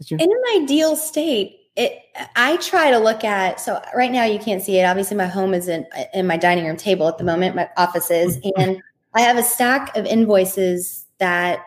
You- 0.04 0.18
in 0.18 0.30
an 0.32 0.62
ideal 0.62 0.96
state, 0.96 1.58
it. 1.76 1.96
I 2.34 2.56
try 2.56 2.90
to 2.90 2.98
look 2.98 3.22
at. 3.22 3.60
So 3.60 3.80
right 3.94 4.10
now 4.10 4.24
you 4.24 4.40
can't 4.40 4.62
see 4.62 4.78
it. 4.78 4.84
Obviously, 4.84 5.16
my 5.16 5.26
home 5.26 5.54
is 5.54 5.68
in 5.68 5.86
in 6.12 6.26
my 6.26 6.36
dining 6.36 6.66
room 6.66 6.76
table 6.76 7.06
at 7.06 7.18
the 7.18 7.24
moment. 7.24 7.54
My 7.54 7.68
office 7.76 8.10
is, 8.10 8.40
and 8.56 8.82
I 9.14 9.20
have 9.20 9.36
a 9.36 9.42
stack 9.42 9.96
of 9.96 10.06
invoices 10.06 11.06
that 11.18 11.60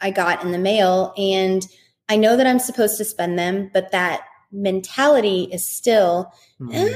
I 0.00 0.12
got 0.12 0.42
in 0.42 0.52
the 0.52 0.58
mail, 0.58 1.12
and 1.18 1.66
I 2.08 2.16
know 2.16 2.36
that 2.36 2.46
I'm 2.46 2.58
supposed 2.58 2.96
to 2.98 3.04
spend 3.04 3.38
them, 3.38 3.68
but 3.74 3.90
that 3.92 4.22
mentality 4.52 5.48
is 5.50 5.66
still. 5.66 6.32
Mm-hmm. 6.60 6.74
Eh, 6.74 6.94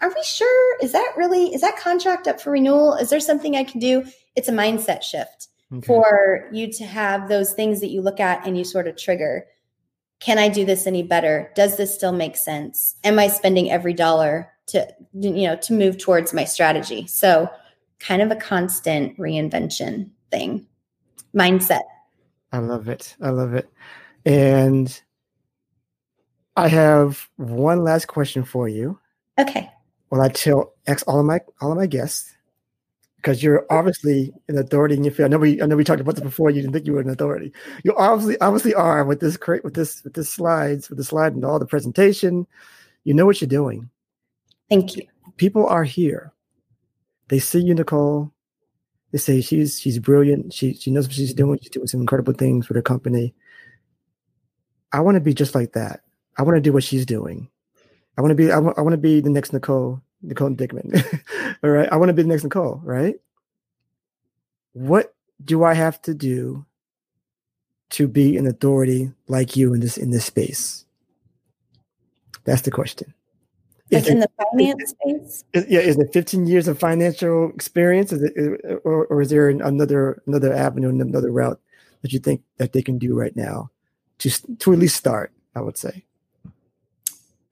are 0.00 0.08
we 0.08 0.22
sure? 0.24 0.78
Is 0.80 0.92
that 0.92 1.12
really 1.16 1.52
is 1.54 1.60
that 1.60 1.76
contract 1.76 2.26
up 2.26 2.40
for 2.40 2.52
renewal? 2.52 2.94
Is 2.94 3.10
there 3.10 3.20
something 3.20 3.56
I 3.56 3.64
can 3.64 3.80
do? 3.80 4.04
it's 4.36 4.48
a 4.48 4.52
mindset 4.52 5.02
shift 5.02 5.48
okay. 5.72 5.86
for 5.86 6.48
you 6.52 6.70
to 6.72 6.84
have 6.84 7.28
those 7.28 7.52
things 7.52 7.80
that 7.80 7.90
you 7.90 8.00
look 8.00 8.20
at 8.20 8.46
and 8.46 8.56
you 8.56 8.64
sort 8.64 8.86
of 8.86 8.96
trigger. 8.96 9.46
Can 10.20 10.38
I 10.38 10.48
do 10.48 10.64
this 10.64 10.86
any 10.86 11.02
better? 11.02 11.50
Does 11.54 11.76
this 11.76 11.94
still 11.94 12.12
make 12.12 12.36
sense? 12.36 12.94
Am 13.04 13.18
I 13.18 13.28
spending 13.28 13.70
every 13.70 13.92
dollar 13.92 14.50
to 14.68 14.86
you 15.12 15.48
know 15.48 15.56
to 15.56 15.72
move 15.72 15.98
towards 15.98 16.32
my 16.32 16.44
strategy? 16.44 17.06
So 17.06 17.50
kind 17.98 18.22
of 18.22 18.30
a 18.30 18.36
constant 18.36 19.16
reinvention 19.18 20.10
thing. 20.30 20.66
Mindset. 21.34 21.82
I 22.52 22.58
love 22.58 22.88
it. 22.88 23.16
I 23.20 23.30
love 23.30 23.54
it. 23.54 23.68
And 24.24 25.00
I 26.56 26.68
have 26.68 27.28
one 27.36 27.82
last 27.82 28.08
question 28.08 28.44
for 28.44 28.68
you. 28.68 28.98
Okay. 29.38 29.70
Well, 30.10 30.20
I 30.20 30.28
tell 30.28 30.74
ex 30.86 31.02
all 31.04 31.20
of 31.20 31.26
my 31.26 31.40
all 31.60 31.72
of 31.72 31.78
my 31.78 31.86
guests 31.86 32.34
because 33.16 33.42
you're 33.42 33.64
obviously 33.70 34.32
an 34.48 34.58
authority 34.58 34.94
in 34.96 35.04
your 35.04 35.12
field. 35.12 35.26
I 35.26 35.30
know 35.30 35.38
we 35.38 35.62
I 35.62 35.66
know 35.66 35.76
we 35.76 35.84
talked 35.84 36.00
about 36.00 36.16
this 36.16 36.24
before. 36.24 36.50
You 36.50 36.60
didn't 36.60 36.74
think 36.74 36.86
you 36.86 36.92
were 36.92 37.00
an 37.00 37.08
authority. 37.08 37.52
You 37.84 37.96
obviously 37.96 38.38
obviously 38.40 38.74
are 38.74 39.04
with 39.04 39.20
this 39.20 39.38
with 39.64 39.74
this 39.74 40.04
with 40.04 40.14
this 40.14 40.28
slides 40.28 40.90
with 40.90 40.98
the 40.98 41.04
slide 41.04 41.34
and 41.34 41.44
all 41.44 41.58
the 41.58 41.66
presentation. 41.66 42.46
You 43.04 43.14
know 43.14 43.24
what 43.24 43.40
you're 43.40 43.48
doing. 43.48 43.88
Thank 44.68 44.96
you. 44.96 45.06
People 45.36 45.66
are 45.66 45.84
here. 45.84 46.32
They 47.28 47.38
see 47.38 47.60
you, 47.60 47.74
Nikole. 47.74 48.30
They 49.12 49.18
say 49.18 49.40
she's 49.40 49.80
she's 49.80 49.98
brilliant. 49.98 50.52
She 50.52 50.74
she 50.74 50.90
knows 50.90 51.06
what 51.06 51.14
she's 51.14 51.32
doing. 51.32 51.58
She's 51.62 51.70
doing 51.70 51.86
some 51.86 52.00
incredible 52.00 52.34
things 52.34 52.66
for 52.66 52.74
the 52.74 52.82
company. 52.82 53.34
I 54.92 55.00
want 55.00 55.14
to 55.14 55.20
be 55.20 55.32
just 55.32 55.54
like 55.54 55.72
that. 55.72 56.00
I 56.36 56.42
want 56.42 56.56
to 56.56 56.60
do 56.60 56.72
what 56.72 56.84
she's 56.84 57.06
doing. 57.06 57.48
I 58.16 58.20
want 58.20 58.30
to 58.30 58.34
be 58.34 58.50
I 58.50 58.58
want, 58.58 58.78
I 58.78 58.82
want 58.82 58.92
to 58.94 58.98
be 58.98 59.20
the 59.20 59.30
next 59.30 59.52
Nikole 59.52 60.00
Nikole 60.24 60.56
Dickman. 60.56 61.20
All 61.64 61.70
right. 61.70 61.88
I 61.90 61.96
want 61.96 62.08
to 62.08 62.14
be 62.14 62.22
the 62.22 62.28
next 62.28 62.44
Nikole, 62.44 62.80
right? 62.82 63.16
What 64.72 65.14
do 65.44 65.64
I 65.64 65.74
have 65.74 66.00
to 66.02 66.14
do 66.14 66.64
to 67.90 68.08
be 68.08 68.36
an 68.36 68.46
authority 68.46 69.12
like 69.28 69.56
you 69.56 69.74
in 69.74 69.80
this 69.80 69.96
in 69.96 70.10
this 70.10 70.24
space? 70.24 70.84
That's 72.44 72.62
the 72.62 72.70
question. 72.70 73.14
Like 73.90 74.06
in 74.06 74.20
the 74.20 74.30
finance 74.38 74.90
space? 74.90 75.44
Is, 75.52 75.66
yeah, 75.68 75.80
is 75.80 75.98
it 75.98 76.12
15 76.14 76.46
years 76.46 76.66
of 76.66 76.78
financial 76.78 77.50
experience, 77.50 78.10
is 78.10 78.22
it, 78.22 78.80
or, 78.84 79.04
or 79.06 79.20
is 79.20 79.28
there 79.28 79.50
another 79.50 80.22
another 80.26 80.52
avenue, 80.52 80.88
and 80.88 81.02
another 81.02 81.30
route 81.30 81.60
that 82.00 82.12
you 82.12 82.18
think 82.18 82.42
that 82.56 82.72
they 82.72 82.80
can 82.80 82.98
do 82.98 83.14
right 83.14 83.36
now 83.36 83.70
to 84.18 84.30
to 84.58 84.72
at 84.72 84.78
least 84.78 84.96
start? 84.96 85.30
I 85.54 85.60
would 85.60 85.76
say. 85.76 86.04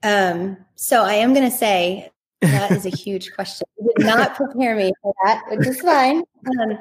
Um, 0.03 0.57
so 0.75 1.03
I 1.03 1.13
am 1.13 1.33
going 1.33 1.49
to 1.49 1.55
say 1.55 2.11
that 2.41 2.71
is 2.71 2.85
a 2.85 2.89
huge 2.95 3.33
question. 3.33 3.67
You 3.79 3.91
did 3.97 4.05
not 4.05 4.35
prepare 4.35 4.75
me 4.75 4.93
for 5.01 5.13
that, 5.23 5.43
which 5.49 5.67
is 5.67 5.81
fine. 5.81 6.23
Um, 6.47 6.77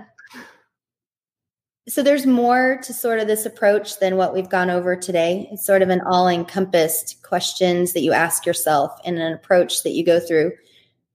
so 1.89 2.03
there's 2.03 2.27
more 2.27 2.79
to 2.85 2.95
sort 2.95 3.19
of 3.19 3.27
this 3.27 3.47
approach 3.47 3.99
than 3.99 4.17
what 4.17 4.33
we've 4.33 4.49
gone 4.49 4.71
over 4.71 4.95
today. 4.95 5.49
It's 5.51 5.67
sort 5.67 5.83
of 5.83 5.89
an 5.89 6.01
all-encompassed 6.03 7.23
questions 7.23 7.95
that 7.95 8.03
you 8.03 8.13
ask 8.13 8.47
yourself 8.47 8.93
and 9.05 9.19
an 9.19 9.33
approach 9.33 9.83
that 9.83 9.91
you 9.91 10.05
go 10.05 10.21
through. 10.21 10.53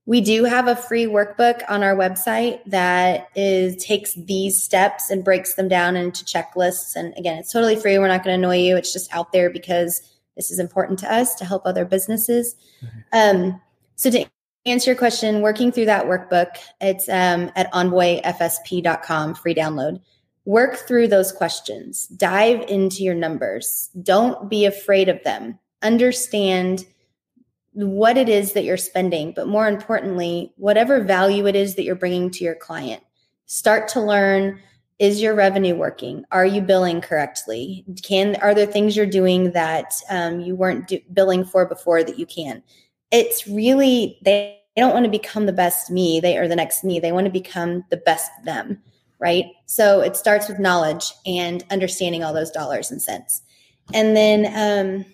We 0.06 0.22
do 0.22 0.44
have 0.44 0.68
a 0.68 0.76
free 0.76 1.06
workbook 1.06 1.62
on 1.68 1.82
our 1.82 1.96
website 1.96 2.60
that 2.68 3.30
is 3.36 3.76
takes 3.84 4.14
these 4.14 4.62
steps 4.62 5.10
and 5.10 5.24
breaks 5.24 5.56
them 5.56 5.68
down 5.68 5.96
into 5.96 6.26
checklists. 6.26 6.96
And 6.96 7.14
again, 7.18 7.38
it's 7.40 7.52
totally 7.52 7.76
free. 7.76 7.98
We're 7.98 8.08
not 8.08 8.24
going 8.24 8.40
to 8.40 8.48
annoy 8.48 8.58
you. 8.58 8.76
It's 8.76 8.94
just 8.94 9.12
out 9.16 9.32
there 9.32 9.50
because 9.50 10.02
this 10.36 10.52
is 10.52 10.60
important 10.60 11.00
to 11.00 11.14
us 11.14 11.36
to 11.36 11.46
help 11.46 11.66
other 11.66 11.86
businesses. 11.86 12.56
Mm-hmm. 12.84 12.98
Um, 13.46 13.62
so 13.96 14.10
to 14.12 14.26
answer 14.66 14.92
your 14.92 14.98
question, 14.98 15.42
working 15.42 15.72
through 15.72 15.86
that 15.86 16.06
workbook, 16.06 16.50
it's 16.82 17.08
um, 17.10 17.52
at 17.56 17.72
envoyfsp.com, 17.72 19.36
free 19.36 19.56
download. 19.56 20.02
Work 20.46 20.76
through 20.76 21.08
those 21.08 21.32
questions, 21.32 22.08
dive 22.08 22.64
into 22.70 23.04
your 23.04 23.16
numbers. 23.16 23.90
Don't 24.04 24.50
be 24.50 24.66
afraid 24.66 25.10
of 25.10 25.24
them. 25.24 25.58
Understand 25.82 26.86
what 27.74 28.16
it 28.16 28.30
is 28.30 28.54
that 28.54 28.64
you're 28.64 28.78
spending, 28.78 29.34
but 29.36 29.48
more 29.48 29.68
importantly, 29.68 30.54
whatever 30.56 31.02
value 31.02 31.48
it 31.48 31.56
is 31.56 31.76
that 31.76 31.84
you're 31.84 31.96
bringing 31.96 32.30
to 32.32 32.44
your 32.44 32.56
client. 32.56 33.04
Start 33.48 33.88
to 33.90 34.02
learn 34.02 34.60
is 35.00 35.22
your 35.22 35.36
revenue 35.36 35.76
working 35.76 36.24
are 36.32 36.46
you 36.46 36.62
billing 36.62 37.02
correctly 37.02 37.84
can 38.04 38.36
are 38.38 38.56
there 38.56 38.66
things 38.66 38.96
you're 38.96 39.06
doing 39.06 39.52
that 39.52 39.94
um, 40.10 40.40
you 40.40 40.56
weren't 40.56 40.88
do, 40.88 41.00
billing 41.14 41.44
for 41.44 41.66
before 41.66 42.04
that 42.04 42.18
you 42.18 42.26
can 42.26 42.64
it's 43.12 43.48
really 43.48 44.18
they 44.24 44.60
don't 44.76 44.94
want 44.94 45.06
to 45.06 45.12
become 45.12 45.46
the 45.46 45.54
best 45.54 45.90
me, 45.90 46.20
they 46.20 46.38
are 46.38 46.48
the 46.48 46.56
next 46.56 46.84
me. 46.84 47.00
They 47.00 47.12
want 47.12 47.26
to 47.26 47.32
become 47.32 47.86
the 47.90 47.98
best 47.98 48.30
them, 48.44 48.82
right? 49.20 49.46
So 49.66 50.02
it 50.02 50.18
starts 50.18 50.50
with 50.50 50.60
knowledge 50.60 51.06
and 51.26 51.64
understanding 51.72 52.24
all 52.24 52.34
those 52.34 52.52
dollars 52.52 52.92
and 52.92 53.02
cents. 53.02 53.42
And 53.94 54.16
then 54.16 55.06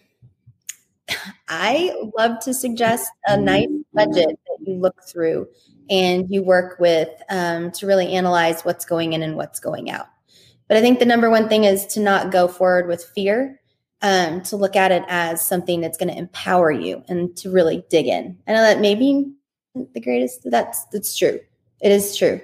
um, 1.09 1.17
I 1.47 1.93
love 2.17 2.39
to 2.41 2.53
suggest 2.53 3.11
a 3.27 3.38
nice 3.38 3.67
budget 3.93 4.39
that 4.47 4.57
you 4.65 4.75
look 4.75 5.03
through 5.03 5.47
and 5.91 6.25
you 6.29 6.41
work 6.41 6.79
with 6.79 7.09
um, 7.29 7.69
to 7.71 7.85
really 7.85 8.13
analyze 8.13 8.63
what's 8.63 8.85
going 8.85 9.13
in 9.13 9.21
and 9.21 9.35
what's 9.35 9.59
going 9.59 9.91
out. 9.91 10.07
But 10.69 10.77
I 10.77 10.81
think 10.81 10.99
the 10.99 11.05
number 11.05 11.29
one 11.29 11.49
thing 11.49 11.65
is 11.65 11.85
to 11.87 11.99
not 11.99 12.31
go 12.31 12.47
forward 12.47 12.87
with 12.87 13.03
fear, 13.03 13.59
um, 14.01 14.41
to 14.43 14.55
look 14.55 14.77
at 14.77 14.93
it 14.93 15.03
as 15.09 15.45
something 15.45 15.81
that's 15.81 15.97
going 15.97 16.09
to 16.09 16.17
empower 16.17 16.71
you 16.71 17.03
and 17.09 17.35
to 17.37 17.51
really 17.51 17.83
dig 17.89 18.07
in. 18.07 18.37
I 18.47 18.53
know 18.53 18.61
that 18.61 18.79
maybe 18.79 19.33
the 19.75 19.99
greatest, 19.99 20.49
that's, 20.49 20.85
that's 20.85 21.15
true. 21.17 21.41
It 21.81 21.91
is 21.91 22.15
true. 22.15 22.39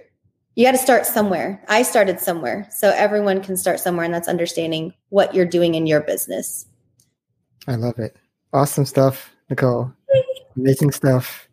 You 0.55 0.65
got 0.65 0.71
to 0.71 0.77
start 0.77 1.05
somewhere. 1.05 1.63
I 1.69 1.83
started 1.83 2.19
somewhere. 2.19 2.67
So 2.71 2.89
everyone 2.89 3.41
can 3.41 3.55
start 3.55 3.79
somewhere, 3.79 4.03
and 4.03 4.13
that's 4.13 4.27
understanding 4.27 4.93
what 5.09 5.33
you're 5.33 5.45
doing 5.45 5.75
in 5.75 5.87
your 5.87 6.01
business. 6.01 6.65
I 7.67 7.75
love 7.75 7.99
it. 7.99 8.17
Awesome 8.51 8.85
stuff, 8.85 9.31
Nikole. 9.49 9.93
Amazing 10.57 10.91
stuff. 10.91 11.46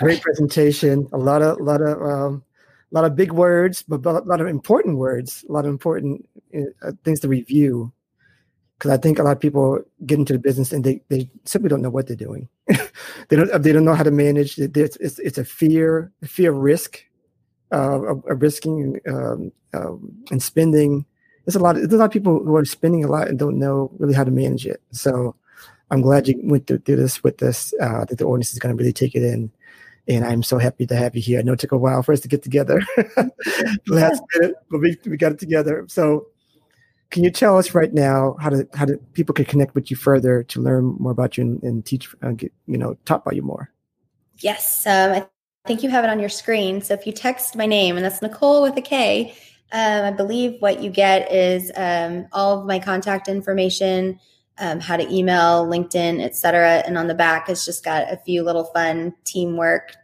Great 0.00 0.22
presentation. 0.22 1.08
A 1.12 1.18
lot 1.18 1.42
of, 1.42 1.58
a 1.58 1.62
lot 1.62 1.82
of, 1.82 2.02
um, 2.02 2.44
a 2.90 2.94
lot 2.94 3.04
of 3.04 3.14
big 3.14 3.32
words, 3.32 3.82
but 3.82 4.04
a 4.04 4.10
lot 4.20 4.40
of 4.40 4.46
important 4.46 4.96
words. 4.96 5.44
A 5.48 5.52
lot 5.52 5.64
of 5.64 5.70
important 5.70 6.28
uh, 6.54 6.92
things 7.04 7.20
to 7.20 7.28
review. 7.28 7.92
Because 8.78 8.92
I 8.92 8.96
think 8.96 9.18
a 9.18 9.22
lot 9.22 9.32
of 9.32 9.40
people 9.40 9.78
get 10.06 10.18
into 10.18 10.32
the 10.32 10.38
business 10.38 10.72
and 10.72 10.82
they, 10.82 11.02
they 11.10 11.30
simply 11.44 11.68
don't 11.68 11.82
know 11.82 11.90
what 11.90 12.06
they're 12.06 12.16
doing. 12.16 12.48
they 12.66 13.36
don't 13.36 13.62
they 13.62 13.72
don't 13.72 13.84
know 13.84 13.94
how 13.94 14.02
to 14.02 14.10
manage. 14.10 14.58
It's 14.58 14.96
it's, 14.96 15.18
it's 15.18 15.36
a 15.36 15.44
fear 15.44 16.10
fear 16.24 16.52
of 16.52 16.56
risk, 16.56 17.04
uh, 17.72 18.00
of, 18.00 18.24
of 18.24 18.40
risking 18.40 18.98
um, 19.06 19.52
um, 19.74 20.10
and 20.30 20.42
spending. 20.42 21.04
There's 21.44 21.56
a 21.56 21.60
lot. 21.60 21.76
Of, 21.76 21.82
there's 21.82 21.92
a 21.92 21.98
lot 21.98 22.06
of 22.06 22.10
people 22.10 22.42
who 22.42 22.56
are 22.56 22.64
spending 22.64 23.04
a 23.04 23.08
lot 23.08 23.28
and 23.28 23.38
don't 23.38 23.58
know 23.58 23.90
really 23.98 24.14
how 24.14 24.24
to 24.24 24.30
manage 24.30 24.66
it. 24.66 24.80
So 24.92 25.36
I'm 25.90 26.00
glad 26.00 26.26
you 26.26 26.40
went 26.42 26.66
through, 26.66 26.78
through 26.78 26.96
this 26.96 27.22
with 27.22 27.36
this. 27.36 27.74
Uh, 27.82 28.06
that 28.06 28.16
the 28.16 28.24
audience 28.24 28.52
is 28.52 28.58
going 28.58 28.74
to 28.74 28.80
really 28.80 28.94
take 28.94 29.14
it 29.14 29.22
in, 29.22 29.52
and 30.08 30.24
I'm 30.24 30.42
so 30.42 30.58
happy 30.58 30.86
to 30.86 30.96
have 30.96 31.14
you 31.14 31.22
here. 31.22 31.38
I 31.38 31.42
know 31.42 31.52
it 31.52 31.60
took 31.60 31.72
a 31.72 31.78
while 31.78 32.02
for 32.02 32.12
us 32.12 32.20
to 32.20 32.28
get 32.28 32.42
together, 32.42 32.80
last 33.86 34.22
minute, 34.34 34.56
but 34.70 34.80
we 34.80 34.96
we 35.06 35.16
got 35.16 35.32
it 35.32 35.38
together. 35.38 35.84
So, 35.88 36.26
can 37.10 37.24
you 37.24 37.30
tell 37.30 37.58
us 37.58 37.74
right 37.74 37.92
now 37.92 38.36
how 38.40 38.50
to 38.50 38.68
how 38.74 38.84
do 38.84 38.96
people 39.12 39.34
can 39.34 39.44
connect 39.44 39.74
with 39.74 39.90
you 39.90 39.96
further 39.96 40.42
to 40.44 40.60
learn 40.60 40.96
more 40.98 41.12
about 41.12 41.36
you 41.36 41.44
and, 41.44 41.62
and 41.62 41.84
teach, 41.84 42.08
uh, 42.22 42.32
get, 42.32 42.52
you 42.66 42.78
know, 42.78 42.96
talk 43.04 43.22
about 43.22 43.36
you 43.36 43.42
more? 43.42 43.70
Yes, 44.38 44.86
um, 44.86 45.12
I 45.12 45.26
think 45.66 45.82
you 45.82 45.90
have 45.90 46.04
it 46.04 46.10
on 46.10 46.18
your 46.18 46.28
screen. 46.28 46.80
So 46.80 46.94
if 46.94 47.06
you 47.06 47.12
text 47.12 47.56
my 47.56 47.66
name, 47.66 47.96
and 47.96 48.04
that's 48.04 48.20
Nikole 48.20 48.62
with 48.62 48.76
a 48.76 48.82
K, 48.82 49.34
um, 49.72 50.04
I 50.04 50.10
believe 50.10 50.60
what 50.60 50.82
you 50.82 50.90
get 50.90 51.30
is 51.32 51.70
um, 51.76 52.26
all 52.32 52.58
of 52.58 52.66
my 52.66 52.78
contact 52.78 53.28
information 53.28 54.18
um, 54.60 54.78
how 54.78 54.96
to 54.96 55.12
email, 55.12 55.66
LinkedIn, 55.66 56.22
etc. 56.22 56.82
And 56.86 56.96
on 56.96 57.08
the 57.08 57.14
back, 57.14 57.48
it's 57.48 57.64
just 57.64 57.84
got 57.84 58.12
a 58.12 58.16
few 58.18 58.42
little 58.42 58.64
fun 58.64 59.14
teamwork 59.24 59.96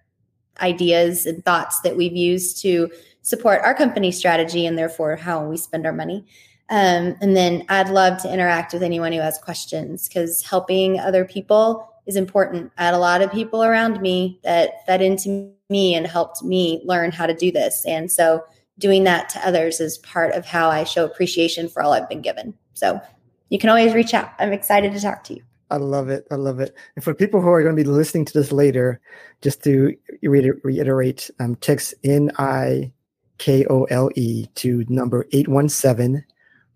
ideas 0.61 1.27
and 1.27 1.45
thoughts 1.45 1.81
that 1.81 1.97
we've 1.97 2.17
used 2.17 2.61
to 2.63 2.91
support 3.23 3.61
our 3.63 3.75
company 3.75 4.11
strategy 4.11 4.67
and 4.67 4.79
therefore 4.79 5.17
how 5.17 5.45
we 5.45 5.57
spend 5.57 5.87
our 5.87 5.93
money. 5.93 6.25
Um, 6.69 7.17
and 7.21 7.37
then 7.37 7.65
I'd 7.69 7.91
love 7.91 8.21
to 8.23 8.33
interact 8.33 8.73
with 8.73 8.83
anyone 8.83 9.13
who 9.13 9.21
has 9.21 9.39
questions 9.39 10.09
because 10.09 10.43
helping 10.43 10.99
other 10.99 11.25
people 11.25 11.93
is 12.07 12.17
important. 12.17 12.73
I 12.79 12.87
had 12.87 12.95
a 12.95 12.99
lot 12.99 13.23
of 13.23 13.31
people 13.31 13.63
around 13.63 14.01
me 14.01 14.41
that 14.43 14.85
fed 14.87 15.03
into 15.03 15.53
me 15.69 15.95
and 15.95 16.07
helped 16.07 16.43
me 16.43 16.81
learn 16.85 17.13
how 17.13 17.27
to 17.27 17.35
do 17.35 17.53
this. 17.53 17.85
And 17.87 18.11
so 18.11 18.45
doing 18.79 19.05
that 19.05 19.29
to 19.31 19.47
others 19.47 19.81
is 19.81 19.99
part 19.99 20.35
of 20.35 20.47
how 20.47 20.69
I 20.69 20.85
show 20.85 21.05
appreciation 21.05 21.69
for 21.69 21.83
all 21.83 21.93
I've 21.93 22.09
been 22.09 22.23
given. 22.23 22.55
So 22.75 23.01
you 23.49 23.59
can 23.59 23.71
always 23.71 23.95
reach 23.95 24.15
out. 24.15 24.33
I'm 24.39 24.53
excited 24.53 24.93
to 24.93 25.01
talk 25.01 25.25
to 25.25 25.35
you. 25.35 25.43
I 25.71 25.77
love 25.77 26.09
it. 26.09 26.27
I 26.31 26.37
love 26.37 26.61
it. 26.61 26.77
And 26.95 27.05
for 27.05 27.15
people 27.15 27.41
who 27.41 27.49
are 27.49 27.63
going 27.63 27.77
to 27.77 27.83
be 27.83 27.89
listening 27.89 28.25
to 28.27 28.33
this 28.33 28.53
later, 28.53 29.01
just 29.43 29.65
to 29.65 29.97
reiterate, 30.23 31.31
um, 31.41 31.57
text 31.57 31.95
N 32.05 32.31
I 32.39 32.93
K 33.39 33.67
O 33.69 33.85
L 33.85 34.11
E 34.15 34.47
to 34.57 34.85
number 34.89 35.27
817 35.33 36.25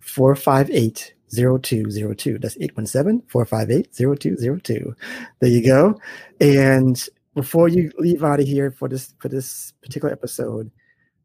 458 0.01 1.15
0202. 1.33 2.39
That's 2.39 2.57
817 2.57 3.23
458 3.29 3.93
0202. 3.93 4.97
There 5.41 5.51
you 5.51 5.65
go. 5.65 6.01
And 6.41 7.01
before 7.35 7.69
you 7.69 7.93
leave 7.99 8.25
out 8.25 8.41
of 8.41 8.47
here 8.47 8.73
for 8.73 8.89
this 8.89 9.15
for 9.21 9.29
this 9.29 9.73
particular 9.83 10.13
episode, 10.13 10.71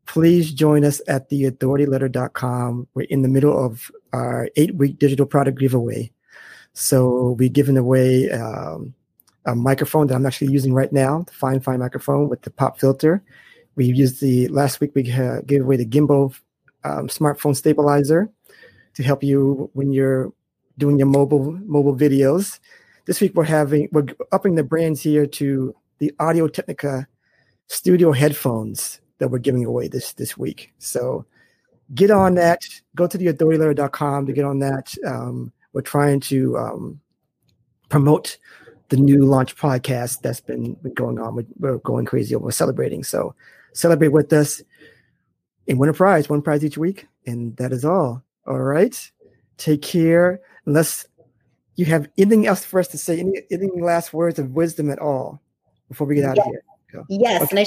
please 0.06 0.52
join 0.52 0.86
us 0.86 1.02
at 1.08 1.30
theauthorityletter.com. 1.30 2.88
We're 2.94 3.08
in 3.10 3.22
the 3.22 3.28
middle 3.28 3.64
of 3.64 3.92
our 4.14 4.50
eight 4.56 4.76
week 4.76 5.00
digital 5.00 5.26
product 5.26 5.60
giveaway. 5.60 6.12
So 6.74 7.36
we're 7.40 7.50
giving 7.50 7.78
away 7.78 8.30
um, 8.32 8.94
a 9.46 9.56
microphone 9.56 10.08
that 10.08 10.16
I'm 10.16 10.26
actually 10.26 10.52
using 10.52 10.74
right 10.74 10.92
now, 10.92 11.24
the 11.26 11.34
fine, 11.34 11.60
fine 11.60 11.80
microphone 11.80 12.30
with 12.30 12.42
the 12.42 12.50
pop 12.50 12.80
filter. 12.80 13.24
We 13.76 13.86
used 13.86 14.22
the 14.22 14.48
last 14.50 14.80
week 14.80 14.92
we 14.96 15.12
uh, 15.12 15.42
gave 15.46 15.62
away 15.62 15.78
the 15.78 15.86
gimbal 15.86 16.36
um, 16.84 17.08
smartphone 17.08 17.56
stabilizer 17.56 18.30
to 18.94 19.04
help 19.04 19.24
you 19.24 19.70
when 19.74 19.92
you're 19.92 20.32
doing 20.78 20.98
your 20.98 21.08
mobile 21.08 21.54
mobile 21.66 21.96
videos. 21.96 22.60
This 23.06 23.22
week 23.22 23.36
we're 23.36 23.44
having 23.44 23.90
we're 23.92 24.06
upping 24.32 24.56
the 24.56 24.64
brands 24.64 25.02
here 25.02 25.26
to 25.26 25.76
the 26.00 26.14
Audio 26.20 26.48
Technica 26.48 27.08
studio 27.68 28.12
headphones 28.12 29.02
that 29.18 29.30
we're 29.30 29.40
giving 29.40 29.66
away 29.66 29.88
this 29.88 30.14
this 30.14 30.38
week. 30.38 30.74
So 30.78 31.26
get 31.94 32.12
on 32.12 32.36
that. 32.36 32.64
Go 32.96 33.08
to 33.08 33.18
the 33.18 33.28
theauthorityletter.com 33.28 34.26
to 34.26 34.34
get 34.34 34.46
on 34.46 34.60
that. 34.60 34.96
Um, 35.06 35.52
we're 35.74 35.82
trying 35.82 36.20
to 36.22 36.58
um, 36.58 37.02
promote 37.90 38.38
the 38.90 38.98
new 38.98 39.26
launch 39.26 39.56
podcast 39.56 40.22
that's 40.22 40.40
been, 40.42 40.74
been 40.76 40.94
going 40.94 41.20
on. 41.20 41.36
We're, 41.36 41.46
we're 41.58 41.78
going 41.80 42.06
crazy 42.06 42.36
over 42.36 42.52
celebrating. 42.52 43.04
So 43.04 43.36
celebrate 43.74 44.10
with 44.10 44.32
us 44.32 44.62
and 45.68 45.80
win 45.80 45.90
a 45.90 45.94
prize, 45.94 46.30
one 46.30 46.42
prize 46.42 46.64
each 46.64 46.78
week. 46.78 47.08
And 47.26 47.56
that 47.58 47.72
is 47.72 47.84
all. 47.84 48.24
All 48.48 48.60
right. 48.60 49.12
Take 49.58 49.82
care. 49.82 50.40
Unless 50.66 51.08
you 51.76 51.86
have 51.86 52.08
anything 52.18 52.48
else 52.48 52.64
for 52.64 52.80
us 52.80 52.88
to 52.90 52.98
say, 52.98 53.20
any, 53.20 53.42
any 53.52 53.70
last 53.82 54.14
words 54.14 54.40
of 54.40 54.52
wisdom 54.52 54.90
at 54.90 55.00
all 55.00 55.42
before 55.90 56.08
we 56.08 56.16
get 56.16 56.26
out 56.26 56.38
yes. 56.38 56.46
of 56.46 56.52
here. 56.52 56.64
Go. 56.92 57.06
Yes. 57.10 57.42
Okay. 57.42 57.50
And 57.52 57.60
I 57.60 57.66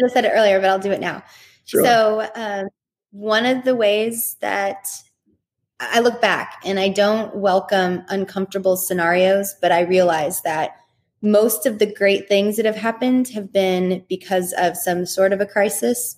should 0.00 0.06
have 0.06 0.12
said 0.12 0.24
it 0.24 0.32
earlier, 0.34 0.60
but 0.60 0.70
I'll 0.70 0.78
do 0.78 0.90
it 0.92 1.00
now. 1.00 1.22
Sure. 1.64 1.84
So, 1.84 2.28
um, 2.34 2.68
one 3.12 3.44
of 3.44 3.64
the 3.64 3.74
ways 3.74 4.36
that 4.40 4.88
I 5.80 6.00
look 6.00 6.20
back 6.20 6.60
and 6.64 6.78
I 6.78 6.88
don't 6.88 7.34
welcome 7.34 8.04
uncomfortable 8.08 8.76
scenarios, 8.76 9.54
but 9.60 9.72
I 9.72 9.80
realize 9.80 10.42
that 10.42 10.76
most 11.22 11.66
of 11.66 11.78
the 11.78 11.92
great 11.92 12.28
things 12.28 12.56
that 12.56 12.66
have 12.66 12.76
happened 12.76 13.28
have 13.28 13.52
been 13.52 14.04
because 14.08 14.54
of 14.58 14.76
some 14.76 15.06
sort 15.06 15.32
of 15.32 15.40
a 15.40 15.46
crisis. 15.46 16.16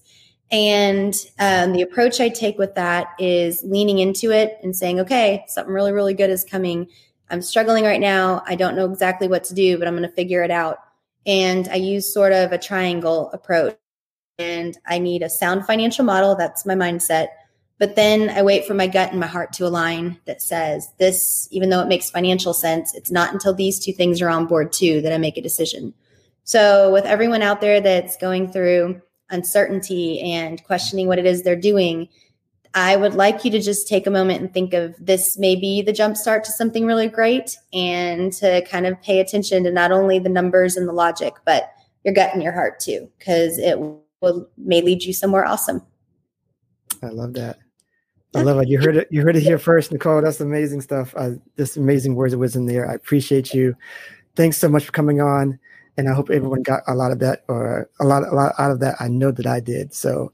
And 0.51 1.15
um, 1.39 1.73
the 1.73 1.83
approach 1.83 2.21
I 2.21 2.29
take 2.29 2.59
with 2.59 2.75
that 2.75 3.09
is 3.19 3.63
leaning 3.65 4.01
into 4.01 4.31
it 4.31 4.59
and 4.63 4.77
saying, 4.77 5.01
okay, 5.01 5.45
something 5.49 5.73
really, 5.73 5.93
really 5.93 6.15
good 6.15 6.31
is 6.31 6.45
coming. 6.45 6.89
I'm 7.31 7.41
struggling 7.41 7.85
right 7.85 8.01
now. 8.01 8.43
I 8.47 8.55
don't 8.55 8.77
know 8.77 8.91
exactly 8.91 9.29
what 9.29 9.45
to 9.45 9.55
do, 9.55 9.79
but 9.79 9.89
I'm 9.89 9.97
going 9.97 10.09
to 10.09 10.15
figure 10.15 10.43
it 10.43 10.51
out. 10.51 10.79
And 11.27 11.69
I 11.69 11.77
use 11.77 12.13
sort 12.13 12.33
of 12.33 12.53
a 12.53 12.59
triangle 12.59 13.31
approach 13.33 13.77
and 14.39 14.77
I 14.87 14.99
need 14.99 15.23
a 15.23 15.31
sound 15.31 15.67
financial 15.67 16.05
model. 16.05 16.35
That's 16.35 16.67
my 16.67 16.75
mindset. 16.75 17.29
But 17.79 17.97
then 17.97 18.31
I 18.31 18.43
wait 18.43 18.65
for 18.65 18.75
my 18.75 18.87
gut 18.87 19.11
and 19.11 19.21
my 19.21 19.27
heart 19.27 19.53
to 19.55 19.67
align 19.67 20.19
that 20.27 20.41
says 20.41 20.89
this, 20.99 21.49
even 21.51 21.69
though 21.69 21.81
it 21.81 21.89
makes 21.89 22.11
financial 22.11 22.55
sense, 22.55 22.95
it's 22.95 23.11
not 23.11 23.33
until 23.33 23.55
these 23.55 23.85
two 23.85 23.93
things 23.93 24.23
are 24.23 24.29
on 24.29 24.47
board 24.47 24.73
too 24.73 25.01
that 25.03 25.13
I 25.13 25.19
make 25.19 25.37
a 25.37 25.43
decision. 25.43 25.93
So, 26.45 26.93
with 26.93 27.05
everyone 27.05 27.43
out 27.43 27.61
there 27.61 27.81
that's 27.81 28.17
going 28.17 28.53
through 28.53 29.01
uncertainty 29.31 30.21
and 30.21 30.63
questioning 30.65 31.09
what 31.09 31.19
it 31.19 31.27
is 31.27 31.43
they're 31.43 31.57
doing, 31.57 32.09
I 32.75 32.97
would 32.97 33.15
like 33.15 33.45
you 33.45 33.51
to 33.51 33.61
just 33.61 33.87
take 33.87 34.07
a 34.07 34.11
moment 34.11 34.41
and 34.41 34.53
think 34.53 34.73
of 34.73 34.95
this 34.99 35.39
may 35.39 35.57
be 35.57 35.83
the 35.83 35.93
jumpstart 35.93 36.43
to 36.45 36.53
something 36.53 36.87
really 36.87 37.09
great 37.09 37.59
and 37.73 38.33
to 38.35 38.63
kind 38.63 38.87
of 38.87 39.01
pay 39.03 39.21
attention 39.21 39.65
to 39.65 39.71
not 39.71 39.93
only 39.93 40.19
the 40.19 40.31
numbers 40.31 40.77
and 40.77 40.89
the 40.89 40.93
logic, 40.93 41.35
but 41.45 41.71
your 42.05 42.15
gut 42.15 42.31
and 42.33 42.43
your 42.43 42.53
heart 42.53 42.81
too, 42.81 43.11
because 43.19 43.59
it 43.59 43.79
will 43.79 44.49
may 44.57 44.81
lead 44.81 45.03
you 45.03 45.13
somewhere 45.13 45.45
awesome. 45.45 45.83
I 47.03 47.09
love 47.09 47.35
that. 47.35 47.59
I 48.35 48.43
love 48.43 48.59
it. 48.61 48.69
You 48.69 48.81
heard 48.81 48.97
it. 48.97 49.09
You 49.11 49.23
heard 49.23 49.37
it 49.37 49.43
here 49.43 49.59
first, 49.59 49.91
Nikole. 49.91 50.23
That's 50.23 50.41
amazing 50.41 50.81
stuff. 50.81 51.13
Uh, 51.17 51.33
just 51.59 51.77
amazing 51.77 52.15
words 52.15 52.33
of 52.33 52.41
wisdom 52.41 52.67
there. 52.67 52.91
I 52.91 52.95
appreciate 52.95 53.53
you. 53.53 53.77
Thanks 54.37 54.57
so 54.57 54.69
much 54.69 54.87
for 54.87 54.93
coming 54.93 55.21
on, 55.21 55.59
and 55.99 56.09
I 56.09 56.15
hope 56.15 56.31
everyone 56.31 56.63
got 56.63 56.81
a 56.87 56.95
lot 56.95 57.13
of 57.13 57.19
that, 57.19 57.45
or 57.49 57.91
a 58.01 58.05
lot, 58.05 58.23
a 58.23 58.35
lot 58.35 58.55
out 58.59 58.71
of 58.71 58.81
that. 58.81 58.97
I 59.01 59.09
know 59.09 59.33
that 59.33 59.47
I 59.47 59.61
did. 59.61 59.93
So, 59.93 60.33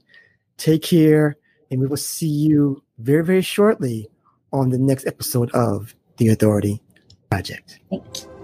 take 0.57 0.83
care, 0.83 1.35
and 1.71 1.79
we 1.79 1.87
will 1.87 1.97
see 1.97 2.27
you 2.27 2.83
very, 2.97 3.23
very 3.23 3.41
shortly 3.41 4.09
on 4.51 4.69
the 4.69 4.77
next 4.77 5.05
episode 5.05 5.51
of 5.51 5.95
the 6.17 6.29
Authority 6.29 6.81
Project. 7.29 7.79
Thank 7.89 8.23
you. 8.23 8.38